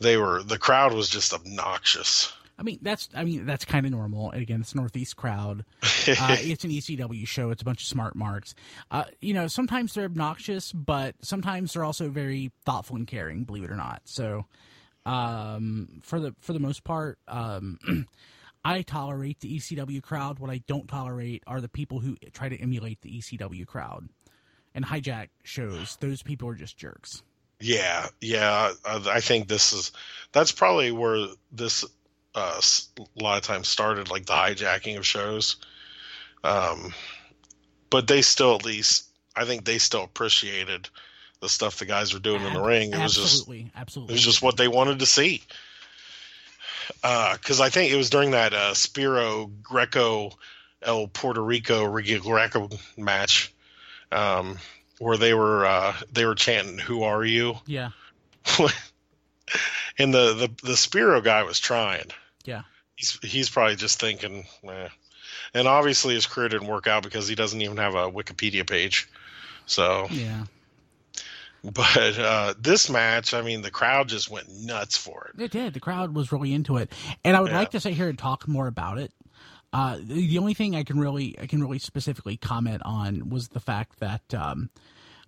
they 0.00 0.16
were 0.16 0.42
the 0.42 0.58
crowd 0.58 0.94
was 0.94 1.08
just 1.08 1.34
obnoxious. 1.34 2.32
I 2.58 2.62
mean 2.62 2.78
that's 2.80 3.10
I 3.14 3.24
mean 3.24 3.44
that's 3.44 3.66
kind 3.66 3.84
of 3.84 3.92
normal. 3.92 4.30
And 4.30 4.40
again, 4.40 4.60
it's 4.62 4.72
a 4.72 4.76
Northeast 4.76 5.16
crowd. 5.16 5.64
Uh, 6.08 6.36
it's 6.38 6.62
an 6.62 6.70
ECW 6.70 7.26
show. 7.26 7.50
It's 7.50 7.62
a 7.62 7.64
bunch 7.64 7.82
of 7.82 7.88
smart 7.88 8.14
marks. 8.14 8.54
Uh, 8.92 9.02
you 9.20 9.34
know, 9.34 9.48
sometimes 9.48 9.92
they're 9.92 10.04
obnoxious, 10.04 10.70
but 10.70 11.16
sometimes 11.20 11.72
they're 11.72 11.82
also 11.82 12.08
very 12.08 12.52
thoughtful 12.64 12.94
and 12.94 13.08
caring. 13.08 13.42
Believe 13.42 13.64
it 13.64 13.72
or 13.72 13.76
not. 13.76 14.02
So, 14.04 14.44
um, 15.04 16.00
for 16.02 16.20
the 16.20 16.32
for 16.38 16.52
the 16.52 16.60
most 16.60 16.84
part, 16.84 17.18
um, 17.26 18.06
I 18.66 18.82
tolerate 18.82 19.38
the 19.38 19.56
ECW 19.56 20.02
crowd. 20.02 20.40
What 20.40 20.50
I 20.50 20.58
don't 20.66 20.88
tolerate 20.88 21.44
are 21.46 21.60
the 21.60 21.68
people 21.68 22.00
who 22.00 22.16
try 22.32 22.48
to 22.48 22.56
emulate 22.56 23.00
the 23.00 23.10
ECW 23.10 23.64
crowd 23.64 24.08
and 24.74 24.84
hijack 24.84 25.28
shows. 25.44 25.96
Those 26.00 26.22
people 26.22 26.48
are 26.48 26.54
just 26.54 26.76
jerks. 26.76 27.22
Yeah, 27.60 28.08
yeah. 28.20 28.72
I, 28.84 29.02
I 29.08 29.20
think 29.20 29.46
this 29.46 29.72
is 29.72 29.92
that's 30.32 30.50
probably 30.50 30.90
where 30.90 31.28
this 31.52 31.84
uh, 32.34 32.60
a 32.98 33.22
lot 33.22 33.38
of 33.38 33.44
times 33.44 33.68
started, 33.68 34.10
like 34.10 34.26
the 34.26 34.32
hijacking 34.32 34.98
of 34.98 35.06
shows. 35.06 35.56
Um, 36.42 36.92
but 37.88 38.08
they 38.08 38.20
still, 38.20 38.56
at 38.56 38.64
least, 38.64 39.08
I 39.36 39.44
think 39.44 39.64
they 39.64 39.78
still 39.78 40.02
appreciated 40.02 40.88
the 41.40 41.48
stuff 41.48 41.78
the 41.78 41.86
guys 41.86 42.12
were 42.12 42.20
doing 42.20 42.42
in 42.42 42.52
the 42.52 42.62
ring. 42.62 42.92
It 42.92 42.98
was 42.98 43.14
just 43.14 43.48
absolutely, 43.76 44.12
it 44.12 44.16
was 44.16 44.22
just 44.22 44.42
what 44.42 44.56
they 44.56 44.68
wanted 44.68 44.98
to 44.98 45.06
see. 45.06 45.42
Because 47.02 47.60
I 47.60 47.68
think 47.70 47.92
it 47.92 47.96
was 47.96 48.10
during 48.10 48.32
that 48.32 48.52
uh, 48.52 48.74
Spiro 48.74 49.50
Greco 49.62 50.32
El 50.82 51.08
Puerto 51.08 51.40
Rico 51.40 51.90
Greco 51.90 52.68
match 52.96 53.52
um, 54.12 54.58
where 54.98 55.16
they 55.16 55.34
were 55.34 55.66
uh, 55.66 55.94
they 56.12 56.24
were 56.24 56.34
chanting 56.34 56.78
"Who 56.78 57.02
are 57.02 57.24
you?" 57.24 57.56
yeah, 57.66 57.90
and 59.98 60.14
the, 60.14 60.34
the 60.34 60.50
the 60.62 60.76
Spiro 60.76 61.20
guy 61.20 61.42
was 61.42 61.60
trying. 61.60 62.06
yeah. 62.44 62.62
He's 62.96 63.18
he's 63.22 63.50
probably 63.50 63.76
just 63.76 64.00
thinking, 64.00 64.46
eh. 64.66 64.88
and 65.52 65.68
obviously 65.68 66.14
his 66.14 66.26
career 66.26 66.48
didn't 66.48 66.68
work 66.68 66.86
out 66.86 67.02
because 67.02 67.28
he 67.28 67.34
doesn't 67.34 67.60
even 67.60 67.76
have 67.76 67.94
a 67.94 68.10
Wikipedia 68.10 68.66
page. 68.66 69.08
So, 69.66 70.06
Yeah, 70.10 70.44
but 71.74 72.18
uh, 72.18 72.54
this 72.58 72.88
match, 72.90 73.34
I 73.34 73.42
mean, 73.42 73.62
the 73.62 73.70
crowd 73.70 74.08
just 74.08 74.30
went 74.30 74.48
nuts 74.50 74.96
for 74.96 75.30
it. 75.34 75.40
it 75.42 75.50
did. 75.50 75.74
The 75.74 75.80
crowd 75.80 76.14
was 76.14 76.32
really 76.32 76.52
into 76.52 76.76
it, 76.76 76.92
and 77.24 77.36
I 77.36 77.40
would 77.40 77.50
Yeah. 77.50 77.58
like 77.58 77.70
to 77.72 77.80
sit 77.80 77.94
here 77.94 78.08
and 78.08 78.18
talk 78.18 78.46
more 78.48 78.66
about 78.66 78.98
it. 78.98 79.12
Uh, 79.72 79.96
the, 79.98 80.26
the 80.28 80.38
only 80.38 80.54
thing 80.54 80.74
I 80.76 80.84
can 80.84 80.98
really 80.98 81.36
I 81.40 81.46
can 81.46 81.60
really 81.60 81.78
specifically 81.78 82.36
comment 82.36 82.82
on 82.84 83.28
was 83.28 83.48
the 83.48 83.60
fact 83.60 83.98
that 84.00 84.32
um, 84.32 84.70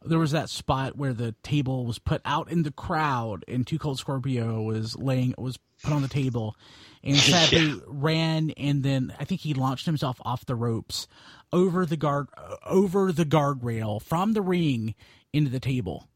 there 0.04 0.18
was 0.18 0.30
that 0.30 0.48
spot 0.48 0.96
where 0.96 1.12
the 1.12 1.34
table 1.42 1.84
was 1.84 1.98
put 1.98 2.22
out 2.24 2.50
in 2.50 2.62
the 2.62 2.70
crowd, 2.70 3.44
and 3.48 3.66
Two 3.66 3.78
Cold 3.78 3.98
Scorpio 3.98 4.62
was 4.62 4.96
laying 4.96 5.34
was 5.36 5.58
put 5.82 5.92
on 5.92 6.02
the 6.02 6.08
table, 6.08 6.56
and 7.02 7.16
Sabu 7.18 7.82
ran, 7.86 8.50
and 8.56 8.82
then 8.82 9.12
I 9.18 9.24
think 9.24 9.40
he 9.40 9.54
launched 9.54 9.86
himself 9.86 10.18
off 10.24 10.46
the 10.46 10.54
ropes 10.56 11.08
over 11.52 11.84
the 11.84 11.96
guard 11.96 12.28
over 12.64 13.10
the 13.12 13.24
guardrail 13.24 14.00
from 14.00 14.32
the 14.34 14.42
ring 14.42 14.94
into 15.32 15.50
the 15.50 15.60
table. 15.60 16.08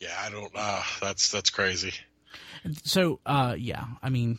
Yeah, 0.00 0.14
I 0.20 0.30
don't. 0.30 0.52
Uh, 0.54 0.82
that's 1.00 1.30
that's 1.30 1.50
crazy. 1.50 1.92
So, 2.84 3.20
uh, 3.26 3.56
yeah, 3.58 3.84
I 4.02 4.10
mean, 4.10 4.38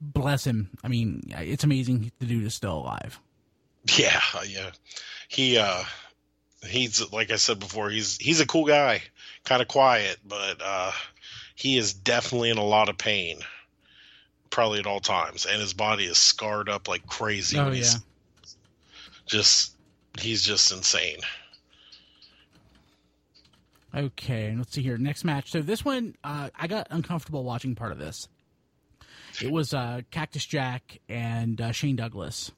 bless 0.00 0.46
him. 0.46 0.70
I 0.82 0.88
mean, 0.88 1.22
it's 1.28 1.64
amazing 1.64 2.12
the 2.18 2.26
dude 2.26 2.44
is 2.44 2.54
still 2.54 2.78
alive. 2.78 3.20
Yeah, 3.96 4.20
uh, 4.34 4.42
yeah. 4.46 4.70
He 5.28 5.56
uh, 5.56 5.82
he's 6.66 7.10
like 7.10 7.30
I 7.30 7.36
said 7.36 7.58
before. 7.58 7.88
He's 7.88 8.18
he's 8.18 8.40
a 8.40 8.46
cool 8.46 8.66
guy, 8.66 9.02
kind 9.44 9.62
of 9.62 9.68
quiet, 9.68 10.18
but 10.26 10.60
uh, 10.62 10.92
he 11.54 11.78
is 11.78 11.94
definitely 11.94 12.50
in 12.50 12.58
a 12.58 12.64
lot 12.64 12.90
of 12.90 12.98
pain, 12.98 13.38
probably 14.50 14.78
at 14.78 14.86
all 14.86 15.00
times, 15.00 15.46
and 15.46 15.58
his 15.58 15.72
body 15.72 16.04
is 16.04 16.18
scarred 16.18 16.68
up 16.68 16.86
like 16.86 17.06
crazy. 17.06 17.58
Oh, 17.58 17.70
yeah. 17.70 17.84
just 19.26 19.74
he's 20.18 20.42
just 20.42 20.70
insane. 20.70 21.20
Okay, 23.98 24.54
let's 24.56 24.72
see 24.72 24.82
here. 24.82 24.96
Next 24.96 25.24
match. 25.24 25.50
So 25.50 25.60
this 25.60 25.84
one, 25.84 26.14
uh, 26.22 26.50
I 26.56 26.66
got 26.68 26.86
uncomfortable 26.90 27.42
watching 27.42 27.74
part 27.74 27.90
of 27.92 27.98
this. 27.98 28.28
It 29.42 29.50
was 29.50 29.74
uh, 29.74 30.02
Cactus 30.10 30.44
Jack 30.46 30.98
and 31.08 31.60
uh, 31.60 31.72
Shane 31.72 31.96
Douglas. 31.96 32.52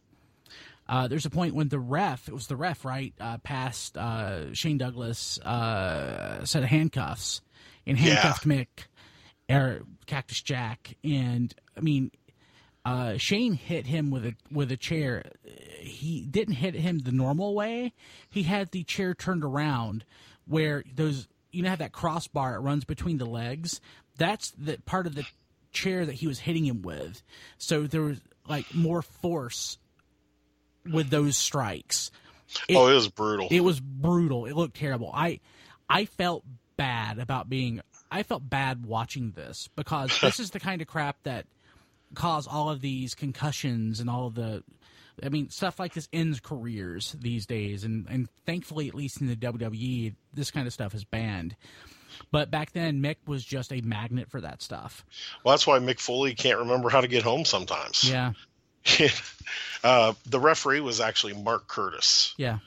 Uh, 0.88 1.08
there's 1.08 1.24
a 1.26 1.30
point 1.30 1.54
when 1.54 1.68
the 1.68 1.78
ref, 1.78 2.28
it 2.28 2.34
was 2.34 2.46
the 2.48 2.56
ref, 2.56 2.84
right, 2.84 3.14
uh, 3.20 3.38
passed 3.38 3.96
uh, 3.96 4.52
Shane 4.54 4.76
Douglas 4.78 5.38
uh, 5.40 6.38
a 6.42 6.46
set 6.46 6.62
of 6.62 6.68
handcuffs 6.68 7.40
and 7.86 7.98
Yeah. 7.98 8.14
handcuffed 8.14 8.46
Mick, 8.46 8.66
or 9.48 9.82
Cactus 10.06 10.42
Jack, 10.42 10.96
and 11.04 11.54
I 11.76 11.80
mean, 11.80 12.10
uh, 12.84 13.16
Shane 13.18 13.52
hit 13.54 13.86
him 13.86 14.10
with 14.10 14.26
a 14.26 14.34
with 14.50 14.72
a 14.72 14.76
chair. 14.76 15.30
He 15.80 16.22
didn't 16.28 16.54
hit 16.54 16.74
him 16.74 17.00
the 17.00 17.12
normal 17.12 17.54
way. 17.54 17.92
He 18.28 18.42
had 18.44 18.70
the 18.72 18.82
chair 18.84 19.14
turned 19.14 19.44
around, 19.44 20.04
where 20.50 20.82
those 20.94 21.28
you 21.52 21.62
know 21.62 21.70
have 21.70 21.78
that 21.78 21.92
crossbar 21.92 22.56
it 22.56 22.60
runs 22.60 22.84
between 22.84 23.18
the 23.18 23.24
legs. 23.24 23.80
That's 24.18 24.50
the 24.50 24.76
part 24.84 25.06
of 25.06 25.14
the 25.14 25.24
chair 25.72 26.04
that 26.04 26.12
he 26.14 26.26
was 26.26 26.40
hitting 26.40 26.66
him 26.66 26.82
with. 26.82 27.22
So 27.56 27.86
there 27.86 28.02
was 28.02 28.20
like 28.48 28.74
more 28.74 29.00
force 29.02 29.78
with 30.90 31.08
those 31.10 31.36
strikes. 31.36 32.10
It- 32.68 32.76
oh, 32.76 32.88
it 32.88 32.94
was 32.94 33.08
brutal. 33.08 33.48
it 33.50 33.60
was 33.60 33.80
brutal. 33.80 34.46
It 34.46 34.56
looked 34.56 34.76
terrible. 34.76 35.10
I 35.14 35.40
I 35.88 36.04
felt 36.04 36.44
bad 36.76 37.18
about 37.18 37.48
being 37.48 37.80
I 38.10 38.24
felt 38.24 38.48
bad 38.50 38.84
watching 38.84 39.30
this 39.30 39.68
because 39.76 40.18
this 40.20 40.40
is 40.40 40.50
the 40.50 40.60
kind 40.60 40.82
of 40.82 40.88
crap 40.88 41.22
that 41.22 41.46
cause 42.14 42.48
all 42.48 42.68
of 42.70 42.80
these 42.80 43.14
concussions 43.14 44.00
and 44.00 44.10
all 44.10 44.26
of 44.26 44.34
the 44.34 44.64
I 45.22 45.28
mean 45.28 45.50
stuff 45.50 45.78
like 45.78 45.94
this 45.94 46.08
ends 46.12 46.40
careers 46.40 47.14
these 47.18 47.46
days 47.46 47.84
and 47.84 48.06
and 48.08 48.28
thankfully 48.46 48.88
at 48.88 48.94
least 48.94 49.20
in 49.20 49.26
the 49.26 49.36
WWE 49.36 50.14
this 50.34 50.50
kind 50.50 50.66
of 50.66 50.72
stuff 50.72 50.94
is 50.94 51.04
banned. 51.04 51.56
But 52.30 52.50
back 52.50 52.72
then 52.72 53.02
Mick 53.02 53.16
was 53.26 53.44
just 53.44 53.72
a 53.72 53.80
magnet 53.82 54.30
for 54.30 54.40
that 54.40 54.62
stuff. 54.62 55.04
well, 55.44 55.52
that's 55.52 55.66
why 55.66 55.78
Mick 55.78 56.00
Foley 56.00 56.34
can't 56.34 56.58
remember 56.58 56.88
how 56.88 57.00
to 57.00 57.08
get 57.08 57.22
home 57.22 57.44
sometimes. 57.44 58.08
Yeah. 58.08 58.32
uh, 59.84 60.14
the 60.26 60.40
referee 60.40 60.80
was 60.80 61.00
actually 61.00 61.34
Mark 61.34 61.68
Curtis. 61.68 62.34
Yeah. 62.36 62.58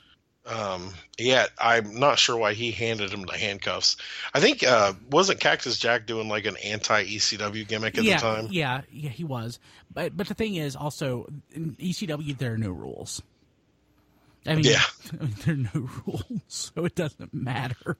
Um, 0.46 0.92
yet 1.18 1.50
I'm 1.58 1.98
not 1.98 2.18
sure 2.18 2.36
why 2.36 2.52
he 2.52 2.70
handed 2.70 3.10
him 3.10 3.22
the 3.24 3.36
handcuffs. 3.36 3.96
I 4.34 4.40
think 4.40 4.62
uh, 4.62 4.92
wasn't 5.10 5.40
Cactus 5.40 5.78
Jack 5.78 6.06
doing 6.06 6.28
like 6.28 6.44
an 6.44 6.56
anti 6.58 7.04
ECW 7.04 7.66
gimmick 7.66 7.96
at 7.96 8.04
yeah, 8.04 8.16
the 8.16 8.20
time? 8.20 8.48
yeah, 8.50 8.82
yeah, 8.92 9.08
he 9.08 9.24
was. 9.24 9.58
But 9.92 10.16
but 10.16 10.28
the 10.28 10.34
thing 10.34 10.56
is, 10.56 10.76
also 10.76 11.26
in 11.52 11.76
ECW 11.76 12.36
there 12.36 12.52
are 12.52 12.58
no 12.58 12.70
rules. 12.70 13.22
I 14.46 14.56
mean, 14.56 14.64
Yeah. 14.64 14.82
there 15.44 15.54
are 15.54 15.56
no 15.56 15.88
rules, 16.06 16.42
so 16.48 16.84
it 16.84 16.94
doesn't 16.94 17.32
matter. 17.32 17.96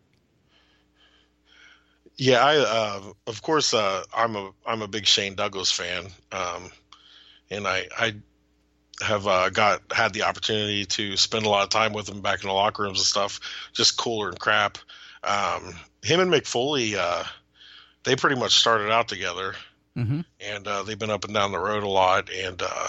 Yeah, 2.16 2.44
I 2.44 2.56
uh, 2.58 3.02
of 3.26 3.42
course 3.42 3.74
uh, 3.74 4.04
I'm 4.14 4.36
a 4.36 4.50
I'm 4.66 4.82
a 4.82 4.88
big 4.88 5.06
Shane 5.06 5.34
Douglas 5.34 5.72
fan, 5.72 6.06
um, 6.30 6.70
and 7.50 7.66
I 7.66 7.88
I 7.98 8.14
have 9.02 9.26
uh, 9.26 9.50
got 9.50 9.82
had 9.92 10.12
the 10.12 10.22
opportunity 10.22 10.84
to 10.84 11.16
spend 11.16 11.46
a 11.46 11.48
lot 11.48 11.64
of 11.64 11.70
time 11.70 11.92
with 11.92 12.08
him 12.08 12.20
back 12.20 12.42
in 12.42 12.48
the 12.48 12.54
locker 12.54 12.82
rooms 12.82 13.00
and 13.00 13.06
stuff. 13.06 13.40
Just 13.72 13.96
cooler 13.96 14.28
and 14.28 14.38
crap. 14.38 14.78
Um, 15.22 15.74
him 16.02 16.20
and 16.20 16.30
Mick 16.30 16.46
Foley, 16.46 16.96
uh, 16.96 17.24
they 18.04 18.16
pretty 18.16 18.36
much 18.36 18.52
started 18.52 18.90
out 18.90 19.08
together, 19.08 19.54
hmm 19.94 20.20
and 20.40 20.68
uh, 20.68 20.82
they've 20.82 20.98
been 20.98 21.10
up 21.10 21.24
and 21.24 21.34
down 21.34 21.52
the 21.52 21.58
road 21.58 21.82
a 21.82 21.88
lot. 21.88 22.30
And 22.30 22.60
uh, 22.62 22.88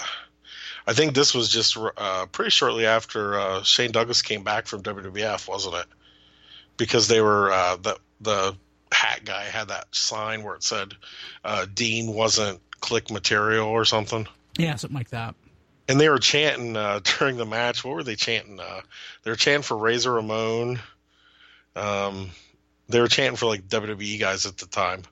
I 0.86 0.92
think 0.92 1.14
this 1.14 1.34
was 1.34 1.48
just 1.48 1.76
uh, 1.96 2.26
pretty 2.26 2.50
shortly 2.50 2.86
after 2.86 3.38
uh, 3.38 3.62
Shane 3.62 3.92
Douglas 3.92 4.22
came 4.22 4.44
back 4.44 4.66
from 4.66 4.82
WWF, 4.82 5.48
wasn't 5.48 5.76
it? 5.76 5.86
Because 6.76 7.08
they 7.08 7.20
were 7.20 7.50
uh, 7.50 7.76
the 7.76 7.98
the 8.20 8.56
hat 8.92 9.24
guy 9.24 9.44
had 9.44 9.68
that 9.68 9.86
sign 9.94 10.42
where 10.44 10.54
it 10.54 10.62
said 10.62 10.94
uh, 11.44 11.66
Dean 11.72 12.12
wasn't 12.12 12.60
Kliq 12.80 13.10
material 13.10 13.68
or 13.68 13.84
something, 13.84 14.28
Yeah, 14.58 14.76
something 14.76 14.96
like 14.96 15.10
that. 15.10 15.34
And 15.88 16.00
they 16.00 16.08
were 16.08 16.18
chanting 16.18 16.76
uh, 16.76 17.00
during 17.18 17.36
the 17.36 17.46
match. 17.46 17.84
What 17.84 17.94
were 17.94 18.02
they 18.04 18.16
chanting? 18.16 18.58
Uh, 18.60 18.80
they 19.22 19.30
were 19.30 19.36
chanting 19.36 19.62
for 19.62 19.76
Razor 19.76 20.12
Ramon. 20.12 20.80
Um, 21.74 22.30
they 22.88 23.00
were 23.00 23.08
chanting 23.08 23.36
for 23.36 23.46
like 23.46 23.68
WWE 23.68 24.18
guys 24.18 24.46
at 24.46 24.56
the 24.56 24.66
time. 24.66 25.02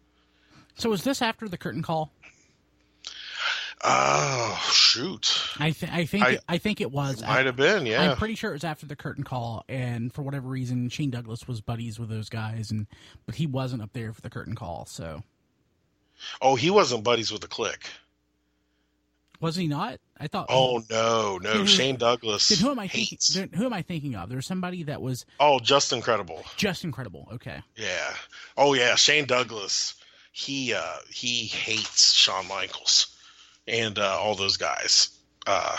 So 0.77 0.91
was 0.91 1.05
this 1.05 1.22
after 1.22 1.49
the 1.49 1.59
curtain 1.59 1.83
call? 1.83 2.11
Oh 3.87 4.59
shoot! 4.72 5.43
I, 5.59 5.72
th- 5.72 5.93
I 5.93 6.07
think 6.07 6.25
I- 6.25 6.31
it, 6.31 6.45
I 6.49 6.59
think 6.59 6.81
it 6.81 6.91
was. 6.91 7.20
It 7.20 7.27
might 7.27 7.45
have 7.45 7.57
been, 7.57 7.85
yeah. 7.85 8.12
I'm 8.12 8.16
pretty 8.16 8.35
sure 8.35 8.51
it 8.51 8.55
was 8.55 8.64
after 8.64 8.87
the 8.87 8.97
curtain 8.97 9.25
call, 9.25 9.62
and 9.68 10.11
for 10.11 10.22
whatever 10.22 10.49
reason, 10.49 10.89
Shane 10.89 11.11
Douglas 11.11 11.47
was 11.47 11.61
buddies 11.61 11.99
with 11.99 12.09
those 12.09 12.31
guys, 12.31 12.70
and 12.70 12.87
but 13.27 13.35
he 13.35 13.47
wasn't 13.47 13.83
up 13.83 13.93
there 13.93 14.14
for 14.14 14.22
the 14.22 14.31
curtain 14.31 14.55
call. 14.55 14.87
So 14.87 15.22
oh, 16.41 16.55
he 16.55 16.70
wasn't 16.70 17.05
buddies 17.05 17.31
with 17.31 17.43
the 17.43 17.49
Kliq. 17.49 17.77
Was 19.45 19.55
he 19.57 19.68
not? 19.68 19.99
I 20.18 20.26
thought. 20.26 20.47
Oh 20.49 20.82
no, 20.90 21.38
no, 21.38 21.51
who- 21.61 21.66
Shane 21.66 21.97
Douglas. 21.97 22.49
then 22.49 22.59
who 22.59 22.70
am 22.70 22.78
I 22.78 22.88
thinking? 22.88 23.09
hates. 23.11 23.34
then 23.34 23.51
Who 23.55 23.64
am 23.66 23.72
I 23.72 23.82
thinking 23.82 24.14
of? 24.16 24.28
There's 24.28 24.47
somebody 24.47 24.82
that 24.84 25.01
was 25.01 25.24
Oh, 25.38 25.59
just 25.61 25.92
incredible. 25.92 26.42
just 26.57 26.82
incredible. 26.84 27.28
Okay. 27.34 27.62
Yeah. 27.76 28.14
Oh 28.57 28.74
yeah, 28.74 28.95
Shane 28.97 29.26
Douglas. 29.26 29.95
He 30.32 30.72
uh 30.74 30.97
he 31.11 31.47
hates 31.47 32.12
Shawn 32.12 32.49
Michaels 32.49 33.16
and 33.68 33.99
uh 33.99 34.18
all 34.18 34.34
those 34.34 34.57
guys. 34.57 35.11
Uh 35.47 35.76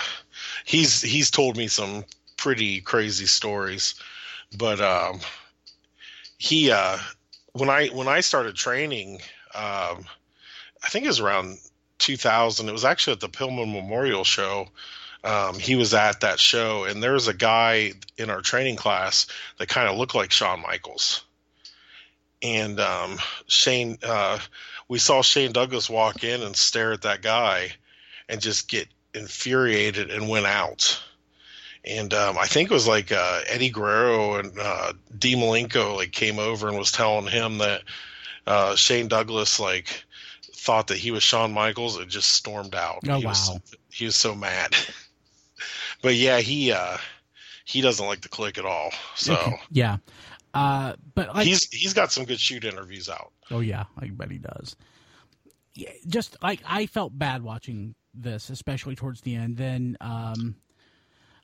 he's 0.66 1.02
he's 1.02 1.30
told 1.32 1.58
me 1.58 1.68
some 1.68 2.06
pretty 2.38 2.80
crazy 2.82 3.26
stories. 3.26 3.96
But 4.58 4.80
um 4.80 5.20
he 6.38 6.72
uh 6.72 6.98
when 7.54 7.70
I 7.70 7.88
when 7.88 8.08
I 8.08 8.20
started 8.22 8.56
training 8.56 9.16
um 9.54 10.06
I 10.84 10.90
think 10.90 11.06
it 11.06 11.10
was 11.10 11.20
around 11.20 11.58
2000 12.00 12.68
it 12.68 12.72
was 12.72 12.86
actually 12.86 13.14
at 13.14 13.20
the 13.20 13.30
Pillman 13.30 13.74
Memorial 13.74 14.24
show 14.24 14.68
um, 15.24 15.58
he 15.58 15.76
was 15.76 15.94
at 15.94 16.22
that 16.22 16.40
show 16.40 16.84
and 16.84 17.02
there 17.02 17.14
was 17.14 17.28
a 17.28 17.34
guy 17.34 17.94
in 18.18 18.30
our 18.30 18.42
training 18.42 18.76
class 18.76 19.28
that 19.58 19.68
kind 19.68 19.90
of 19.90 19.98
looked 19.98 20.16
like 20.16 20.32
Shawn 20.32 20.62
Michaels 20.62 21.24
and 22.42 22.80
um, 22.80 23.18
Shane, 23.48 23.98
uh, 24.04 24.38
we 24.88 25.00
saw 25.00 25.24
Shane 25.24 25.52
Douglas 25.52 25.90
walk 25.90 26.24
in 26.24 26.44
and 26.44 26.56
stare 26.56 26.92
at 26.92 27.02
that 27.02 27.24
guy, 27.24 27.72
and 28.30 28.42
just 28.42 28.68
get 28.68 28.88
infuriated 29.14 30.12
and 30.12 30.30
went 30.30 30.46
out. 30.46 31.02
And 31.84 32.14
um, 32.14 32.38
I 32.38 32.46
think 32.46 32.70
it 32.70 32.74
was 32.74 32.88
like 32.88 33.12
uh, 33.12 33.42
Eddie 33.48 33.70
Guerrero 33.70 34.36
and 34.36 34.58
uh, 34.60 34.94
D. 35.18 35.36
Malenko 35.36 35.96
like 35.96 36.12
came 36.12 36.40
over 36.40 36.68
and 36.68 36.78
was 36.78 36.92
telling 36.92 37.28
him 37.28 37.60
that 37.60 37.82
uh, 38.46 38.76
Shane 38.76 39.08
Douglas 39.08 39.60
like 39.60 40.04
thought 40.66 40.88
that 40.88 40.98
he 40.98 41.12
was 41.12 41.24
Shawn 41.24 41.54
Michaels 41.54 41.98
and 41.98 42.10
just 42.10 42.32
stormed 42.32 42.76
out. 42.76 43.00
Oh, 43.08 43.20
he 43.20 43.26
was, 43.26 43.50
wow. 43.50 43.60
he 43.92 44.06
was 44.06 44.16
so 44.16 44.34
mad. 44.34 44.76
but 46.02 46.16
yeah, 46.16 46.40
he 46.40 46.72
uh, 46.72 46.98
he 47.66 47.82
doesn't 47.82 48.06
like 48.06 48.22
the 48.22 48.30
Kliq 48.30 48.58
at 48.58 48.66
all. 48.66 48.92
So. 49.16 49.36
Okay. 49.36 49.62
Yeah. 49.72 49.98
Uh, 50.54 50.94
but 51.14 51.36
like, 51.36 51.46
he's 51.46 51.66
he's 51.72 51.94
got 51.94 52.12
some 52.12 52.26
good 52.26 52.40
shoot 52.40 52.64
interviews 52.64 53.10
out. 53.10 53.32
oh 53.52 53.60
yeah, 53.60 53.86
I 54.00 54.08
bet 54.08 54.32
he 54.32 54.38
does. 54.38 54.76
Yeah, 55.74 55.92
just 56.08 56.42
like 56.42 56.62
I 56.66 56.86
felt 56.86 57.18
bad 57.18 57.44
watching 57.44 57.94
this, 58.14 58.50
especially 58.50 58.96
towards 58.96 59.20
the 59.22 59.36
end. 59.36 59.58
Then, 59.58 59.98
um, 60.00 60.56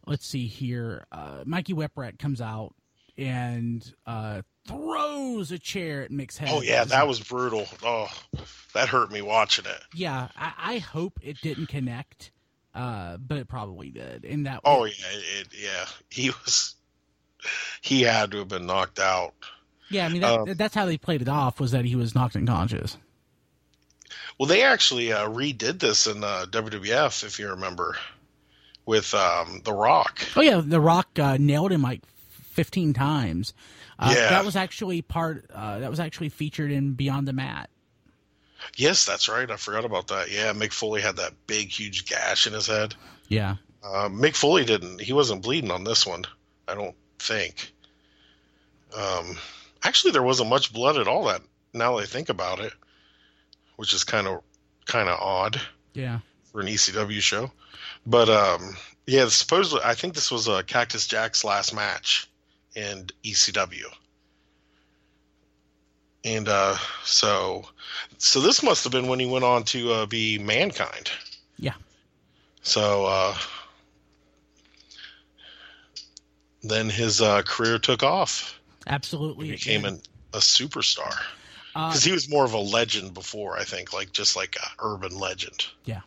let's 0.07 0.25
see 0.25 0.47
here. 0.47 1.05
Uh, 1.11 1.43
Mikey 1.45 1.73
Whipwreck 1.73 2.19
comes 2.19 2.39
out 2.39 2.73
and 3.17 3.93
uh, 4.05 4.43
throws 4.67 5.51
a 5.51 5.59
chair 5.59 6.03
at 6.03 6.11
Mick's 6.11 6.37
head. 6.37 6.49
Oh 6.51 6.61
yeah, 6.61 6.83
that 6.85 7.07
was 7.07 7.19
brutal. 7.19 7.67
Oh, 7.83 8.07
that 8.73 8.89
hurt 8.89 9.11
me 9.11 9.21
watching 9.21 9.65
it. 9.65 9.81
Yeah, 9.93 10.29
I, 10.37 10.53
I 10.57 10.77
hope 10.79 11.19
it 11.21 11.41
didn't 11.41 11.67
connect, 11.67 12.31
uh, 12.75 13.17
but 13.17 13.37
it 13.37 13.47
probably 13.47 13.89
did. 13.89 14.23
In 14.25 14.43
that. 14.43 14.61
Oh 14.63 14.85
yeah, 14.85 14.93
it, 15.39 15.47
yeah. 15.59 15.85
He 16.09 16.29
was 16.29 16.75
he 17.81 18.01
had 18.03 18.31
to 18.31 18.37
have 18.39 18.47
been 18.47 18.65
knocked 18.65 18.99
out. 18.99 19.33
yeah. 19.89 20.05
I 20.05 20.09
mean, 20.09 20.21
that, 20.21 20.39
um, 20.39 20.53
that's 20.53 20.75
how 20.75 20.85
they 20.85 20.97
played 20.97 21.21
it 21.21 21.29
off 21.29 21.59
was 21.59 21.71
that 21.71 21.85
he 21.85 21.95
was 21.95 22.13
knocked 22.15 22.35
unconscious. 22.35 22.97
Well, 24.37 24.47
they 24.47 24.63
actually 24.63 25.11
uh, 25.11 25.27
redid 25.29 25.79
this 25.79 26.07
in 26.07 26.23
uh, 26.23 26.45
WWF, 26.49 27.23
if 27.23 27.37
you 27.39 27.49
remember, 27.49 27.95
with 28.85 29.13
um, 29.13 29.61
The 29.63 29.73
Rock. 29.73 30.25
Oh 30.35 30.41
yeah, 30.41 30.61
The 30.63 30.81
Rock 30.81 31.19
uh, 31.19 31.37
nailed 31.39 31.71
him 31.71 31.81
like 31.81 32.01
fifteen 32.51 32.93
times. 32.93 33.53
Uh, 34.01 34.13
Yeah. 34.15 34.29
that 34.31 34.45
was 34.45 34.55
actually 34.55 35.01
part. 35.01 35.49
Uh, 35.53 35.79
that 35.79 35.89
was 35.89 35.99
actually 35.99 36.29
featured 36.29 36.71
in 36.71 36.93
Beyond 36.93 37.27
the 37.27 37.33
Mat. 37.33 37.69
Yes, 38.75 39.05
that's 39.05 39.27
right. 39.29 39.49
I 39.49 39.55
forgot 39.55 39.85
about 39.85 40.07
that. 40.07 40.31
Yeah, 40.31 40.53
Mick 40.53 40.71
Foley 40.71 41.01
had 41.01 41.15
that 41.17 41.33
big, 41.47 41.69
huge 41.69 42.05
gash 42.05 42.45
in 42.47 42.53
his 42.53 42.67
head. 42.67 42.95
Yeah, 43.27 43.55
Uh, 43.83 44.09
Mick 44.09 44.35
Foley 44.35 44.65
didn't. 44.65 45.01
He 45.01 45.13
wasn't 45.13 45.41
bleeding 45.41 45.71
on 45.71 45.83
this 45.83 46.05
one. 46.05 46.25
I 46.67 46.75
don't 46.75 46.95
think. 47.19 47.71
Um, 48.95 49.37
actually, 49.83 50.11
there 50.11 50.21
wasn't 50.23 50.49
much 50.49 50.73
blood 50.73 50.97
at 50.97 51.07
all. 51.07 51.25
That 51.25 51.41
now 51.73 51.95
that 51.95 52.03
I 52.03 52.05
think 52.05 52.29
about 52.29 52.59
it, 52.59 52.73
which 53.77 53.93
is 53.93 54.03
kind 54.03 54.27
of 54.27 54.41
kind 54.85 55.09
of 55.09 55.19
odd 55.19 55.59
yeah. 55.93 56.19
for 56.51 56.61
an 56.61 56.67
ECW 56.67 57.21
show. 57.21 57.51
But 58.05 58.29
um, 58.29 58.75
yeah, 59.07 59.27
supposedly 59.29 59.83
I 59.83 59.95
think 59.95 60.13
this 60.13 60.31
was 60.31 60.47
uh, 60.47 60.61
Cactus 60.63 61.07
Jack's 61.07 61.43
last 61.43 61.73
match 61.73 62.29
in 62.75 63.07
ECW. 63.23 63.85
And 66.23 66.47
uh, 66.47 66.77
so, 67.03 67.65
so 68.17 68.41
this 68.41 68.61
must 68.61 68.83
have 68.83 68.91
been 68.93 69.07
when 69.07 69.19
he 69.19 69.25
went 69.25 69.43
on 69.43 69.63
to 69.65 69.91
uh, 69.91 70.05
be 70.05 70.37
Mankind. 70.37 71.09
Yeah. 71.57 71.73
So 72.61 73.05
uh, 73.05 73.35
then 76.63 76.89
his 76.89 77.21
uh, 77.21 77.41
career 77.41 77.79
took 77.79 78.03
off. 78.03 78.59
Absolutely. 78.85 79.47
He 79.47 79.51
became 79.53 79.85
an, 79.85 80.01
a 80.33 80.37
superstar 80.39 81.11
Uh, 81.75 81.87
because 81.89 82.03
he 82.03 82.11
was 82.11 82.29
more 82.29 82.45
of 82.45 82.53
a 82.53 82.59
legend 82.59 83.13
before. 83.13 83.57
I 83.57 83.63
think, 83.63 83.93
like 83.93 84.11
just 84.11 84.35
like 84.35 84.55
a 84.57 84.67
urban 84.85 85.17
legend. 85.17 85.65
yeah. 85.85 86.01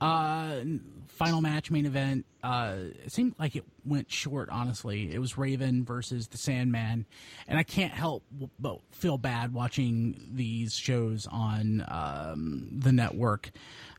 Uh, 0.00 0.60
final 1.08 1.40
match, 1.40 1.70
main 1.70 1.86
event. 1.86 2.24
Uh, 2.42 2.76
it 3.04 3.10
seemed 3.10 3.34
like 3.38 3.56
it 3.56 3.64
went 3.84 4.10
short. 4.10 4.48
Honestly, 4.50 5.12
it 5.12 5.18
was 5.18 5.36
Raven 5.36 5.84
versus 5.84 6.28
the 6.28 6.38
Sandman, 6.38 7.04
and 7.48 7.58
I 7.58 7.62
can't 7.64 7.92
help 7.92 8.22
but 8.60 8.80
feel 8.92 9.18
bad 9.18 9.52
watching 9.52 10.28
these 10.32 10.74
shows 10.74 11.26
on 11.30 11.84
um, 11.88 12.68
the 12.72 12.92
network 12.92 13.50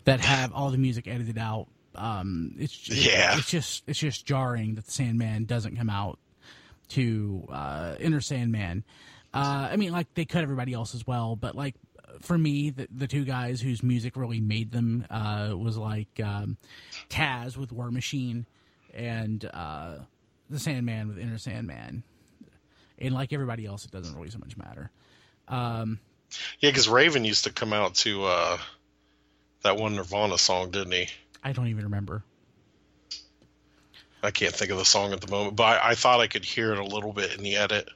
that 0.06 0.22
have 0.22 0.54
all 0.54 0.72
the 0.72 0.78
music 0.78 1.08
edited 1.08 1.38
out. 1.38 1.68
Um, 1.96 2.56
it's 2.58 2.72
just, 2.78 3.06
Yeah. 3.06 3.38
it's 3.38 3.50
just 3.50 3.84
it's 3.88 4.00
just 4.00 4.26
jarring 4.26 4.76
that 4.76 4.86
the 4.86 4.92
Sandman 4.92 5.44
doesn't 5.46 5.76
come 5.76 5.90
out 5.90 6.20
to 6.90 7.46
uh, 7.52 7.96
Enter 8.00 8.22
Sandman. 8.22 8.84
Uh, 9.34 9.68
I 9.72 9.76
mean, 9.76 9.92
like 9.92 10.14
they 10.14 10.26
cut 10.26 10.44
everybody 10.44 10.74
else 10.74 10.96
as 10.96 11.06
well, 11.06 11.36
but 11.36 11.56
like 11.56 11.76
for 12.22 12.38
me, 12.38 12.70
the, 12.70 12.88
the 12.96 13.08
two 13.08 13.26
guys 13.26 13.62
whose 13.62 13.84
music 13.84 14.16
really 14.16 14.40
made 14.40 14.72
them 14.72 15.06
uh, 15.10 15.54
was 15.56 15.78
like 15.78 16.20
um, 16.24 16.58
Taz 17.10 17.58
with 17.58 17.72
War 17.72 17.92
Machine 17.92 18.46
and 18.94 19.44
uh, 19.54 19.96
the 20.50 20.60
Sandman 20.60 21.08
with 21.08 21.20
Enter 21.20 21.38
Sandman. 21.38 22.04
And 22.98 23.14
like 23.14 23.32
everybody 23.32 23.66
else, 23.66 23.86
it 23.86 23.92
doesn't 23.92 24.16
really 24.16 24.30
so 24.30 24.40
much 24.40 24.58
matter. 24.58 24.92
Um, 25.48 26.00
Yeah, 26.60 26.70
because 26.70 26.90
Raven 26.90 27.26
used 27.26 27.46
to 27.46 27.52
come 27.52 27.74
out 27.74 27.96
to 27.96 28.26
uh, 28.26 28.58
that 29.64 29.78
one 29.78 29.96
Nirvana 29.96 30.38
song, 30.38 30.72
didn't 30.72 30.92
he? 30.92 31.08
I 31.44 31.54
don't 31.54 31.68
even 31.68 31.86
remember. 31.86 32.24
I 34.22 34.32
can't 34.32 34.54
think 34.54 34.72
of 34.72 34.78
the 34.78 34.86
song 34.86 35.14
at 35.14 35.22
the 35.22 35.32
moment, 35.32 35.56
but 35.56 35.64
I, 35.64 35.92
I 35.92 35.96
thought 35.96 36.20
I 36.20 36.28
could 36.28 36.44
hear 36.44 36.74
it 36.74 36.80
a 36.80 36.84
little 36.84 37.14
bit 37.14 37.36
in 37.36 37.44
the 37.44 37.56
edit. 37.56 37.90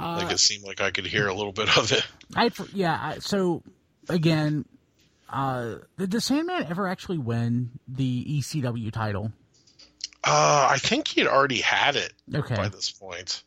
Uh, 0.00 0.20
like 0.22 0.32
it 0.32 0.38
seemed 0.38 0.64
like 0.64 0.80
I 0.80 0.90
could 0.90 1.06
hear 1.06 1.28
a 1.28 1.34
little 1.34 1.52
bit 1.52 1.76
of 1.78 1.92
it. 1.92 2.04
I 2.36 2.50
yeah. 2.72 3.14
So 3.20 3.62
again, 4.08 4.64
uh, 5.30 5.76
did 5.98 6.10
the 6.10 6.20
Sandman 6.20 6.66
ever 6.68 6.88
actually 6.88 7.18
win 7.18 7.70
the 7.88 8.24
ECW 8.40 8.90
title? 8.92 9.32
Uh, 10.24 10.68
I 10.70 10.78
think 10.78 11.08
he 11.08 11.20
had 11.20 11.28
already 11.28 11.60
had 11.60 11.96
it 11.96 12.12
Okay. 12.34 12.54
by 12.56 12.68
this 12.68 12.90
point. 12.90 13.42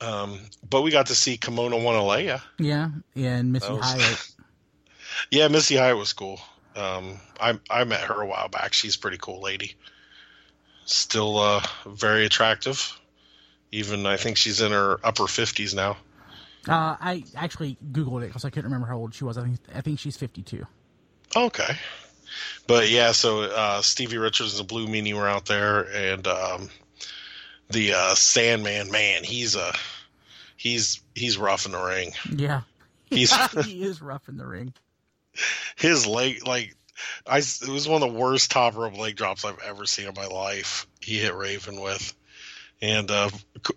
Um, 0.00 0.40
but 0.68 0.80
we 0.80 0.90
got 0.90 1.06
to 1.06 1.14
see 1.14 1.36
Kimona 1.36 1.78
Wanalaya. 1.78 2.40
Yeah, 2.58 2.88
yeah, 3.14 3.36
and 3.36 3.52
Missy 3.52 3.70
was- 3.72 3.84
Hyatt. 3.84 4.26
Yeah, 5.30 5.48
Missy 5.48 5.76
Hyatt 5.76 5.98
was 5.98 6.12
cool. 6.14 6.40
Um, 6.74 7.20
I 7.38 7.58
I 7.68 7.84
met 7.84 8.00
her 8.02 8.22
a 8.22 8.26
while 8.26 8.48
back. 8.48 8.72
She's 8.72 8.94
a 8.96 8.98
pretty 8.98 9.18
cool 9.18 9.40
lady. 9.42 9.74
Still 10.86 11.38
uh, 11.38 11.62
very 11.84 12.24
attractive. 12.24 12.98
Even 13.72 14.06
I 14.06 14.16
think 14.16 14.36
she's 14.36 14.60
in 14.60 14.72
her 14.72 14.98
upper 15.04 15.26
fifties 15.26 15.74
now. 15.74 15.96
Uh, 16.68 16.96
I 17.00 17.24
actually 17.36 17.78
googled 17.92 18.22
it 18.22 18.26
because 18.26 18.44
I 18.44 18.50
couldn't 18.50 18.64
remember 18.64 18.86
how 18.86 18.96
old 18.96 19.14
she 19.14 19.24
was. 19.24 19.38
I 19.38 19.44
think 19.44 19.58
I 19.74 19.80
think 19.80 19.98
she's 19.98 20.16
fifty-two. 20.16 20.66
Okay. 21.36 21.74
But 22.66 22.90
yeah, 22.90 23.12
so 23.12 23.42
uh, 23.42 23.80
Stevie 23.82 24.18
Richards 24.18 24.58
and 24.58 24.60
the 24.60 24.72
Blue 24.72 24.86
Meanie 24.86 25.14
were 25.14 25.28
out 25.28 25.46
there, 25.46 25.80
and 25.92 26.26
um, 26.26 26.70
the 27.70 27.94
uh, 27.94 28.14
Sandman, 28.14 28.90
man, 28.90 29.24
he's 29.24 29.56
a 29.56 29.72
he's 30.56 31.00
he's 31.14 31.38
rough 31.38 31.66
in 31.66 31.72
the 31.72 31.82
ring. 31.82 32.12
Yeah, 32.30 32.62
He's 33.06 33.34
he 33.64 33.82
is 33.84 34.00
rough 34.02 34.28
in 34.28 34.36
the 34.36 34.46
ring. 34.46 34.72
his 35.76 36.06
leg 36.06 36.46
like 36.46 36.76
I 37.26 37.38
it 37.38 37.68
was 37.68 37.88
one 37.88 38.02
of 38.02 38.12
the 38.12 38.18
worst 38.18 38.50
top 38.50 38.76
rope 38.76 38.96
leg 38.96 39.16
drops 39.16 39.44
I've 39.44 39.58
ever 39.60 39.86
seen 39.86 40.06
in 40.08 40.14
my 40.14 40.26
life. 40.26 40.86
He 41.00 41.18
hit 41.18 41.34
Raven 41.34 41.80
with, 41.80 42.14
and 42.82 43.10
uh, 43.10 43.30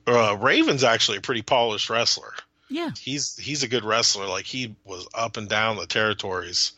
uh, 0.07 0.37
Raven's 0.39 0.83
actually 0.83 1.17
a 1.17 1.21
pretty 1.21 1.41
polished 1.41 1.89
wrestler. 1.89 2.33
Yeah, 2.69 2.91
He's 2.99 3.37
he's 3.37 3.63
a 3.63 3.67
good 3.67 3.83
wrestler. 3.83 4.27
Like 4.27 4.45
he 4.45 4.75
was 4.85 5.07
up 5.13 5.37
and 5.37 5.47
down 5.47 5.77
the 5.77 5.85
territories, 5.85 6.71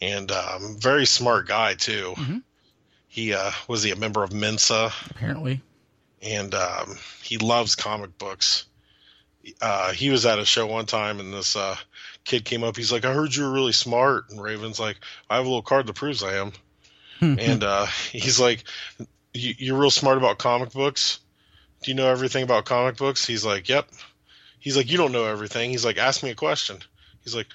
and 0.00 0.30
um, 0.30 0.76
very 0.78 1.06
smart 1.06 1.48
guy 1.48 1.74
too. 1.74 2.14
Mhm. 2.16 2.42
He 3.08 3.32
uh, 3.32 3.50
was 3.68 3.82
he 3.82 3.90
a 3.90 3.96
member 3.96 4.22
of 4.22 4.32
Mensa, 4.32 4.92
Apparently. 5.10 5.60
and 6.22 6.54
um, 6.54 6.96
he 7.22 7.38
loves 7.38 7.74
comic 7.76 8.16
books. 8.18 8.64
Uh, 9.60 9.92
he 9.92 10.10
was 10.10 10.24
at 10.26 10.38
a 10.38 10.44
show 10.44 10.66
one 10.66 10.86
time, 10.86 11.20
and 11.20 11.32
this 11.32 11.54
uh, 11.54 11.76
kid 12.24 12.44
came 12.44 12.64
up. 12.64 12.76
He's 12.76 12.90
like, 12.92 13.04
"I 13.04 13.12
heard 13.12 13.34
you 13.34 13.44
were 13.44 13.52
really 13.52 13.72
smart," 13.72 14.30
and 14.30 14.42
Raven's 14.42 14.80
like, 14.80 14.96
"I 15.28 15.36
have 15.36 15.44
a 15.44 15.48
little 15.48 15.62
card 15.62 15.86
that 15.86 15.94
proves 15.94 16.22
I 16.22 16.34
am." 16.36 16.52
and 17.20 17.62
uh, 17.62 17.86
he's 18.10 18.40
like, 18.40 18.64
"You're 19.32 19.78
real 19.78 19.90
smart 19.90 20.18
about 20.18 20.38
comic 20.38 20.72
books. 20.72 21.20
Do 21.84 21.90
you 21.90 21.94
know 21.94 22.08
everything 22.08 22.42
about 22.42 22.64
comic 22.64 22.96
books?" 22.96 23.26
He's 23.26 23.44
like, 23.44 23.68
"Yep." 23.68 23.88
He's 24.58 24.76
like, 24.76 24.90
"You 24.90 24.96
don't 24.96 25.12
know 25.12 25.26
everything." 25.26 25.70
He's 25.70 25.84
like, 25.84 25.98
"Ask 25.98 26.22
me 26.22 26.30
a 26.30 26.34
question." 26.34 26.78
He's 27.22 27.34
like, 27.34 27.46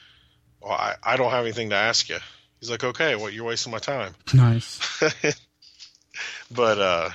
well, 0.62 0.72
I, 0.72 0.96
I 1.04 1.18
don't 1.18 1.32
have 1.32 1.46
anything 1.46 1.72
to 1.72 1.76
ask 1.76 2.10
you." 2.10 2.20
He's 2.60 2.70
like, 2.70 2.84
"Okay, 2.84 3.16
well, 3.16 3.32
you're 3.32 3.46
wasting 3.46 3.72
my 3.72 3.80
time." 3.80 4.14
nice. 4.34 4.80
but 6.52 6.78
uh, 6.78 7.10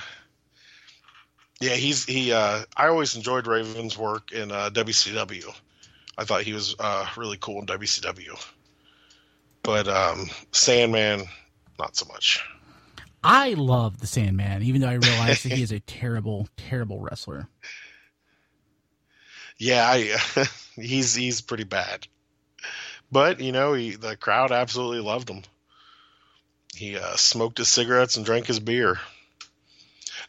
yeah, 1.61 1.75
he's 1.75 2.03
he. 2.03 2.33
Uh, 2.33 2.63
I 2.75 2.87
always 2.87 3.15
enjoyed 3.15 3.47
Raven's 3.47 3.97
work 3.97 4.33
in 4.33 4.51
uh, 4.51 4.69
WCW. 4.71 5.53
I 6.17 6.25
thought 6.25 6.41
he 6.41 6.51
was 6.51 6.75
uh, 6.79 7.07
really 7.15 7.37
cool 7.39 7.61
in 7.61 7.65
WCW. 7.65 8.37
But 9.63 9.87
um, 9.87 10.29
Sandman, 10.51 11.25
not 11.79 11.95
so 11.95 12.05
much. 12.07 12.43
I 13.25 13.53
love 13.55 13.99
the 13.99 14.07
Sandman, 14.07 14.63
even 14.63 14.81
though 14.81 14.89
I 14.89 14.93
realize 14.93 15.43
that 15.43 15.51
he 15.53 15.61
is 15.63 15.71
a 15.73 15.79
terrible, 15.79 16.47
terrible 16.57 16.99
wrestler. 16.99 17.47
Yeah, 19.57 19.85
I, 19.87 20.17
he's 20.75 21.15
he's 21.15 21.41
pretty 21.41 21.63
bad. 21.63 22.07
But 23.11 23.39
you 23.39 23.51
know, 23.51 23.73
he 23.73 23.95
the 23.95 24.15
crowd 24.15 24.51
absolutely 24.51 24.99
loved 25.01 25.29
him. 25.29 25.43
He 26.75 26.97
uh, 26.97 27.15
smoked 27.15 27.57
his 27.57 27.69
cigarettes 27.69 28.17
and 28.17 28.25
drank 28.25 28.47
his 28.47 28.59
beer. 28.59 28.99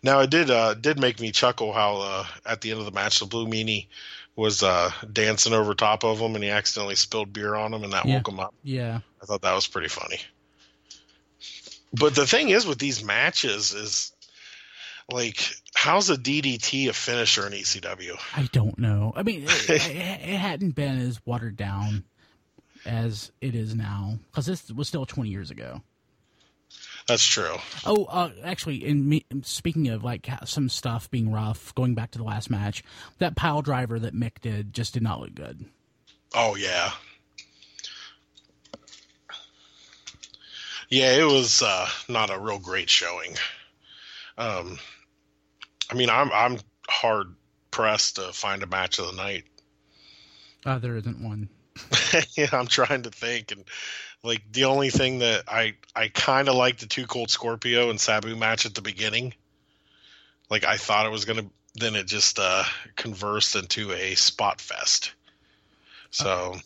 Now 0.02 0.20
it 0.20 0.30
did 0.30 0.50
uh, 0.50 0.74
did 0.74 1.00
make 1.00 1.20
me 1.20 1.32
chuckle 1.32 1.72
how 1.72 1.96
uh, 1.96 2.24
at 2.44 2.60
the 2.60 2.70
end 2.70 2.80
of 2.80 2.86
the 2.86 2.92
match 2.92 3.18
the 3.18 3.26
Blue 3.26 3.46
Meanie 3.46 3.88
was 4.36 4.62
uh, 4.62 4.90
dancing 5.12 5.54
over 5.54 5.74
top 5.74 6.04
of 6.04 6.18
him 6.18 6.34
and 6.34 6.44
he 6.44 6.50
accidentally 6.50 6.94
spilled 6.94 7.32
beer 7.32 7.54
on 7.54 7.72
him 7.72 7.82
and 7.82 7.94
that 7.94 8.04
Yeah. 8.04 8.16
woke 8.16 8.28
him 8.28 8.38
up. 8.38 8.54
Yeah. 8.62 9.00
I 9.20 9.26
thought 9.26 9.42
that 9.42 9.54
was 9.54 9.66
pretty 9.66 9.88
funny. 9.88 10.20
But 11.92 12.14
the 12.14 12.26
thing 12.26 12.50
is 12.50 12.66
with 12.66 12.78
these 12.78 13.04
matches 13.04 13.72
is 13.72 14.12
like 15.10 15.38
how's 15.74 16.10
a 16.10 16.16
DDT 16.16 16.88
a 16.88 16.92
finisher 16.92 17.46
in 17.46 17.52
ECW? 17.52 18.18
I 18.34 18.48
don't 18.52 18.78
know. 18.78 19.12
I 19.14 19.22
mean, 19.22 19.44
it, 19.44 19.70
it, 19.70 19.90
it 19.90 20.38
hadn't 20.38 20.74
been 20.74 20.98
as 20.98 21.20
watered 21.24 21.56
down 21.56 22.04
as 22.84 23.32
it 23.40 23.54
is 23.54 23.74
now 23.74 24.18
because 24.30 24.46
this 24.46 24.70
was 24.70 24.88
still 24.88 25.06
20 25.06 25.30
years 25.30 25.50
ago. 25.50 25.82
That's 27.06 27.24
true. 27.24 27.54
Oh, 27.84 28.04
uh, 28.06 28.30
actually, 28.42 28.84
in 28.84 29.08
me, 29.08 29.24
speaking 29.42 29.88
of 29.88 30.02
like 30.02 30.28
some 30.44 30.68
stuff 30.68 31.08
being 31.08 31.30
rough, 31.30 31.72
going 31.76 31.94
back 31.94 32.10
to 32.12 32.18
the 32.18 32.24
last 32.24 32.50
match, 32.50 32.82
that 33.18 33.36
pile 33.36 33.62
driver 33.62 34.00
that 34.00 34.12
Mick 34.12 34.40
did 34.40 34.72
just 34.72 34.94
did 34.94 35.04
not 35.04 35.20
look 35.20 35.34
good. 35.34 35.64
Oh 36.34 36.56
yeah. 36.56 36.92
Yeah, 40.88 41.12
it 41.12 41.24
was 41.24 41.62
uh, 41.62 41.88
not 42.08 42.30
a 42.30 42.38
real 42.38 42.58
great 42.58 42.88
showing. 42.88 43.34
Um, 44.38 44.78
I 45.90 45.94
mean, 45.94 46.10
I'm 46.10 46.30
I'm 46.32 46.58
hard 46.88 47.34
pressed 47.70 48.16
to 48.16 48.32
find 48.32 48.62
a 48.62 48.66
match 48.66 48.98
of 48.98 49.06
the 49.06 49.12
night. 49.12 49.44
Uh, 50.64 50.78
there 50.78 50.96
isn't 50.96 51.22
one. 51.22 51.48
yeah, 52.36 52.48
I'm 52.52 52.66
trying 52.66 53.02
to 53.02 53.10
think, 53.10 53.52
and 53.52 53.64
like 54.22 54.42
the 54.52 54.64
only 54.64 54.90
thing 54.90 55.18
that 55.18 55.44
I 55.48 55.74
I 55.94 56.08
kind 56.08 56.48
of 56.48 56.54
like 56.54 56.78
the 56.78 56.86
two 56.86 57.06
Cold 57.06 57.30
Scorpio 57.30 57.90
and 57.90 58.00
Sabu 58.00 58.36
match 58.36 58.66
at 58.66 58.74
the 58.74 58.82
beginning. 58.82 59.34
Like 60.48 60.64
I 60.64 60.76
thought 60.76 61.06
it 61.06 61.12
was 61.12 61.24
gonna, 61.24 61.46
then 61.74 61.96
it 61.96 62.06
just 62.06 62.38
uh, 62.38 62.64
conversed 62.94 63.56
into 63.56 63.92
a 63.92 64.14
spot 64.14 64.60
fest. 64.60 65.12
So 66.10 66.56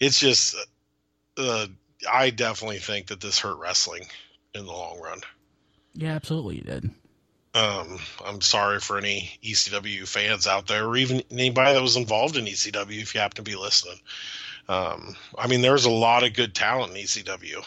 it's 0.00 0.18
just, 0.18 0.56
uh, 1.38 1.66
I 2.10 2.30
definitely 2.30 2.78
think 2.78 3.08
that 3.08 3.20
this 3.20 3.38
hurt 3.38 3.58
wrestling 3.58 4.04
in 4.54 4.66
the 4.66 4.72
long 4.72 5.00
run. 5.00 5.20
Yeah, 5.94 6.12
absolutely, 6.12 6.58
it 6.58 6.66
did. 6.66 6.90
Um, 7.54 7.98
I'm 8.24 8.40
sorry 8.40 8.80
for 8.80 8.96
any 8.96 9.38
ECW 9.44 10.08
fans 10.08 10.46
out 10.46 10.66
there, 10.66 10.86
or 10.86 10.96
even 10.96 11.22
anybody 11.30 11.74
that 11.74 11.82
was 11.82 11.96
involved 11.96 12.36
in 12.36 12.46
ECW, 12.46 13.02
if 13.02 13.14
you 13.14 13.20
happen 13.20 13.36
to 13.36 13.42
be 13.42 13.56
listening. 13.56 14.00
Um, 14.68 15.16
I 15.36 15.48
mean, 15.48 15.60
there's 15.60 15.84
a 15.84 15.90
lot 15.90 16.24
of 16.24 16.32
good 16.32 16.54
talent 16.54 16.96
in 16.96 17.02
ECW. 17.02 17.64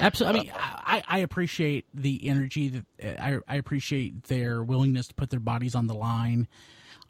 Absolutely. 0.00 0.40
I 0.40 0.42
mean, 0.42 0.52
I, 0.56 1.02
I 1.06 1.18
appreciate 1.18 1.84
the 1.92 2.26
energy 2.26 2.68
that 2.68 3.20
I, 3.22 3.38
I 3.46 3.56
appreciate 3.56 4.24
their 4.24 4.62
willingness 4.62 5.08
to 5.08 5.14
put 5.14 5.30
their 5.30 5.40
bodies 5.40 5.74
on 5.74 5.86
the 5.86 5.94
line. 5.94 6.48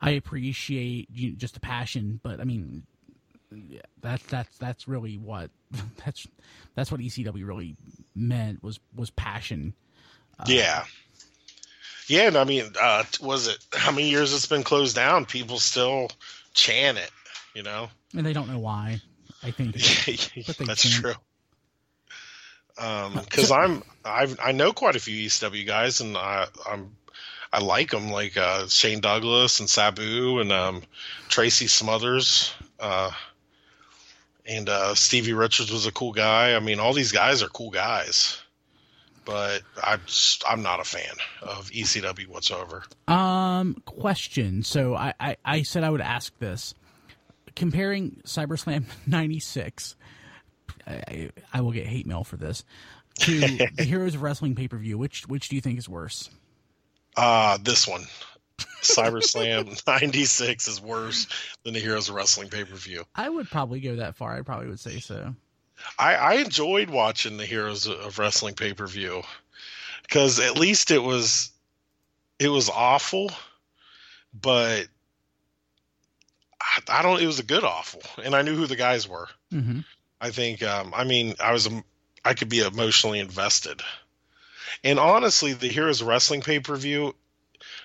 I 0.00 0.10
appreciate 0.10 1.08
you 1.14 1.30
know, 1.30 1.36
just 1.36 1.54
the 1.54 1.60
passion, 1.60 2.20
but 2.22 2.40
I 2.40 2.44
mean, 2.44 2.82
yeah, 3.54 3.80
that's 4.00 4.24
that's 4.24 4.58
that's 4.58 4.88
really 4.88 5.16
what 5.16 5.50
that's 6.04 6.26
that's 6.74 6.90
what 6.90 7.00
ECW 7.00 7.46
really 7.46 7.76
meant 8.14 8.62
was 8.62 8.80
was 8.94 9.10
passion. 9.10 9.74
yeah, 10.46 10.84
yeah, 12.08 12.28
and 12.28 12.36
I 12.36 12.44
mean, 12.44 12.64
uh, 12.80 13.04
was 13.20 13.48
it 13.48 13.58
how 13.72 13.90
many 13.90 14.08
years 14.10 14.34
it's 14.34 14.46
been 14.46 14.62
closed 14.64 14.96
down? 14.96 15.24
People 15.26 15.58
still 15.58 16.10
chant 16.54 16.98
it, 16.98 17.10
you 17.54 17.62
know. 17.62 17.88
And 18.16 18.26
they 18.26 18.32
don't 18.32 18.48
know 18.48 18.58
why. 18.58 19.00
I 19.42 19.50
think 19.50 19.74
That's 19.74 20.82
chant. 20.82 20.94
true. 20.94 21.14
Um, 22.78 23.14
because 23.14 23.50
I'm 23.50 23.82
I've 24.04 24.38
I 24.42 24.52
know 24.52 24.72
quite 24.72 24.96
a 24.96 25.00
few 25.00 25.26
ECW 25.26 25.66
guys, 25.66 26.00
and 26.00 26.16
I 26.16 26.46
I'm 26.68 26.96
I 27.52 27.60
like 27.60 27.90
them 27.90 28.10
like 28.10 28.36
uh, 28.36 28.66
Shane 28.68 29.00
Douglas 29.00 29.60
and 29.60 29.68
Sabu 29.68 30.40
and 30.40 30.50
um, 30.52 30.82
Tracy 31.28 31.66
Smothers. 31.66 32.52
Uh, 32.80 33.10
and 34.46 34.68
uh, 34.68 34.94
Stevie 34.94 35.32
Richards 35.32 35.72
was 35.72 35.86
a 35.86 35.92
cool 35.92 36.12
guy. 36.12 36.54
I 36.54 36.60
mean, 36.60 36.80
all 36.80 36.92
these 36.92 37.12
guys 37.12 37.42
are 37.42 37.48
cool 37.48 37.70
guys, 37.70 38.40
but 39.24 39.62
I'm 39.82 40.00
just, 40.06 40.44
I'm 40.48 40.62
not 40.62 40.80
a 40.80 40.84
fan 40.84 41.14
of 41.42 41.70
ECW 41.70 42.28
whatsoever. 42.28 42.84
Um, 43.08 43.82
question. 43.84 44.62
So 44.62 44.94
I, 44.94 45.14
I, 45.20 45.36
I 45.44 45.62
said 45.62 45.84
I 45.84 45.90
would 45.90 46.00
ask 46.00 46.36
this. 46.38 46.74
Comparing 47.54 48.22
CyberSlam 48.24 48.84
96, 49.06 49.96
I, 50.86 51.30
I 51.52 51.60
will 51.60 51.72
get 51.72 51.86
hate 51.86 52.06
mail 52.06 52.24
for 52.24 52.36
this, 52.36 52.64
to 53.20 53.40
the 53.76 53.84
Heroes 53.84 54.14
of 54.14 54.22
Wrestling 54.22 54.54
pay 54.54 54.68
per 54.68 54.78
view, 54.78 54.96
which 54.96 55.28
which 55.28 55.48
do 55.48 55.56
you 55.56 55.60
think 55.60 55.78
is 55.78 55.88
worse? 55.88 56.30
Uh, 57.16 57.58
this 57.62 57.86
one, 57.86 58.04
CyberSlam 58.82 59.86
'96, 59.86 60.68
is 60.68 60.80
worse 60.80 61.26
than 61.64 61.74
the 61.74 61.80
Heroes 61.80 62.08
of 62.08 62.14
Wrestling 62.14 62.48
pay 62.48 62.64
per 62.64 62.74
view. 62.76 63.04
I 63.14 63.28
would 63.28 63.50
probably 63.50 63.80
go 63.80 63.96
that 63.96 64.16
far. 64.16 64.36
I 64.36 64.42
probably 64.42 64.68
would 64.68 64.80
say 64.80 65.00
so. 65.00 65.34
I, 65.98 66.14
I 66.14 66.32
enjoyed 66.34 66.90
watching 66.90 67.36
the 67.36 67.46
Heroes 67.46 67.86
of 67.86 68.18
Wrestling 68.18 68.54
pay 68.54 68.72
per 68.72 68.86
view 68.86 69.22
because 70.02 70.40
at 70.40 70.58
least 70.58 70.90
it 70.90 71.02
was 71.02 71.50
it 72.38 72.48
was 72.48 72.68
awful, 72.68 73.30
but 74.34 74.86
I, 76.60 76.80
I 76.88 77.02
don't. 77.02 77.20
It 77.20 77.26
was 77.26 77.38
a 77.38 77.44
good 77.44 77.64
awful, 77.64 78.02
and 78.22 78.34
I 78.34 78.42
knew 78.42 78.54
who 78.54 78.66
the 78.66 78.76
guys 78.76 79.08
were. 79.08 79.28
hmm 79.50 79.80
I 80.20 80.30
think. 80.30 80.62
Um, 80.62 80.92
I 80.94 81.04
mean, 81.04 81.34
I 81.40 81.52
was. 81.52 81.68
I 82.24 82.34
could 82.34 82.48
be 82.48 82.60
emotionally 82.60 83.18
invested, 83.18 83.82
and 84.84 84.98
honestly, 84.98 85.52
the 85.52 85.68
Heroes 85.68 86.00
of 86.00 86.06
Wrestling 86.06 86.42
pay 86.42 86.60
per 86.60 86.76
view, 86.76 87.14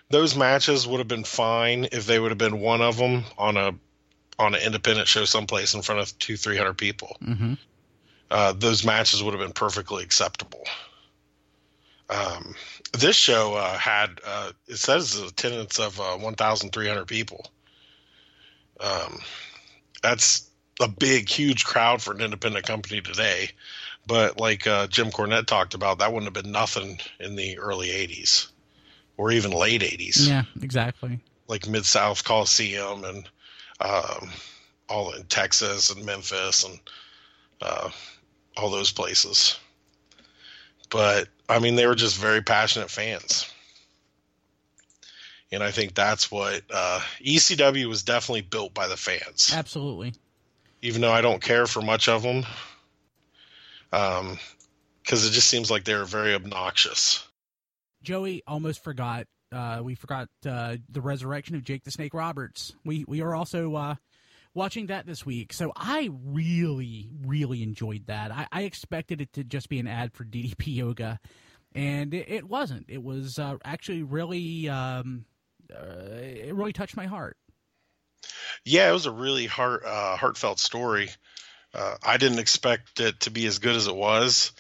those 0.10 0.36
matches 0.36 0.88
would 0.88 0.99
have 0.99 1.08
been 1.08 1.24
fine 1.24 1.88
if 1.91 2.05
they 2.05 2.20
would 2.20 2.32
have 2.32 2.38
been 2.38 2.60
one 2.60 2.82
of 2.82 2.97
them 2.97 3.24
on 3.38 3.58
a 3.58 3.74
on 4.39 4.53
an 4.53 4.62
independent 4.62 5.08
show 5.08 5.26
someplace 5.26 5.74
in 5.74 5.82
front 5.82 6.01
of 6.01 6.18
two 6.20 6.38
three 6.38 6.58
hundred 6.58 6.78
people 6.78 7.18
hmm 7.24 7.53
uh, 8.30 8.53
those 8.53 8.84
matches 8.84 9.24
would 9.24 9.34
have 9.34 9.41
been 9.41 9.53
perfectly 9.53 10.03
acceptable. 10.03 10.64
Um, 12.10 12.55
this 12.97 13.16
show 13.16 13.55
uh, 13.55 13.78
had 13.78 14.20
uh, 14.26 14.51
it 14.68 14.78
says 14.78 15.16
an 15.18 15.28
attendance 15.28 15.80
of 15.80 15.99
uh, 15.99 16.18
1,300 16.18 17.05
people. 17.05 17.45
Um, 18.80 19.20
that's 20.01 20.49
a 20.82 20.88
big, 20.88 21.30
huge 21.30 21.66
crowd 21.66 22.01
for 22.01 22.14
an 22.14 22.22
independent 22.22 22.66
company 22.66 23.01
today. 23.01 23.49
But 24.05 24.39
like 24.39 24.68
uh, 24.68 24.88
Jim 24.88 25.12
Cornette 25.12 25.47
talked 25.47 25.74
about, 25.74 25.99
that 25.99 26.14
wouldn't 26.14 26.34
have 26.34 26.43
been 26.43 26.51
nothing 26.51 26.99
in 27.20 27.36
the 27.36 27.60
early 27.60 27.89
80s 27.89 28.47
or 29.18 29.32
even 29.32 29.51
late 29.51 29.82
80s 29.82 30.28
Yeah, 30.28 30.43
exactly. 30.61 31.20
like 31.47 31.68
Mid 31.68 31.86
South 31.86 32.24
Coliseum 32.24 33.03
and 33.03 33.30
um, 33.80 34.30
all 34.89 35.11
in 35.13 35.24
Texas 35.26 35.89
and 35.89 36.05
Memphis 36.05 36.63
and 36.63 36.80
uh, 37.61 37.89
all 38.55 38.70
those 38.70 38.91
places. 38.91 39.59
But 40.89 41.28
I 41.49 41.59
mean, 41.59 41.76
they 41.76 41.88
were 41.88 41.95
just 41.95 42.18
very 42.18 42.41
passionate 42.41 42.89
fans, 42.89 43.51
and 45.51 45.61
I 45.61 45.72
think 45.72 45.93
that's 45.93 46.32
what 46.32 46.61
uh, 46.74 47.01
ECW 47.22 47.88
was 47.88 48.03
definitely 48.03 48.41
built 48.41 48.74
by 48.74 48.88
the 48.88 48.97
fans. 48.97 49.51
Absolutely. 49.53 50.13
Even 50.82 51.01
though 51.01 51.11
I 51.11 51.22
don't 51.22 51.41
care 51.41 51.68
for 51.68 51.82
much 51.82 52.07
of 52.07 52.24
them, 52.24 52.45
because 53.89 54.22
um, 54.22 54.38
it 55.11 55.32
just 55.32 55.47
seems 55.47 55.70
like 55.72 55.84
they're 55.84 56.05
very 56.05 56.34
obnoxious. 56.34 57.26
Joey 58.02 58.43
almost 58.48 58.84
forgot. 58.84 59.28
Uh, 59.52 59.80
we 59.82 59.95
forgot 59.95 60.28
uh, 60.45 60.78
the 60.89 61.02
resurrection 61.02 61.56
of 61.56 61.64
Jake 61.64 61.84
the 61.84 61.91
Snake 61.91 62.14
Roberts. 62.14 62.76
We 62.84 63.06
we 63.08 63.22
are 63.22 63.34
also 63.34 63.76
uh, 63.76 63.95
watching 64.54 64.88
that 64.88 65.06
this 65.06 65.26
week. 65.26 65.54
So 65.54 65.72
I 65.76 66.10
really, 66.26 67.10
really 67.26 67.64
enjoyed 67.64 68.08
that. 68.08 68.32
I, 68.32 68.48
I 68.52 68.62
expected 68.64 69.22
it 69.22 69.32
to 69.34 69.43
just 69.43 69.70
be 69.70 69.80
an 69.80 69.88
ad 69.88 70.14
for 70.14 70.26
DDP 70.26 70.76
Yoga, 70.76 71.20
and 71.74 72.14
it, 72.14 72.30
it 72.30 72.50
wasn't. 72.50 72.86
It 72.89 73.02
was 73.02 73.39
uh, 73.39 73.58
actually 73.64 74.04
really, 74.04 74.68
um, 74.68 75.26
uh, 75.74 76.16
it 76.18 76.54
really 76.54 76.74
touched 76.74 76.98
my 76.98 77.06
heart. 77.06 77.38
Yeah, 78.66 78.89
it 78.89 78.93
was 78.93 79.06
a 79.06 79.12
really 79.12 79.45
heart 79.45 79.86
uh, 79.86 80.18
heartfelt 80.18 80.60
story. 80.60 81.10
Uh, 81.74 81.95
I 82.04 82.18
didn't 82.18 82.39
expect 82.39 83.00
it 83.00 83.22
to 83.22 83.32
be 83.32 83.45
as 83.45 83.60
good 83.60 83.76
as 83.76 83.88
it 83.88 83.95
was. 83.95 84.52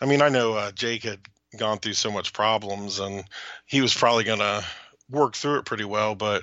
I 0.00 0.06
mean, 0.06 0.20
I 0.20 0.28
know 0.28 0.52
uh, 0.52 0.72
Jake 0.72 1.04
had 1.04 1.20
gone 1.56 1.78
through 1.78 1.94
so 1.94 2.10
much 2.10 2.32
problems, 2.32 2.98
and 2.98 3.24
he 3.66 3.80
was 3.80 3.94
probably 3.94 4.24
going 4.24 4.38
to 4.38 4.64
work 5.10 5.34
through 5.34 5.58
it 5.58 5.64
pretty 5.64 5.84
well, 5.84 6.14
but 6.14 6.42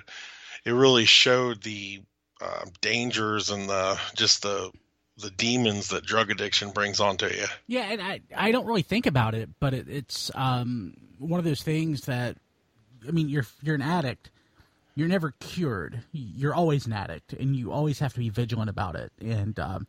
it 0.66 0.72
really 0.72 1.06
showed 1.06 1.62
the 1.64 2.02
uh, 2.42 2.66
dangers 2.82 3.50
and 3.50 3.70
the 3.70 4.00
just 4.16 4.42
the 4.42 4.72
the 5.18 5.30
demons 5.30 5.90
that 5.90 6.04
drug 6.04 6.32
addiction 6.32 6.72
brings 6.72 7.00
onto 7.00 7.28
you. 7.28 7.46
Yeah, 7.68 7.84
and 7.84 8.02
I 8.02 8.22
I 8.36 8.52
don't 8.52 8.66
really 8.66 8.82
think 8.82 9.06
about 9.06 9.36
it, 9.36 9.50
but 9.60 9.74
it, 9.74 9.88
it's 9.88 10.32
um, 10.36 10.96
one 11.20 11.40
of 11.40 11.46
those 11.46 11.62
things 11.62 12.02
that 12.02 12.38
I 13.08 13.12
mean, 13.12 13.30
you're 13.30 13.46
you're 13.62 13.76
an 13.76 13.82
addict. 13.82 14.30
You're 14.96 15.08
never 15.08 15.32
cured. 15.40 16.04
You're 16.12 16.54
always 16.54 16.86
an 16.86 16.94
addict, 16.94 17.34
and 17.34 17.56
you 17.56 17.72
always 17.72 18.00
have 18.00 18.14
to 18.14 18.20
be 18.20 18.30
vigilant 18.30 18.70
about 18.70 18.96
it. 18.96 19.12
And 19.20 19.58
um, 19.60 19.88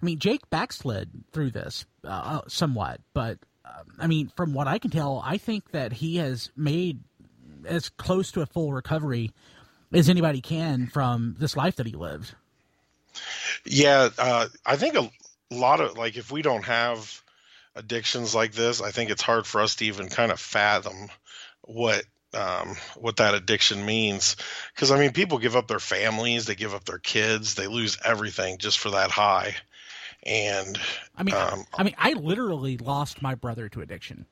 I 0.00 0.04
mean, 0.04 0.18
Jake 0.18 0.48
backslid 0.50 1.10
through 1.32 1.50
this 1.50 1.84
uh, 2.04 2.08
uh 2.08 2.40
somewhat, 2.48 3.00
but 3.12 3.38
I 3.98 4.06
mean, 4.06 4.30
from 4.36 4.54
what 4.54 4.68
I 4.68 4.78
can 4.78 4.90
tell, 4.90 5.22
I 5.24 5.38
think 5.38 5.70
that 5.72 5.92
he 5.92 6.16
has 6.16 6.50
made 6.56 7.00
as 7.66 7.88
close 7.88 8.32
to 8.32 8.40
a 8.40 8.46
full 8.46 8.72
recovery 8.72 9.32
as 9.92 10.08
anybody 10.08 10.40
can 10.40 10.86
from 10.86 11.36
this 11.38 11.56
life 11.56 11.76
that 11.76 11.86
he 11.86 11.92
lived. 11.92 12.34
Yeah, 13.64 14.10
uh, 14.18 14.46
I 14.64 14.76
think 14.76 14.94
a 14.94 15.10
lot 15.50 15.80
of 15.80 15.96
like 15.96 16.16
if 16.16 16.30
we 16.30 16.42
don't 16.42 16.64
have 16.64 17.22
addictions 17.74 18.34
like 18.34 18.52
this, 18.52 18.80
I 18.82 18.90
think 18.90 19.10
it's 19.10 19.22
hard 19.22 19.46
for 19.46 19.60
us 19.60 19.76
to 19.76 19.86
even 19.86 20.08
kind 20.08 20.32
of 20.32 20.40
fathom 20.40 21.08
what 21.62 22.04
um, 22.34 22.76
what 22.96 23.16
that 23.16 23.34
addiction 23.34 23.84
means. 23.84 24.36
Because 24.74 24.90
I 24.90 24.98
mean, 24.98 25.12
people 25.12 25.38
give 25.38 25.56
up 25.56 25.68
their 25.68 25.80
families, 25.80 26.46
they 26.46 26.54
give 26.54 26.74
up 26.74 26.84
their 26.84 26.98
kids, 26.98 27.54
they 27.54 27.66
lose 27.66 27.98
everything 28.04 28.58
just 28.58 28.78
for 28.78 28.90
that 28.90 29.10
high. 29.10 29.56
And 30.24 30.78
I 31.16 31.22
mean, 31.22 31.34
um, 31.34 31.64
I, 31.74 31.80
I 31.80 31.84
mean, 31.84 31.94
I 31.98 32.12
literally 32.12 32.76
lost 32.76 33.22
my 33.22 33.34
brother 33.34 33.68
to 33.70 33.80
addiction. 33.80 34.26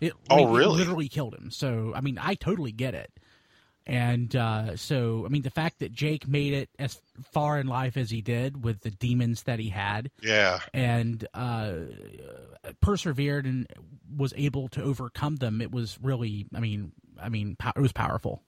It, 0.00 0.12
oh, 0.30 0.46
really? 0.46 0.74
It 0.74 0.78
literally 0.78 1.08
killed 1.08 1.34
him. 1.34 1.50
So 1.50 1.92
I 1.94 2.00
mean, 2.00 2.18
I 2.20 2.34
totally 2.34 2.72
get 2.72 2.94
it. 2.94 3.12
And 3.88 4.36
uh, 4.36 4.76
so, 4.76 5.24
I 5.24 5.30
mean, 5.30 5.40
the 5.40 5.50
fact 5.50 5.78
that 5.78 5.92
Jake 5.92 6.28
made 6.28 6.52
it 6.52 6.68
as 6.78 7.00
far 7.32 7.58
in 7.58 7.66
life 7.66 7.96
as 7.96 8.10
he 8.10 8.20
did 8.20 8.62
with 8.62 8.82
the 8.82 8.90
demons 8.90 9.44
that 9.44 9.58
he 9.58 9.70
had, 9.70 10.10
yeah, 10.20 10.60
and 10.74 11.26
uh, 11.32 11.76
persevered 12.82 13.46
and 13.46 13.66
was 14.14 14.34
able 14.36 14.68
to 14.68 14.82
overcome 14.82 15.36
them, 15.36 15.62
it 15.62 15.72
was 15.72 15.98
really, 16.02 16.46
I 16.54 16.60
mean, 16.60 16.92
I 17.20 17.30
mean, 17.30 17.56
it 17.74 17.80
was 17.80 17.92
powerful. 17.92 18.42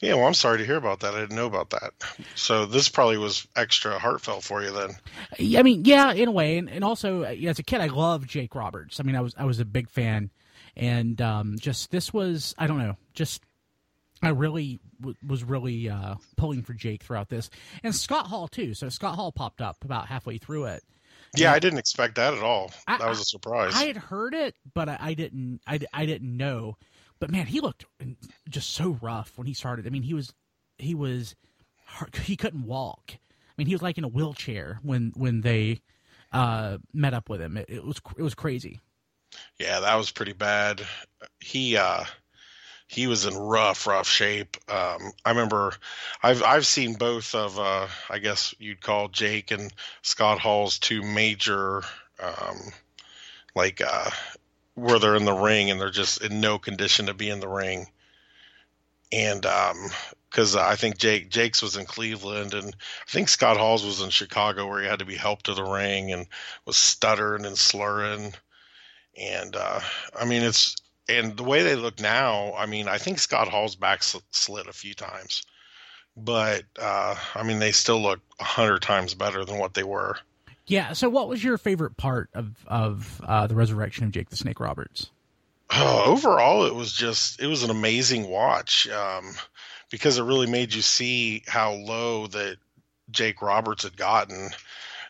Yeah, 0.00 0.14
well, 0.14 0.26
I'm 0.26 0.34
sorry 0.34 0.58
to 0.58 0.64
hear 0.64 0.76
about 0.76 1.00
that. 1.00 1.14
I 1.14 1.20
didn't 1.20 1.36
know 1.36 1.46
about 1.46 1.70
that. 1.70 1.92
So 2.34 2.64
this 2.64 2.88
probably 2.88 3.18
was 3.18 3.46
extra 3.54 3.98
heartfelt 3.98 4.42
for 4.44 4.62
you 4.62 4.72
then. 4.72 5.58
I 5.58 5.62
mean, 5.62 5.84
yeah, 5.84 6.12
in 6.12 6.28
a 6.28 6.32
way, 6.32 6.56
and, 6.56 6.70
and 6.70 6.82
also 6.82 7.22
as 7.22 7.58
a 7.58 7.62
kid, 7.62 7.82
I 7.82 7.88
loved 7.88 8.28
Jake 8.28 8.54
Roberts. 8.54 8.98
I 8.98 9.02
mean, 9.02 9.14
I 9.14 9.20
was 9.20 9.34
I 9.36 9.44
was 9.44 9.60
a 9.60 9.64
big 9.66 9.90
fan, 9.90 10.30
and 10.74 11.20
um, 11.20 11.56
just 11.58 11.90
this 11.90 12.14
was 12.14 12.54
I 12.56 12.66
don't 12.66 12.78
know, 12.78 12.96
just 13.12 13.42
I 14.22 14.30
really 14.30 14.80
w- 15.00 15.16
was 15.26 15.44
really 15.44 15.90
uh, 15.90 16.14
pulling 16.36 16.62
for 16.62 16.72
Jake 16.72 17.02
throughout 17.02 17.28
this, 17.28 17.50
and 17.82 17.94
Scott 17.94 18.26
Hall 18.26 18.48
too. 18.48 18.72
So 18.72 18.88
Scott 18.88 19.16
Hall 19.16 19.32
popped 19.32 19.60
up 19.60 19.84
about 19.84 20.06
halfway 20.06 20.38
through 20.38 20.64
it. 20.66 20.82
Yeah, 21.36 21.48
and 21.48 21.56
I 21.56 21.58
didn't 21.58 21.78
expect 21.78 22.16
that 22.16 22.34
at 22.34 22.42
all. 22.42 22.72
I, 22.86 22.98
that 22.98 23.08
was 23.08 23.20
a 23.20 23.24
surprise. 23.24 23.74
I 23.76 23.84
had 23.84 23.96
heard 23.96 24.34
it, 24.34 24.56
but 24.74 24.88
I, 24.88 24.98
I 25.00 25.14
didn't. 25.14 25.60
I, 25.66 25.78
I 25.92 26.06
didn't 26.06 26.36
know. 26.36 26.76
But 27.20 27.30
man, 27.30 27.46
he 27.46 27.60
looked 27.60 27.84
just 28.48 28.70
so 28.70 28.98
rough 29.02 29.32
when 29.36 29.46
he 29.46 29.54
started. 29.54 29.86
I 29.86 29.90
mean, 29.90 30.02
he 30.02 30.14
was 30.14 30.32
he 30.78 30.94
was 30.94 31.36
he 32.22 32.36
couldn't 32.36 32.64
walk. 32.64 33.12
I 33.12 33.52
mean, 33.56 33.66
he 33.66 33.74
was 33.74 33.82
like 33.82 33.98
in 33.98 34.04
a 34.04 34.08
wheelchair 34.08 34.80
when 34.82 35.12
when 35.14 35.42
they 35.42 35.82
uh, 36.32 36.78
met 36.92 37.14
up 37.14 37.28
with 37.28 37.40
him. 37.40 37.56
It, 37.56 37.66
it 37.68 37.84
was 37.84 38.00
it 38.16 38.22
was 38.22 38.34
crazy. 38.34 38.80
Yeah, 39.58 39.80
that 39.80 39.94
was 39.94 40.10
pretty 40.10 40.32
bad. 40.32 40.82
He 41.40 41.76
uh 41.76 42.04
he 42.88 43.06
was 43.06 43.24
in 43.24 43.36
rough, 43.36 43.86
rough 43.86 44.08
shape. 44.08 44.56
Um, 44.68 45.12
I 45.24 45.30
remember 45.30 45.74
I've 46.22 46.42
I've 46.42 46.66
seen 46.66 46.94
both 46.94 47.34
of 47.34 47.58
uh, 47.58 47.86
I 48.08 48.18
guess 48.18 48.54
you'd 48.58 48.80
call 48.80 49.08
Jake 49.08 49.50
and 49.52 49.72
Scott 50.02 50.40
Hall's 50.40 50.78
two 50.78 51.02
major 51.02 51.82
um, 52.18 52.58
like 53.54 53.80
uh, 53.80 54.10
where 54.80 54.98
they're 54.98 55.16
in 55.16 55.24
the 55.24 55.32
ring 55.32 55.70
and 55.70 55.80
they're 55.80 55.90
just 55.90 56.22
in 56.22 56.40
no 56.40 56.58
condition 56.58 57.06
to 57.06 57.14
be 57.14 57.30
in 57.30 57.40
the 57.40 57.48
ring. 57.48 57.86
And 59.12 59.42
because 60.30 60.56
um, 60.56 60.62
I 60.62 60.76
think 60.76 60.98
Jake 60.98 61.30
Jake's 61.30 61.62
was 61.62 61.76
in 61.76 61.84
Cleveland 61.84 62.54
and 62.54 62.66
I 62.66 63.10
think 63.10 63.28
Scott 63.28 63.56
Hall's 63.56 63.84
was 63.84 64.00
in 64.00 64.10
Chicago 64.10 64.68
where 64.68 64.82
he 64.82 64.88
had 64.88 65.00
to 65.00 65.04
be 65.04 65.16
helped 65.16 65.46
to 65.46 65.54
the 65.54 65.64
ring 65.64 66.12
and 66.12 66.26
was 66.64 66.76
stuttering 66.76 67.44
and 67.44 67.58
slurring. 67.58 68.34
And 69.18 69.56
uh, 69.56 69.80
I 70.18 70.24
mean 70.24 70.42
it's 70.42 70.76
and 71.10 71.36
the 71.36 71.44
way 71.44 71.62
they 71.62 71.74
look 71.74 72.00
now, 72.00 72.54
I 72.54 72.66
mean, 72.66 72.88
I 72.88 72.98
think 72.98 73.18
Scott 73.18 73.48
Hall's 73.48 73.74
back 73.74 74.02
slid 74.02 74.68
a 74.68 74.72
few 74.72 74.94
times, 74.94 75.42
but 76.16 76.64
uh, 76.78 77.16
I 77.34 77.42
mean, 77.42 77.58
they 77.58 77.72
still 77.72 78.00
look 78.00 78.20
a 78.38 78.44
hundred 78.44 78.82
times 78.82 79.14
better 79.14 79.44
than 79.44 79.58
what 79.58 79.74
they 79.74 79.82
were. 79.82 80.18
Yeah. 80.70 80.92
So, 80.92 81.08
what 81.08 81.28
was 81.28 81.42
your 81.42 81.58
favorite 81.58 81.96
part 81.96 82.30
of 82.32 82.54
of 82.68 83.20
uh, 83.26 83.48
the 83.48 83.56
resurrection 83.56 84.04
of 84.04 84.12
Jake 84.12 84.30
the 84.30 84.36
Snake 84.36 84.60
Roberts? 84.60 85.10
Oh, 85.72 86.04
overall, 86.12 86.64
it 86.64 86.74
was 86.74 86.92
just 86.92 87.42
it 87.42 87.48
was 87.48 87.64
an 87.64 87.70
amazing 87.70 88.28
watch 88.28 88.88
um, 88.88 89.32
because 89.90 90.18
it 90.18 90.22
really 90.22 90.46
made 90.46 90.72
you 90.72 90.80
see 90.80 91.42
how 91.48 91.72
low 91.72 92.28
that 92.28 92.58
Jake 93.10 93.42
Roberts 93.42 93.82
had 93.82 93.96
gotten. 93.96 94.50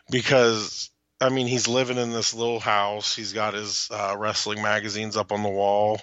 Because 0.09 0.89
I 1.21 1.29
mean, 1.29 1.45
he's 1.45 1.67
living 1.67 1.97
in 1.97 2.09
this 2.09 2.33
little 2.33 2.59
house. 2.59 3.15
He's 3.15 3.33
got 3.33 3.53
his 3.53 3.87
uh, 3.91 4.15
wrestling 4.17 4.63
magazines 4.63 5.15
up 5.15 5.31
on 5.31 5.43
the 5.43 5.49
wall, 5.49 6.01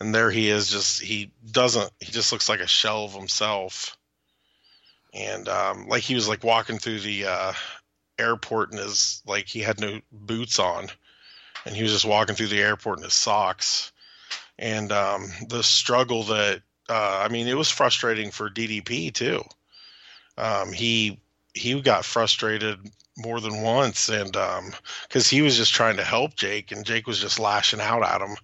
and 0.00 0.12
there 0.12 0.32
he 0.32 0.48
is. 0.48 0.68
Just 0.68 1.00
he 1.00 1.30
doesn't. 1.48 1.88
He 2.00 2.10
just 2.10 2.32
looks 2.32 2.48
like 2.48 2.60
a 2.60 2.66
shell 2.66 3.04
of 3.04 3.14
himself. 3.14 3.96
And 5.14 5.48
um, 5.48 5.86
like 5.86 6.02
he 6.02 6.16
was 6.16 6.28
like 6.28 6.42
walking 6.42 6.78
through 6.78 7.00
the 7.00 7.26
uh, 7.26 7.52
airport 8.18 8.72
in 8.72 8.78
his 8.78 9.22
like 9.26 9.46
he 9.46 9.60
had 9.60 9.80
no 9.80 10.00
boots 10.12 10.58
on, 10.58 10.88
and 11.64 11.74
he 11.74 11.82
was 11.82 11.92
just 11.92 12.04
walking 12.04 12.34
through 12.34 12.48
the 12.48 12.62
airport 12.62 12.98
in 12.98 13.04
his 13.04 13.14
socks. 13.14 13.92
And 14.58 14.90
um, 14.90 15.28
the 15.48 15.62
struggle 15.62 16.24
that 16.24 16.62
uh, 16.88 17.20
I 17.24 17.28
mean, 17.28 17.48
it 17.48 17.56
was 17.56 17.70
frustrating 17.70 18.30
for 18.30 18.48
DDP 18.48 19.12
too. 19.12 19.42
Um, 20.36 20.72
he 20.72 21.20
he 21.54 21.80
got 21.80 22.04
frustrated 22.04 22.78
more 23.16 23.40
than 23.40 23.62
once, 23.62 24.08
and 24.08 24.32
because 24.32 25.32
um, 25.32 25.36
he 25.36 25.42
was 25.42 25.56
just 25.56 25.74
trying 25.74 25.96
to 25.96 26.04
help 26.04 26.34
Jake, 26.34 26.72
and 26.72 26.86
Jake 26.86 27.06
was 27.06 27.20
just 27.20 27.38
lashing 27.38 27.80
out 27.80 28.04
at 28.04 28.20
him. 28.20 28.36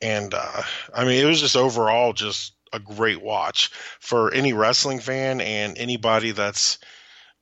And 0.00 0.34
uh, 0.34 0.62
I 0.94 1.04
mean, 1.04 1.24
it 1.24 1.28
was 1.28 1.40
just 1.40 1.56
overall 1.56 2.12
just 2.12 2.52
a 2.72 2.78
great 2.78 3.22
watch 3.22 3.68
for 4.00 4.32
any 4.34 4.52
wrestling 4.52 4.98
fan 4.98 5.40
and 5.40 5.78
anybody 5.78 6.32
that's 6.32 6.78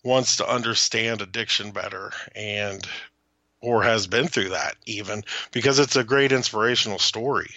wants 0.05 0.37
to 0.37 0.49
understand 0.49 1.23
addiction 1.23 1.71
better 1.71 2.13
and 2.35 2.87
or 3.61 3.83
has 3.83 4.07
been 4.07 4.27
through 4.27 4.49
that 4.49 4.75
even 4.87 5.23
because 5.53 5.79
it's 5.79 5.97
a 5.97 6.03
great 6.03 6.33
inspirational 6.33 6.99
story 6.99 7.51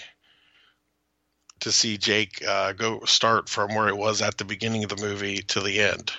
to 1.61 1.71
see 1.71 1.97
Jake 1.97 2.45
uh, 2.47 2.73
go 2.73 3.01
start 3.05 3.49
from 3.49 3.73
where 3.73 3.87
it 3.87 3.97
was 3.97 4.21
at 4.21 4.37
the 4.37 4.45
beginning 4.45 4.83
of 4.83 4.89
the 4.89 5.01
movie 5.01 5.41
to 5.43 5.61
the 5.61 5.81
end. 5.81 6.11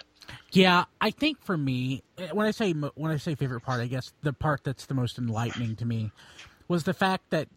Yeah, 0.50 0.84
I 1.00 1.10
think 1.10 1.40
for 1.42 1.56
me, 1.56 2.02
when 2.32 2.46
I 2.46 2.50
say 2.50 2.72
when 2.72 3.10
I 3.10 3.16
say 3.16 3.34
favorite 3.34 3.60
part, 3.60 3.80
I 3.80 3.86
guess 3.86 4.12
the 4.22 4.32
part 4.32 4.64
that's 4.64 4.86
the 4.86 4.94
most 4.94 5.18
enlightening 5.18 5.76
to 5.76 5.84
me 5.84 6.12
was 6.68 6.84
the 6.84 6.94
fact 6.94 7.30
that 7.30 7.48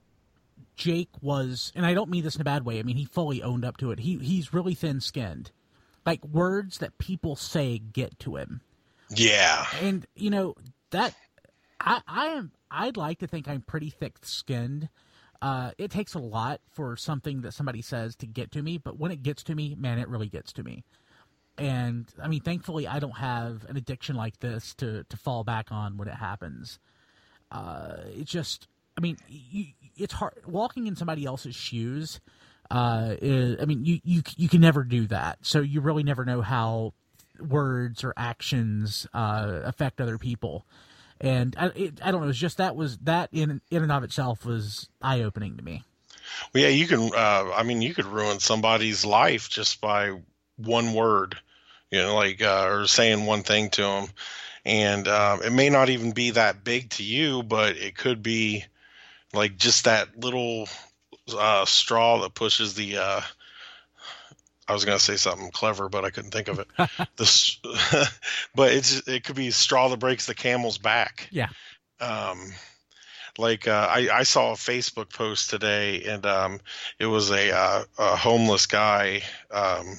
Jake 0.75 1.09
was, 1.21 1.71
and 1.75 1.85
I 1.85 1.93
don't 1.93 2.09
mean 2.09 2.23
this 2.23 2.35
in 2.35 2.41
a 2.41 2.45
bad 2.45 2.65
way. 2.65 2.79
I 2.79 2.83
mean 2.83 2.97
he 2.97 3.05
fully 3.05 3.41
owned 3.41 3.63
up 3.63 3.77
to 3.77 3.91
it. 3.91 3.99
He 3.99 4.17
he's 4.17 4.53
really 4.53 4.73
thin 4.73 5.01
skinned, 5.01 5.51
like 6.05 6.23
words 6.25 6.79
that 6.79 6.97
people 6.97 7.35
say 7.35 7.79
get 7.79 8.19
to 8.19 8.35
him. 8.37 8.61
Yeah, 9.09 9.65
and 9.81 10.05
you 10.15 10.29
know 10.29 10.55
that 10.91 11.15
I 11.79 12.01
I 12.07 12.25
am 12.27 12.51
I'd 12.71 12.97
like 12.97 13.19
to 13.19 13.27
think 13.27 13.47
I'm 13.47 13.61
pretty 13.61 13.89
thick 13.89 14.17
skinned. 14.23 14.89
Uh, 15.41 15.71
it 15.77 15.91
takes 15.91 16.13
a 16.15 16.19
lot 16.19 16.61
for 16.71 16.97
something 16.97 17.41
that 17.41 17.53
somebody 17.53 17.81
says 17.81 18.15
to 18.17 18.27
get 18.27 18.51
to 18.51 18.61
me, 18.61 18.77
but 18.77 18.99
when 18.99 19.11
it 19.11 19.23
gets 19.23 19.43
to 19.43 19.55
me, 19.55 19.75
man, 19.75 19.97
it 19.99 20.09
really 20.09 20.29
gets 20.29 20.51
to 20.53 20.63
me 20.63 20.83
and 21.57 22.07
I 22.21 22.27
mean, 22.27 22.41
thankfully, 22.41 22.87
I 22.87 22.99
don't 22.99 23.17
have 23.17 23.65
an 23.69 23.77
addiction 23.77 24.15
like 24.15 24.39
this 24.39 24.73
to 24.75 25.03
to 25.03 25.17
fall 25.17 25.43
back 25.43 25.71
on 25.71 25.97
when 25.97 26.07
it 26.07 26.15
happens. 26.15 26.79
uh, 27.51 27.97
it 28.15 28.25
just, 28.25 28.67
I 28.97 29.01
mean, 29.01 29.17
you, 29.27 29.65
it's 29.97 30.13
hard 30.13 30.33
walking 30.45 30.87
in 30.87 30.95
somebody 30.95 31.25
else's 31.25 31.55
shoes. 31.55 32.19
Uh, 32.71 33.15
I 33.21 33.65
mean, 33.65 33.83
you, 33.83 33.99
you 34.03 34.21
you 34.37 34.47
can 34.47 34.61
never 34.61 34.83
do 34.83 35.07
that. 35.07 35.39
So 35.41 35.61
you 35.61 35.81
really 35.81 36.03
never 36.03 36.23
know 36.25 36.41
how 36.41 36.93
words 37.39 38.03
or 38.03 38.13
actions 38.17 39.07
uh, 39.13 39.61
affect 39.63 39.99
other 40.01 40.17
people. 40.17 40.65
And 41.21 41.55
I, 41.57 41.67
it, 41.75 41.99
I 42.03 42.11
don't 42.11 42.21
know. 42.21 42.29
It's 42.29 42.37
just 42.37 42.57
that 42.57 42.75
was 42.75 42.97
that 42.99 43.29
in 43.31 43.61
in 43.71 43.83
and 43.83 43.91
of 43.91 44.03
itself 44.03 44.45
was 44.45 44.87
eye 45.01 45.21
opening 45.21 45.57
to 45.57 45.63
me. 45.63 45.83
Well, 46.53 46.63
yeah, 46.63 46.69
you 46.69 46.87
can. 46.87 47.11
Uh, 47.13 47.51
I 47.55 47.63
mean, 47.63 47.81
you 47.81 47.93
could 47.93 48.05
ruin 48.05 48.39
somebody's 48.39 49.05
life 49.05 49.49
just 49.49 49.81
by 49.81 50.19
one 50.57 50.93
word, 50.93 51.37
you 51.91 51.99
know, 51.99 52.15
like 52.15 52.41
uh, 52.41 52.67
or 52.69 52.87
saying 52.87 53.25
one 53.25 53.43
thing 53.43 53.69
to 53.71 53.81
them, 53.81 54.07
and 54.63 55.07
um, 55.07 55.41
it 55.41 55.51
may 55.51 55.69
not 55.69 55.89
even 55.89 56.11
be 56.11 56.31
that 56.31 56.63
big 56.63 56.91
to 56.91 57.03
you, 57.03 57.43
but 57.43 57.75
it 57.77 57.97
could 57.97 58.23
be 58.23 58.65
like 59.33 59.57
just 59.57 59.85
that 59.85 60.19
little 60.19 60.67
uh, 61.33 61.65
straw 61.65 62.21
that 62.21 62.33
pushes 62.33 62.75
the. 62.75 62.97
Uh, 62.97 63.21
I 64.67 64.73
was 64.73 64.85
going 64.85 64.97
to 64.97 65.03
say 65.03 65.15
something 65.15 65.49
clever, 65.49 65.89
but 65.89 66.05
I 66.05 66.11
couldn't 66.11 66.29
think 66.29 66.47
of 66.47 66.59
it. 66.59 66.67
this, 67.17 67.59
but 68.55 68.71
it's 68.71 69.07
it 69.07 69.23
could 69.23 69.35
be 69.35 69.49
straw 69.51 69.87
that 69.89 69.97
breaks 69.97 70.27
the 70.27 70.35
camel's 70.35 70.77
back. 70.77 71.27
Yeah. 71.31 71.49
Um, 71.99 72.53
like 73.39 73.67
uh, 73.67 73.87
I, 73.89 74.09
I 74.11 74.23
saw 74.23 74.51
a 74.51 74.55
Facebook 74.55 75.11
post 75.13 75.49
today, 75.49 76.03
and 76.03 76.25
um, 76.25 76.59
it 76.99 77.05
was 77.05 77.31
a, 77.31 77.55
uh, 77.55 77.83
a 77.97 78.15
homeless 78.15 78.65
guy. 78.65 79.23
Um, 79.49 79.97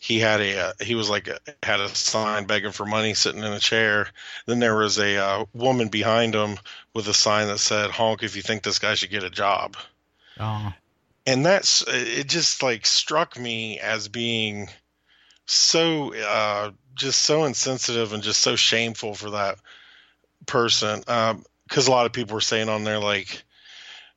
he 0.00 0.18
had 0.18 0.40
a 0.40 0.68
uh, 0.68 0.72
he 0.80 0.94
was 0.94 1.10
like 1.10 1.28
a, 1.28 1.38
had 1.62 1.80
a 1.80 1.88
sign 1.88 2.44
begging 2.44 2.72
for 2.72 2.86
money 2.86 3.14
sitting 3.14 3.42
in 3.42 3.52
a 3.52 3.58
chair. 3.58 4.08
Then 4.46 4.58
there 4.58 4.76
was 4.76 4.98
a 4.98 5.16
uh, 5.16 5.44
woman 5.52 5.88
behind 5.88 6.34
him 6.34 6.58
with 6.94 7.08
a 7.08 7.14
sign 7.14 7.48
that 7.48 7.58
said 7.58 7.90
"Honk 7.90 8.22
if 8.22 8.36
you 8.36 8.42
think 8.42 8.62
this 8.62 8.78
guy 8.78 8.94
should 8.94 9.10
get 9.10 9.24
a 9.24 9.30
job." 9.30 9.76
Oh. 10.38 10.72
And 11.26 11.44
that's 11.44 11.84
it. 11.86 12.26
Just 12.26 12.62
like 12.62 12.86
struck 12.86 13.38
me 13.38 13.78
as 13.80 14.08
being 14.08 14.68
so 15.46 16.14
uh, 16.14 16.70
just 16.94 17.20
so 17.22 17.44
insensitive 17.44 18.12
and 18.12 18.22
just 18.22 18.40
so 18.40 18.56
shameful 18.56 19.14
for 19.14 19.30
that 19.30 19.58
person. 20.46 21.02
Um, 21.06 21.44
because 21.68 21.86
a 21.86 21.90
lot 21.90 22.06
of 22.06 22.12
people 22.12 22.34
were 22.34 22.40
saying 22.40 22.70
on 22.70 22.84
there 22.84 22.98
like, 22.98 23.42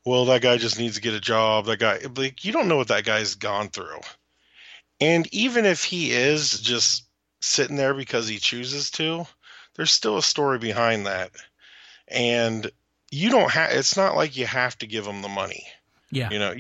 well, 0.05 0.26
that 0.26 0.41
guy 0.41 0.57
just 0.57 0.80
needs 0.80 0.95
to 0.95 1.01
get 1.01 1.13
a 1.13 1.19
job. 1.19 1.65
That 1.65 1.80
guy, 1.80 1.99
like, 2.15 2.45
you 2.45 2.53
don't 2.53 2.69
know 2.69 2.78
what 2.78 2.88
that 2.88 3.03
guy's 3.03 3.36
gone 3.36 3.67
through. 3.69 3.99
And 5.01 5.28
even 5.34 5.65
if 5.65 5.84
he 5.84 6.11
is 6.11 6.59
just 6.59 7.05
sitting 7.41 7.76
there 7.76 7.93
because 7.93 8.28
he 8.28 8.38
chooses 8.38 8.89
to, 8.91 9.26
there's 9.76 9.91
still 9.91 10.17
a 10.17 10.24
story 10.24 10.59
behind 10.59 11.07
that. 11.07 11.32
And 12.07 12.72
you 13.11 13.30
don't 13.30 13.51
have, 13.51 13.72
it's 13.72 13.97
not 13.97 14.15
like 14.15 14.38
you 14.38 14.45
have 14.45 14.78
to 14.80 14.88
give 14.88 15.05
him 15.05 15.22
the 15.22 15.28
money. 15.28 15.65
Yeah. 16.12 16.30
You 16.30 16.39
know, 16.39 16.55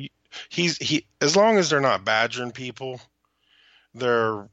he's, 0.49 0.77
he, 0.77 1.05
as 1.19 1.35
long 1.35 1.57
as 1.57 1.69
they're 1.69 1.81
not 1.81 2.05
badgering 2.05 2.51
people, 2.51 2.99
they're 3.93 4.47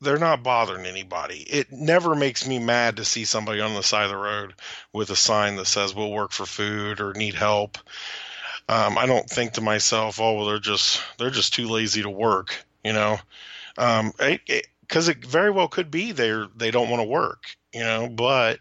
they're 0.00 0.18
not 0.18 0.42
bothering 0.42 0.86
anybody. 0.86 1.38
It 1.38 1.72
never 1.72 2.14
makes 2.14 2.46
me 2.46 2.58
mad 2.58 2.96
to 2.96 3.04
see 3.04 3.24
somebody 3.24 3.60
on 3.60 3.74
the 3.74 3.82
side 3.82 4.04
of 4.04 4.10
the 4.10 4.16
road 4.16 4.54
with 4.92 5.10
a 5.10 5.16
sign 5.16 5.56
that 5.56 5.66
says 5.66 5.94
we'll 5.94 6.12
work 6.12 6.32
for 6.32 6.44
food 6.44 7.00
or 7.00 7.14
need 7.14 7.34
help. 7.34 7.78
Um, 8.68 8.98
I 8.98 9.06
don't 9.06 9.28
think 9.28 9.52
to 9.52 9.60
myself, 9.60 10.20
oh, 10.20 10.34
well, 10.34 10.46
they're 10.46 10.58
just 10.58 11.00
they're 11.18 11.30
just 11.30 11.54
too 11.54 11.68
lazy 11.68 12.02
to 12.02 12.10
work, 12.10 12.64
you 12.84 12.92
know, 12.92 13.18
because 13.74 14.00
um, 14.00 14.12
it, 14.18 14.40
it, 14.46 14.66
it 14.90 15.24
very 15.24 15.50
well 15.50 15.68
could 15.68 15.90
be 15.90 16.12
they're 16.12 16.46
they 16.56 16.70
don't 16.70 16.90
want 16.90 17.00
to 17.00 17.08
work, 17.08 17.44
you 17.72 17.80
know, 17.80 18.08
but 18.08 18.58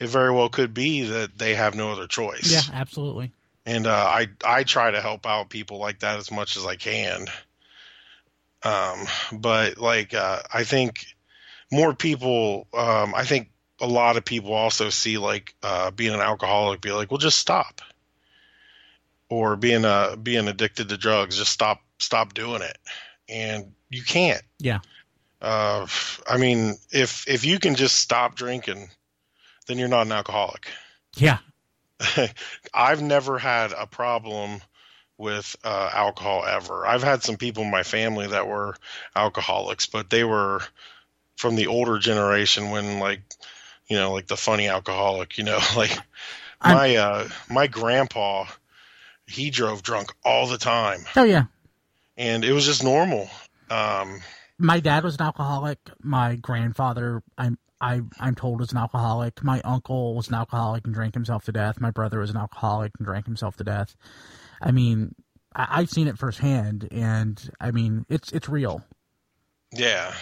it 0.00 0.08
very 0.08 0.32
well 0.32 0.48
could 0.48 0.74
be 0.74 1.02
that 1.02 1.38
they 1.38 1.54
have 1.54 1.74
no 1.74 1.92
other 1.92 2.06
choice. 2.06 2.50
Yeah, 2.50 2.62
absolutely. 2.72 3.30
And 3.66 3.86
uh, 3.86 3.90
I 3.90 4.28
I 4.44 4.62
try 4.62 4.92
to 4.92 5.00
help 5.02 5.26
out 5.26 5.50
people 5.50 5.78
like 5.78 5.98
that 6.00 6.18
as 6.18 6.30
much 6.30 6.56
as 6.56 6.64
I 6.64 6.76
can. 6.76 7.26
Um, 8.62 9.06
but 9.32 9.78
like, 9.78 10.14
uh, 10.14 10.40
I 10.52 10.64
think 10.64 11.06
more 11.70 11.94
people, 11.94 12.66
um, 12.74 13.14
I 13.14 13.24
think 13.24 13.50
a 13.80 13.86
lot 13.86 14.16
of 14.16 14.24
people 14.24 14.54
also 14.54 14.88
see 14.88 15.18
like, 15.18 15.54
uh, 15.62 15.90
being 15.90 16.14
an 16.14 16.20
alcoholic, 16.20 16.80
be 16.80 16.90
like, 16.90 17.10
well, 17.10 17.18
just 17.18 17.38
stop 17.38 17.80
or 19.28 19.56
being, 19.56 19.84
uh, 19.84 20.16
being 20.16 20.48
addicted 20.48 20.88
to 20.88 20.96
drugs, 20.96 21.36
just 21.36 21.52
stop, 21.52 21.80
stop 21.98 22.34
doing 22.34 22.62
it. 22.62 22.78
And 23.28 23.72
you 23.90 24.02
can't. 24.02 24.42
Yeah. 24.58 24.80
Uh, 25.40 25.86
I 26.28 26.38
mean, 26.38 26.76
if, 26.90 27.28
if 27.28 27.44
you 27.44 27.58
can 27.58 27.74
just 27.74 27.96
stop 27.96 28.34
drinking, 28.34 28.88
then 29.68 29.78
you're 29.78 29.88
not 29.88 30.06
an 30.06 30.12
alcoholic. 30.12 30.68
Yeah. 31.16 31.38
I've 32.74 33.02
never 33.02 33.38
had 33.38 33.72
a 33.72 33.86
problem 33.86 34.60
with 35.18 35.56
uh, 35.64 35.90
alcohol 35.92 36.44
ever. 36.46 36.86
I've 36.86 37.02
had 37.02 37.22
some 37.22 37.36
people 37.36 37.64
in 37.64 37.70
my 37.70 37.82
family 37.82 38.26
that 38.28 38.46
were 38.46 38.76
alcoholics, 39.14 39.86
but 39.86 40.10
they 40.10 40.24
were 40.24 40.60
from 41.36 41.56
the 41.56 41.66
older 41.66 41.98
generation 41.98 42.70
when 42.70 42.98
like 42.98 43.20
you 43.88 43.96
know 43.96 44.12
like 44.12 44.26
the 44.26 44.36
funny 44.36 44.68
alcoholic 44.68 45.36
you 45.38 45.44
know 45.44 45.60
like 45.76 45.96
my 46.64 46.96
uh 46.96 47.28
my 47.50 47.66
grandpa 47.66 48.46
he 49.26 49.50
drove 49.50 49.82
drunk 49.82 50.12
all 50.24 50.46
the 50.46 50.58
time. 50.58 51.00
Oh 51.16 51.24
yeah. 51.24 51.44
And 52.16 52.44
it 52.44 52.52
was 52.52 52.64
just 52.64 52.84
normal. 52.84 53.28
Um 53.70 54.20
my 54.58 54.80
dad 54.80 55.04
was 55.04 55.16
an 55.16 55.22
alcoholic. 55.22 55.78
My 56.02 56.36
grandfather 56.36 57.22
i'm 57.38 57.58
I, 57.80 58.00
I'm 58.18 58.34
told 58.34 58.60
was 58.60 58.72
an 58.72 58.78
alcoholic. 58.78 59.42
My 59.44 59.60
uncle 59.62 60.14
was 60.14 60.28
an 60.28 60.34
alcoholic 60.34 60.86
and 60.86 60.94
drank 60.94 61.14
himself 61.14 61.44
to 61.44 61.52
death. 61.52 61.80
My 61.80 61.90
brother 61.90 62.20
was 62.20 62.30
an 62.30 62.36
alcoholic 62.36 62.92
and 62.98 63.06
drank 63.06 63.26
himself 63.26 63.56
to 63.56 63.64
death. 63.64 63.94
I 64.60 64.70
mean, 64.70 65.14
I, 65.54 65.80
have 65.80 65.90
seen 65.90 66.08
it 66.08 66.18
firsthand, 66.18 66.88
and 66.90 67.50
I 67.60 67.70
mean, 67.70 68.06
it's 68.08 68.32
it's 68.32 68.48
real. 68.48 68.82
Yeah, 69.72 70.14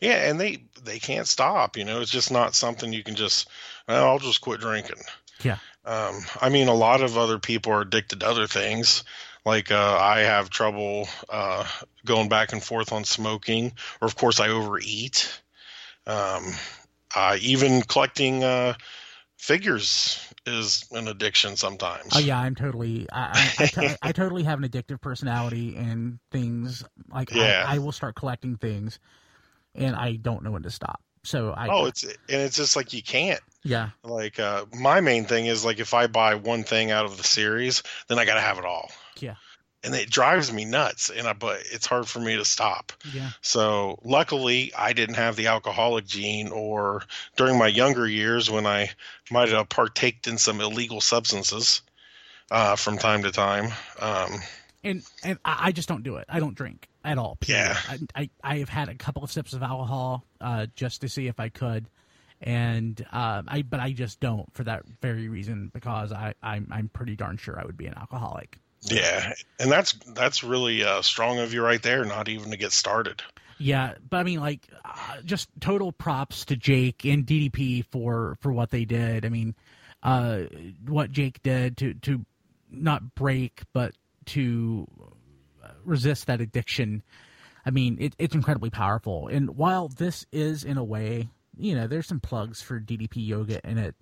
yeah, 0.00 0.28
and 0.28 0.40
they 0.40 0.64
they 0.84 0.98
can't 0.98 1.26
stop. 1.26 1.76
You 1.76 1.84
know, 1.84 2.00
it's 2.00 2.10
just 2.10 2.30
not 2.30 2.54
something 2.54 2.92
you 2.92 3.02
can 3.02 3.14
just. 3.14 3.48
Well, 3.86 4.04
I'll 4.04 4.18
just 4.18 4.40
quit 4.40 4.60
drinking. 4.60 5.02
Yeah. 5.42 5.58
Um, 5.84 6.24
I 6.40 6.48
mean, 6.48 6.68
a 6.68 6.74
lot 6.74 7.02
of 7.02 7.16
other 7.16 7.38
people 7.38 7.72
are 7.72 7.82
addicted 7.82 8.20
to 8.20 8.28
other 8.28 8.46
things. 8.46 9.04
Like 9.44 9.70
uh, 9.70 9.98
I 10.00 10.20
have 10.20 10.50
trouble 10.50 11.08
uh, 11.28 11.64
going 12.04 12.28
back 12.28 12.52
and 12.52 12.62
forth 12.62 12.92
on 12.92 13.04
smoking, 13.04 13.72
or 14.00 14.06
of 14.06 14.16
course 14.16 14.40
I 14.40 14.48
overeat. 14.48 15.40
Um, 16.06 16.52
uh, 17.16 17.36
even 17.40 17.80
collecting 17.82 18.44
uh, 18.44 18.74
figures 19.38 20.22
is 20.44 20.86
an 20.92 21.08
addiction 21.08 21.56
sometimes. 21.56 22.12
Oh 22.14 22.18
yeah, 22.18 22.38
I'm 22.38 22.54
totally. 22.54 23.08
I 23.10 23.50
I, 23.58 23.70
I, 23.76 23.96
I 24.02 24.12
totally 24.12 24.44
have 24.44 24.62
an 24.62 24.68
addictive 24.68 25.00
personality 25.00 25.74
and 25.76 26.18
things 26.30 26.84
like 27.10 27.34
yeah. 27.34 27.64
I, 27.66 27.76
I, 27.76 27.78
will 27.78 27.92
start 27.92 28.14
collecting 28.14 28.56
things, 28.56 28.98
and 29.74 29.96
I 29.96 30.16
don't 30.16 30.44
know 30.44 30.52
when 30.52 30.62
to 30.64 30.70
stop. 30.70 31.00
So 31.24 31.50
I. 31.50 31.68
Oh, 31.68 31.86
it's 31.86 32.04
and 32.04 32.14
it's 32.28 32.56
just 32.56 32.76
like 32.76 32.92
you 32.92 33.02
can't. 33.02 33.40
Yeah. 33.64 33.90
Like 34.04 34.38
uh, 34.38 34.66
my 34.78 35.00
main 35.00 35.24
thing 35.24 35.46
is 35.46 35.64
like 35.64 35.80
if 35.80 35.94
I 35.94 36.06
buy 36.06 36.34
one 36.34 36.64
thing 36.64 36.90
out 36.90 37.06
of 37.06 37.16
the 37.16 37.24
series, 37.24 37.82
then 38.08 38.18
I 38.18 38.26
got 38.26 38.34
to 38.34 38.40
have 38.40 38.58
it 38.58 38.64
all. 38.66 38.92
Yeah 39.18 39.36
and 39.84 39.94
it 39.94 40.10
drives 40.10 40.52
me 40.52 40.64
nuts 40.64 41.10
and 41.10 41.26
I, 41.26 41.32
but 41.32 41.62
it's 41.70 41.86
hard 41.86 42.08
for 42.08 42.18
me 42.18 42.36
to 42.36 42.44
stop. 42.44 42.92
Yeah. 43.12 43.30
So 43.40 43.98
luckily 44.04 44.72
i 44.76 44.92
didn't 44.92 45.16
have 45.16 45.36
the 45.36 45.48
alcoholic 45.48 46.06
gene 46.06 46.48
or 46.48 47.02
during 47.36 47.58
my 47.58 47.66
younger 47.66 48.06
years 48.06 48.50
when 48.50 48.66
i 48.66 48.90
might 49.30 49.48
have 49.50 49.68
partaked 49.68 50.26
in 50.26 50.38
some 50.38 50.60
illegal 50.60 51.00
substances 51.00 51.82
uh, 52.50 52.76
from 52.76 52.96
time 52.96 53.22
to 53.22 53.30
time 53.30 53.72
um, 54.00 54.30
and 54.84 55.02
and 55.24 55.38
i 55.44 55.72
just 55.72 55.88
don't 55.88 56.02
do 56.02 56.16
it. 56.16 56.24
I 56.28 56.40
don't 56.40 56.54
drink 56.54 56.88
at 57.04 57.18
all 57.18 57.36
period. 57.36 57.76
yeah. 57.88 57.98
I, 58.14 58.20
I, 58.22 58.30
I 58.42 58.58
have 58.58 58.68
had 58.68 58.88
a 58.88 58.94
couple 58.94 59.22
of 59.22 59.30
sips 59.30 59.52
of 59.52 59.62
alcohol 59.62 60.24
uh, 60.40 60.66
just 60.74 61.00
to 61.02 61.08
see 61.08 61.26
if 61.26 61.38
i 61.40 61.48
could. 61.48 61.88
And 62.40 63.04
uh, 63.12 63.42
I 63.48 63.62
but 63.62 63.80
I 63.80 63.92
just 63.92 64.20
don't 64.20 64.52
for 64.54 64.64
that 64.64 64.82
very 65.00 65.28
reason 65.28 65.70
because 65.72 66.12
I 66.12 66.34
I'm, 66.42 66.68
I'm 66.70 66.88
pretty 66.88 67.16
darn 67.16 67.38
sure 67.38 67.58
I 67.58 67.64
would 67.64 67.78
be 67.78 67.86
an 67.86 67.94
alcoholic. 67.96 68.58
Yeah, 68.86 69.32
and 69.58 69.70
that's 69.70 69.92
that's 69.92 70.44
really 70.44 70.84
uh, 70.84 71.02
strong 71.02 71.38
of 71.38 71.52
you 71.52 71.62
right 71.62 71.82
there. 71.82 72.04
Not 72.04 72.28
even 72.28 72.50
to 72.50 72.56
get 72.56 72.72
started. 72.72 73.22
Yeah, 73.58 73.94
but 74.08 74.18
I 74.18 74.22
mean, 74.22 74.40
like, 74.40 74.68
uh, 74.84 75.22
just 75.24 75.48
total 75.60 75.90
props 75.90 76.44
to 76.46 76.56
Jake 76.56 77.04
and 77.04 77.26
DDP 77.26 77.84
for 77.86 78.36
for 78.40 78.52
what 78.52 78.70
they 78.70 78.84
did. 78.84 79.24
I 79.24 79.28
mean, 79.28 79.54
uh, 80.02 80.42
what 80.86 81.10
Jake 81.10 81.42
did 81.42 81.76
to 81.78 81.94
to 81.94 82.24
not 82.70 83.14
break, 83.14 83.62
but 83.72 83.94
to 84.26 84.86
resist 85.86 86.26
that 86.26 86.40
addiction. 86.40 87.02
I 87.64 87.70
mean, 87.70 87.96
it, 88.00 88.14
it's 88.18 88.34
incredibly 88.34 88.70
powerful. 88.70 89.28
And 89.28 89.56
while 89.56 89.88
this 89.88 90.26
is 90.32 90.64
in 90.64 90.76
a 90.76 90.84
way, 90.84 91.28
you 91.56 91.74
know, 91.74 91.86
there's 91.86 92.06
some 92.06 92.20
plugs 92.20 92.60
for 92.60 92.78
DDP 92.78 93.26
yoga 93.26 93.66
in 93.68 93.78
it. 93.78 93.94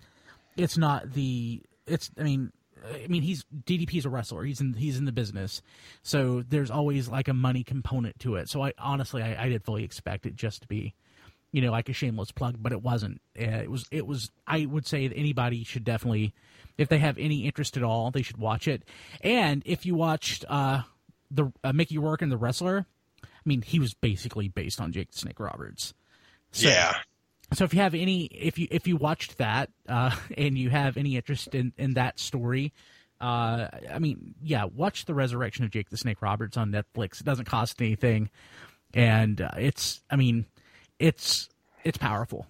It's 0.57 0.77
not 0.77 1.13
the. 1.13 1.61
It's. 1.87 2.11
I 2.17 2.23
mean, 2.23 2.51
I 2.93 3.07
mean, 3.07 3.21
he's 3.21 3.45
DDP 3.65 3.97
is 3.97 4.05
a 4.05 4.09
wrestler. 4.09 4.43
He's 4.43 4.61
in 4.61 4.73
he's 4.73 4.97
in 4.97 5.05
the 5.05 5.11
business, 5.11 5.61
so 6.03 6.43
there's 6.47 6.71
always 6.71 7.07
like 7.07 7.27
a 7.27 7.33
money 7.33 7.63
component 7.63 8.19
to 8.19 8.35
it. 8.35 8.49
So 8.49 8.63
I 8.63 8.73
honestly, 8.77 9.21
I, 9.21 9.45
I 9.45 9.49
did 9.49 9.63
fully 9.63 9.83
expect 9.83 10.25
it 10.25 10.35
just 10.35 10.61
to 10.61 10.67
be, 10.67 10.93
you 11.51 11.61
know, 11.61 11.71
like 11.71 11.89
a 11.89 11.93
shameless 11.93 12.31
plug, 12.31 12.57
but 12.59 12.71
it 12.71 12.81
wasn't. 12.81 13.21
It 13.33 13.69
was. 13.69 13.85
It 13.91 14.05
was. 14.05 14.31
I 14.47 14.65
would 14.65 14.85
say 14.85 15.07
that 15.07 15.15
anybody 15.15 15.63
should 15.63 15.83
definitely, 15.83 16.33
if 16.77 16.89
they 16.89 16.99
have 16.99 17.17
any 17.17 17.45
interest 17.45 17.77
at 17.77 17.83
all, 17.83 18.11
they 18.11 18.21
should 18.21 18.37
watch 18.37 18.67
it. 18.67 18.83
And 19.21 19.63
if 19.65 19.85
you 19.85 19.95
watched 19.95 20.45
uh, 20.47 20.81
the 21.31 21.51
uh, 21.63 21.73
Mickey 21.73 21.97
Rourke 21.97 22.21
and 22.21 22.31
the 22.31 22.37
Wrestler, 22.37 22.85
I 23.23 23.27
mean, 23.45 23.61
he 23.61 23.79
was 23.79 23.93
basically 23.93 24.47
based 24.47 24.81
on 24.81 24.91
Jake 24.91 25.09
Snake 25.11 25.39
Roberts. 25.39 25.93
So, 26.51 26.69
yeah. 26.69 26.93
So 27.53 27.63
if 27.63 27.73
you 27.73 27.79
have 27.81 27.93
any, 27.93 28.25
if 28.25 28.57
you 28.57 28.67
if 28.71 28.87
you 28.87 28.97
watched 28.97 29.37
that 29.37 29.69
uh, 29.87 30.15
and 30.37 30.57
you 30.57 30.69
have 30.69 30.97
any 30.97 31.15
interest 31.15 31.53
in 31.53 31.73
in 31.77 31.93
that 31.93 32.19
story, 32.19 32.73
uh, 33.21 33.67
I 33.91 33.99
mean, 33.99 34.35
yeah, 34.41 34.65
watch 34.65 35.05
the 35.05 35.13
Resurrection 35.13 35.63
of 35.63 35.71
Jake 35.71 35.89
the 35.89 35.97
Snake 35.97 36.21
Roberts 36.21 36.57
on 36.57 36.71
Netflix. 36.71 37.19
It 37.19 37.25
doesn't 37.25 37.45
cost 37.45 37.81
anything, 37.81 38.29
and 38.93 39.41
uh, 39.41 39.51
it's, 39.57 40.01
I 40.09 40.15
mean, 40.15 40.45
it's 40.99 41.49
it's 41.83 41.97
powerful. 41.97 42.47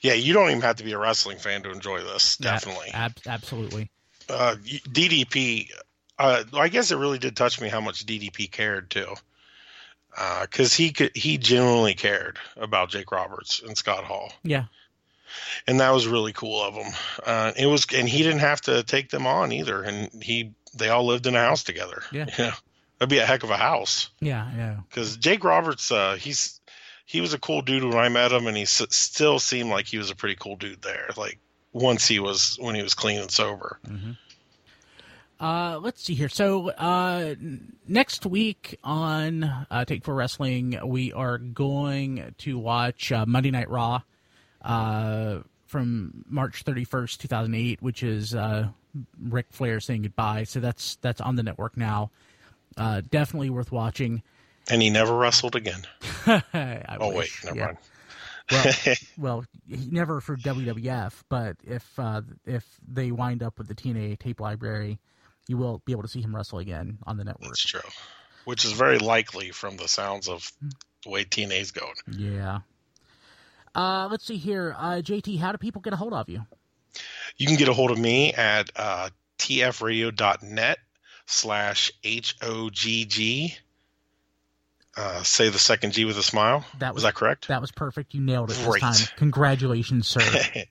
Yeah, 0.00 0.14
you 0.14 0.32
don't 0.32 0.48
even 0.50 0.62
have 0.62 0.76
to 0.76 0.84
be 0.84 0.92
a 0.92 0.98
wrestling 0.98 1.38
fan 1.38 1.62
to 1.64 1.70
enjoy 1.70 2.02
this. 2.02 2.36
Definitely, 2.36 2.90
Ab- 2.94 3.18
absolutely. 3.26 3.90
Uh, 4.28 4.54
DDP, 4.62 5.70
uh, 6.18 6.44
I 6.54 6.68
guess 6.68 6.90
it 6.90 6.96
really 6.96 7.18
did 7.18 7.36
touch 7.36 7.60
me 7.60 7.68
how 7.68 7.80
much 7.80 8.06
DDP 8.06 8.50
cared 8.50 8.90
too, 8.90 9.14
because 10.42 10.74
he 10.74 10.92
could 10.92 11.16
he 11.16 11.38
genuinely 11.38 11.94
cared 11.94 12.38
about 12.56 12.90
Jake 12.90 13.10
Roberts 13.12 13.60
and 13.64 13.76
Scott 13.76 14.04
Hall. 14.04 14.32
Yeah, 14.42 14.64
and 15.66 15.80
that 15.80 15.90
was 15.90 16.06
really 16.06 16.32
cool 16.32 16.62
of 16.62 16.74
him. 16.74 16.92
Uh, 17.24 17.52
it 17.56 17.66
was, 17.66 17.86
and 17.94 18.08
he 18.08 18.22
didn't 18.22 18.40
have 18.40 18.60
to 18.62 18.82
take 18.82 19.10
them 19.10 19.26
on 19.26 19.52
either, 19.52 19.82
and 19.82 20.22
he 20.22 20.52
they 20.74 20.88
all 20.88 21.06
lived 21.06 21.26
in 21.26 21.34
a 21.36 21.40
house 21.40 21.64
together. 21.64 22.02
Yeah, 22.12 22.26
yeah, 22.38 22.54
that'd 22.98 23.10
be 23.10 23.18
a 23.18 23.26
heck 23.26 23.42
of 23.44 23.50
a 23.50 23.56
house. 23.56 24.10
Yeah, 24.20 24.50
yeah. 24.56 24.76
Because 24.88 25.16
Jake 25.16 25.44
Roberts, 25.44 25.90
uh, 25.92 26.16
he's 26.16 26.60
he 27.06 27.20
was 27.20 27.32
a 27.32 27.38
cool 27.38 27.62
dude 27.62 27.84
when 27.84 27.96
I 27.98 28.08
met 28.08 28.32
him, 28.32 28.46
and 28.46 28.56
he 28.56 28.64
s- 28.64 28.82
still 28.90 29.38
seemed 29.38 29.70
like 29.70 29.86
he 29.86 29.98
was 29.98 30.10
a 30.10 30.16
pretty 30.16 30.36
cool 30.36 30.56
dude 30.56 30.82
there. 30.82 31.10
Like 31.16 31.38
once 31.72 32.06
he 32.08 32.18
was 32.18 32.56
when 32.60 32.74
he 32.74 32.82
was 32.82 32.94
clean 32.94 33.20
and 33.20 33.30
sober. 33.30 33.78
Mm-hmm. 33.86 34.12
Uh, 35.40 35.78
let's 35.80 36.02
see 36.02 36.14
here. 36.14 36.28
So 36.28 36.70
uh, 36.70 37.34
next 37.86 38.26
week 38.26 38.78
on 38.82 39.44
uh, 39.44 39.84
Take 39.84 40.04
4 40.04 40.14
Wrestling, 40.14 40.78
we 40.84 41.12
are 41.12 41.38
going 41.38 42.34
to 42.38 42.58
watch 42.58 43.12
uh, 43.12 43.24
Monday 43.24 43.50
Night 43.52 43.70
Raw 43.70 44.00
uh, 44.62 45.38
from 45.66 46.24
March 46.28 46.62
thirty 46.64 46.82
first, 46.84 47.20
two 47.20 47.28
thousand 47.28 47.54
eight, 47.54 47.80
which 47.80 48.02
is 48.02 48.34
uh, 48.34 48.68
Ric 49.22 49.46
Flair 49.50 49.78
saying 49.78 50.02
goodbye. 50.02 50.42
So 50.44 50.58
that's 50.58 50.96
that's 51.02 51.20
on 51.20 51.36
the 51.36 51.42
network 51.44 51.76
now. 51.76 52.10
Uh, 52.76 53.02
definitely 53.08 53.50
worth 53.50 53.70
watching. 53.70 54.22
And 54.70 54.82
he 54.82 54.90
never 54.90 55.14
wrestled 55.16 55.54
again. 55.56 55.82
Oh 56.26 57.14
wish. 57.14 57.44
wait, 57.44 57.54
never 57.54 57.56
Yeah. 57.58 57.66
mind. 57.66 57.78
Well, 58.50 58.94
well, 59.18 59.44
he 59.68 59.88
never 59.90 60.20
for 60.20 60.36
WWF, 60.36 61.22
but 61.28 61.56
if 61.64 61.86
uh, 61.98 62.22
if 62.44 62.64
they 62.86 63.12
wind 63.12 63.42
up 63.42 63.58
with 63.58 63.68
the 63.68 63.74
TNA 63.74 64.18
tape 64.18 64.40
library, 64.40 64.98
you 65.48 65.56
will 65.56 65.82
be 65.84 65.92
able 65.92 66.02
to 66.02 66.08
see 66.08 66.20
him 66.20 66.36
wrestle 66.36 66.60
again 66.60 66.98
on 67.06 67.16
the 67.16 67.24
network. 67.24 67.48
That's 67.48 67.64
true. 67.66 67.80
Which 68.44 68.64
is 68.64 68.72
very 68.72 68.98
likely 68.98 69.50
from 69.50 69.76
the 69.76 69.88
sounds 69.88 70.28
of 70.28 70.52
the 71.02 71.10
way 71.10 71.24
TNA's 71.24 71.72
going. 71.72 71.94
Yeah. 72.16 72.60
Uh, 73.74 74.08
let's 74.10 74.26
see 74.26 74.36
here, 74.36 74.74
uh, 74.78 74.96
JT. 75.02 75.38
How 75.38 75.50
do 75.52 75.58
people 75.58 75.80
get 75.82 75.92
a 75.92 75.96
hold 75.96 76.12
of 76.12 76.28
you? 76.28 76.46
You 77.36 77.46
can 77.46 77.56
get 77.56 77.68
a 77.68 77.72
hold 77.74 77.90
of 77.90 77.98
me 77.98 78.32
at 78.32 78.70
uh, 78.76 79.10
tfradio.net 79.38 80.78
slash 81.26 81.92
H-O-G-G. 82.04 83.56
Uh, 84.96 85.22
say 85.22 85.48
the 85.48 85.58
second 85.60 85.92
G 85.92 86.04
with 86.06 86.18
a 86.18 86.22
smile. 86.24 86.64
That 86.80 86.88
was 86.92 86.94
was- 86.94 87.02
that 87.04 87.14
correct? 87.14 87.46
That 87.48 87.60
was 87.60 87.70
perfect. 87.70 88.14
You 88.14 88.20
nailed 88.20 88.50
it 88.50 88.54
this 88.54 88.66
Great. 88.66 88.80
time. 88.80 88.96
Congratulations, 89.16 90.08
sir. 90.08 90.20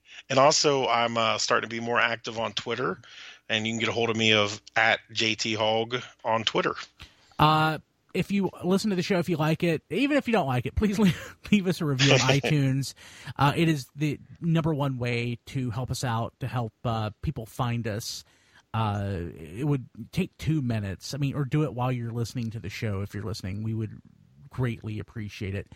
and 0.30 0.38
also, 0.40 0.86
I'm 0.88 1.16
uh, 1.18 1.38
starting 1.38 1.70
to 1.70 1.74
be 1.74 1.80
more 1.80 2.00
active 2.00 2.38
on 2.38 2.52
Twitter, 2.52 3.00
and 3.50 3.66
you 3.66 3.74
can 3.74 3.80
get 3.80 3.90
a 3.90 3.92
hold 3.92 4.10
of 4.10 4.18
me 4.18 4.34
of 4.34 4.62
at 4.76 5.00
JT 5.14 5.56
Hogg 5.56 6.02
on 6.24 6.44
Twitter. 6.44 6.76
Uh, 7.40 7.80
if 8.14 8.32
you 8.32 8.50
listen 8.64 8.90
to 8.90 8.96
the 8.96 9.04
show, 9.04 9.20
if 9.20 9.30
you 9.30 9.38
like 9.38 9.64
it, 9.64 9.84
even 9.90 10.18
if 10.18 10.28
you 10.28 10.34
don't 10.34 10.48
like 10.48 10.66
it, 10.66 10.76
please 10.76 10.98
leave, 11.00 11.36
leave 11.52 11.68
us 11.68 11.82
a 11.82 11.86
review 11.86 12.14
on 12.14 12.20
iTunes. 12.20 12.94
Uh, 13.38 13.54
it 13.56 13.70
is 13.70 13.88
the 13.96 14.20
number 14.42 14.74
one 14.74 14.98
way 14.98 15.40
to 15.48 15.70
help 15.70 15.92
us 15.92 16.04
out, 16.04 16.34
to 16.40 16.48
help 16.48 16.74
uh, 16.84 17.12
people 17.22 17.46
find 17.46 17.88
us. 17.88 18.24
Uh, 18.74 19.20
it 19.36 19.66
would 19.66 19.88
take 20.12 20.36
two 20.38 20.62
minutes. 20.62 21.14
I 21.14 21.18
mean, 21.18 21.36
or 21.36 21.46
do 21.46 21.64
it 21.64 21.74
while 21.74 21.92
you're 21.92 22.12
listening 22.12 22.52
to 22.52 22.60
the 22.60 22.70
show. 22.70 23.02
If 23.02 23.14
you're 23.14 23.24
listening, 23.24 23.64
we 23.64 23.74
would 23.74 24.02
greatly 24.50 25.00
appreciate 25.00 25.56
it. 25.56 25.68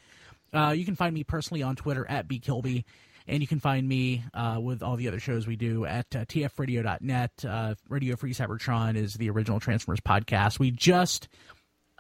Uh, 0.54 0.74
you 0.76 0.84
can 0.84 0.96
find 0.96 1.14
me 1.14 1.24
personally 1.24 1.64
on 1.64 1.76
Twitter 1.76 2.06
at 2.10 2.28
bkilby, 2.28 2.84
and 3.28 3.42
you 3.42 3.48
can 3.48 3.60
find 3.60 3.88
me 3.88 4.24
uh, 4.34 4.60
with 4.62 4.84
all 4.84 4.96
the 4.96 5.08
other 5.08 5.20
shows 5.20 5.48
we 5.48 5.56
do 5.56 5.86
at 5.86 6.08
uh, 6.16 6.26
tfradio.net. 6.26 7.46
Uh, 7.48 7.76
Radio 7.90 8.16
Free 8.16 8.34
Cybertron 8.34 8.96
is 8.96 9.14
the 9.16 9.30
original 9.30 9.60
Transformers 9.60 10.02
podcast. 10.02 10.60
We 10.60 10.72
just, 10.72 11.28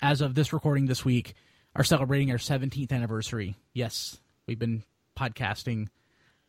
as 0.01 0.22
of 0.22 0.36
this 0.36 0.53
recording 0.53 0.86
this 0.86 1.05
week, 1.05 1.34
are 1.76 1.84
celebrating 1.84 2.32
our 2.32 2.38
17th 2.38 2.91
anniversary. 2.91 3.55
Yes, 3.74 4.17
we've 4.47 4.59
been 4.59 4.84
podcasting 5.17 5.88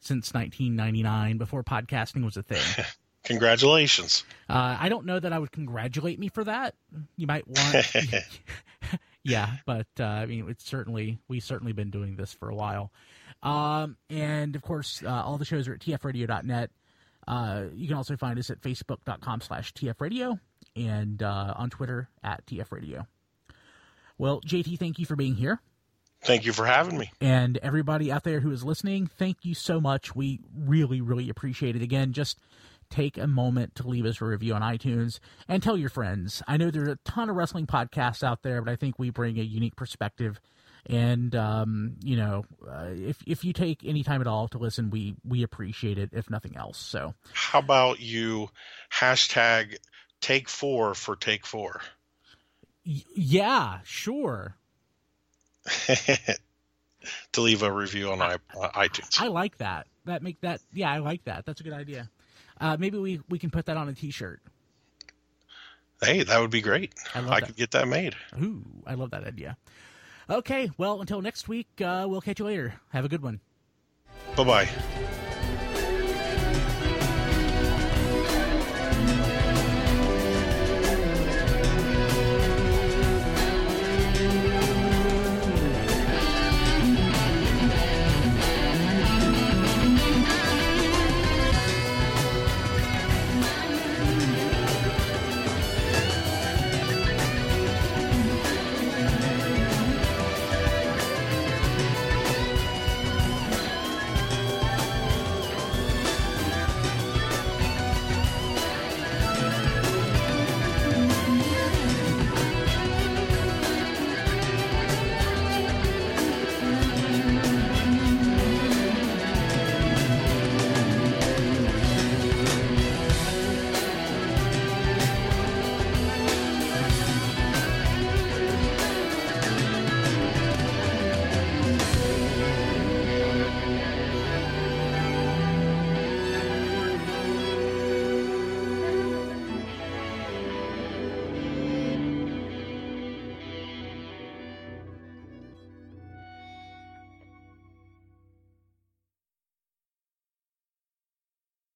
since 0.00 0.34
1999, 0.34 1.38
before 1.38 1.62
podcasting 1.62 2.24
was 2.24 2.36
a 2.36 2.42
thing. 2.42 2.84
Congratulations. 3.24 4.24
Uh, 4.48 4.76
I 4.80 4.88
don't 4.88 5.06
know 5.06 5.20
that 5.20 5.32
I 5.32 5.38
would 5.38 5.52
congratulate 5.52 6.18
me 6.18 6.28
for 6.28 6.42
that. 6.42 6.74
You 7.16 7.28
might 7.28 7.46
want, 7.46 7.92
yeah, 9.22 9.58
but 9.64 9.86
uh, 10.00 10.04
I 10.04 10.26
mean, 10.26 10.48
it's 10.48 10.64
certainly 10.64 11.18
we've 11.28 11.44
certainly 11.44 11.72
been 11.72 11.90
doing 11.90 12.16
this 12.16 12.32
for 12.32 12.48
a 12.48 12.54
while. 12.54 12.90
Um, 13.42 13.96
and 14.08 14.54
of 14.54 14.62
course, 14.62 15.02
uh, 15.04 15.10
all 15.10 15.38
the 15.38 15.44
shows 15.44 15.68
are 15.68 15.74
at 15.74 15.80
tfradio.net. 15.80 16.70
Uh, 17.26 17.64
you 17.74 17.88
can 17.88 17.96
also 17.96 18.16
find 18.16 18.38
us 18.38 18.50
at 18.50 18.60
facebook.com 18.60 19.40
slash 19.40 19.72
tfradio 19.74 20.38
and 20.74 21.22
uh, 21.22 21.54
on 21.56 21.70
Twitter 21.70 22.08
at 22.22 22.44
tfradio. 22.46 23.06
Well, 24.18 24.40
JT, 24.42 24.78
thank 24.78 24.98
you 24.98 25.06
for 25.06 25.16
being 25.16 25.34
here. 25.34 25.60
Thank 26.22 26.44
you 26.44 26.52
for 26.52 26.66
having 26.66 26.98
me. 26.98 27.10
And 27.20 27.58
everybody 27.58 28.12
out 28.12 28.22
there 28.22 28.40
who 28.40 28.52
is 28.52 28.62
listening, 28.62 29.08
thank 29.08 29.38
you 29.42 29.54
so 29.54 29.80
much. 29.80 30.14
We 30.14 30.40
really, 30.56 31.00
really 31.00 31.28
appreciate 31.28 31.74
it. 31.74 31.82
Again, 31.82 32.12
just 32.12 32.38
take 32.90 33.18
a 33.18 33.26
moment 33.26 33.74
to 33.76 33.88
leave 33.88 34.04
us 34.04 34.20
a 34.20 34.24
review 34.24 34.54
on 34.54 34.62
iTunes 34.62 35.18
and 35.48 35.62
tell 35.62 35.76
your 35.76 35.88
friends. 35.88 36.42
I 36.46 36.56
know 36.56 36.70
there's 36.70 36.88
a 36.88 36.98
ton 37.04 37.28
of 37.28 37.36
wrestling 37.36 37.66
podcasts 37.66 38.22
out 38.22 38.42
there, 38.42 38.62
but 38.62 38.70
I 38.70 38.76
think 38.76 38.98
we 38.98 39.10
bring 39.10 39.38
a 39.38 39.42
unique 39.42 39.74
perspective. 39.74 40.40
And 40.86 41.34
um, 41.36 41.94
you 42.02 42.16
know, 42.16 42.44
uh, 42.68 42.88
if 42.90 43.18
if 43.26 43.44
you 43.44 43.52
take 43.52 43.84
any 43.84 44.02
time 44.02 44.20
at 44.20 44.26
all 44.26 44.48
to 44.48 44.58
listen, 44.58 44.90
we 44.90 45.14
we 45.24 45.42
appreciate 45.42 45.96
it. 45.98 46.10
If 46.12 46.28
nothing 46.28 46.56
else, 46.56 46.78
so 46.78 47.14
How 47.32 47.60
about 47.60 48.00
you 48.00 48.50
hashtag 48.92 49.76
take 50.20 50.48
four 50.48 50.94
for 50.94 51.14
take 51.14 51.46
four? 51.46 51.80
y- 52.84 53.04
yeah, 53.14 53.78
sure. 53.84 54.56
to 57.32 57.40
leave 57.40 57.62
a 57.62 57.72
review 57.72 58.10
on 58.10 58.20
i- 58.20 58.38
iTunes. 58.54 59.20
I 59.20 59.28
like 59.28 59.58
that. 59.58 59.86
That 60.06 60.22
make 60.22 60.40
that 60.40 60.60
yeah, 60.72 60.90
I 60.90 60.98
like 60.98 61.24
that. 61.24 61.46
That's 61.46 61.60
a 61.60 61.64
good 61.64 61.72
idea. 61.72 62.10
Uh, 62.60 62.76
maybe 62.76 62.98
we 62.98 63.20
we 63.28 63.38
can 63.38 63.50
put 63.50 63.66
that 63.66 63.76
on 63.76 63.88
a 63.88 63.92
T-shirt. 63.94 64.40
hey, 66.02 66.24
that 66.24 66.40
would 66.40 66.50
be 66.50 66.60
great. 66.60 66.92
I 67.14 67.20
I 67.28 67.40
could 67.40 67.56
get 67.56 67.70
that 67.70 67.86
made. 67.86 68.16
Ooh, 68.40 68.64
I 68.84 68.94
love 68.94 69.10
that 69.12 69.24
idea. 69.24 69.56
Okay, 70.30 70.70
well, 70.78 71.00
until 71.00 71.20
next 71.20 71.48
week, 71.48 71.68
uh, 71.80 72.06
we'll 72.08 72.20
catch 72.20 72.38
you 72.38 72.44
later. 72.44 72.74
Have 72.90 73.04
a 73.04 73.08
good 73.08 73.22
one. 73.22 73.40
Bye 74.36 74.44
bye. 74.44 74.68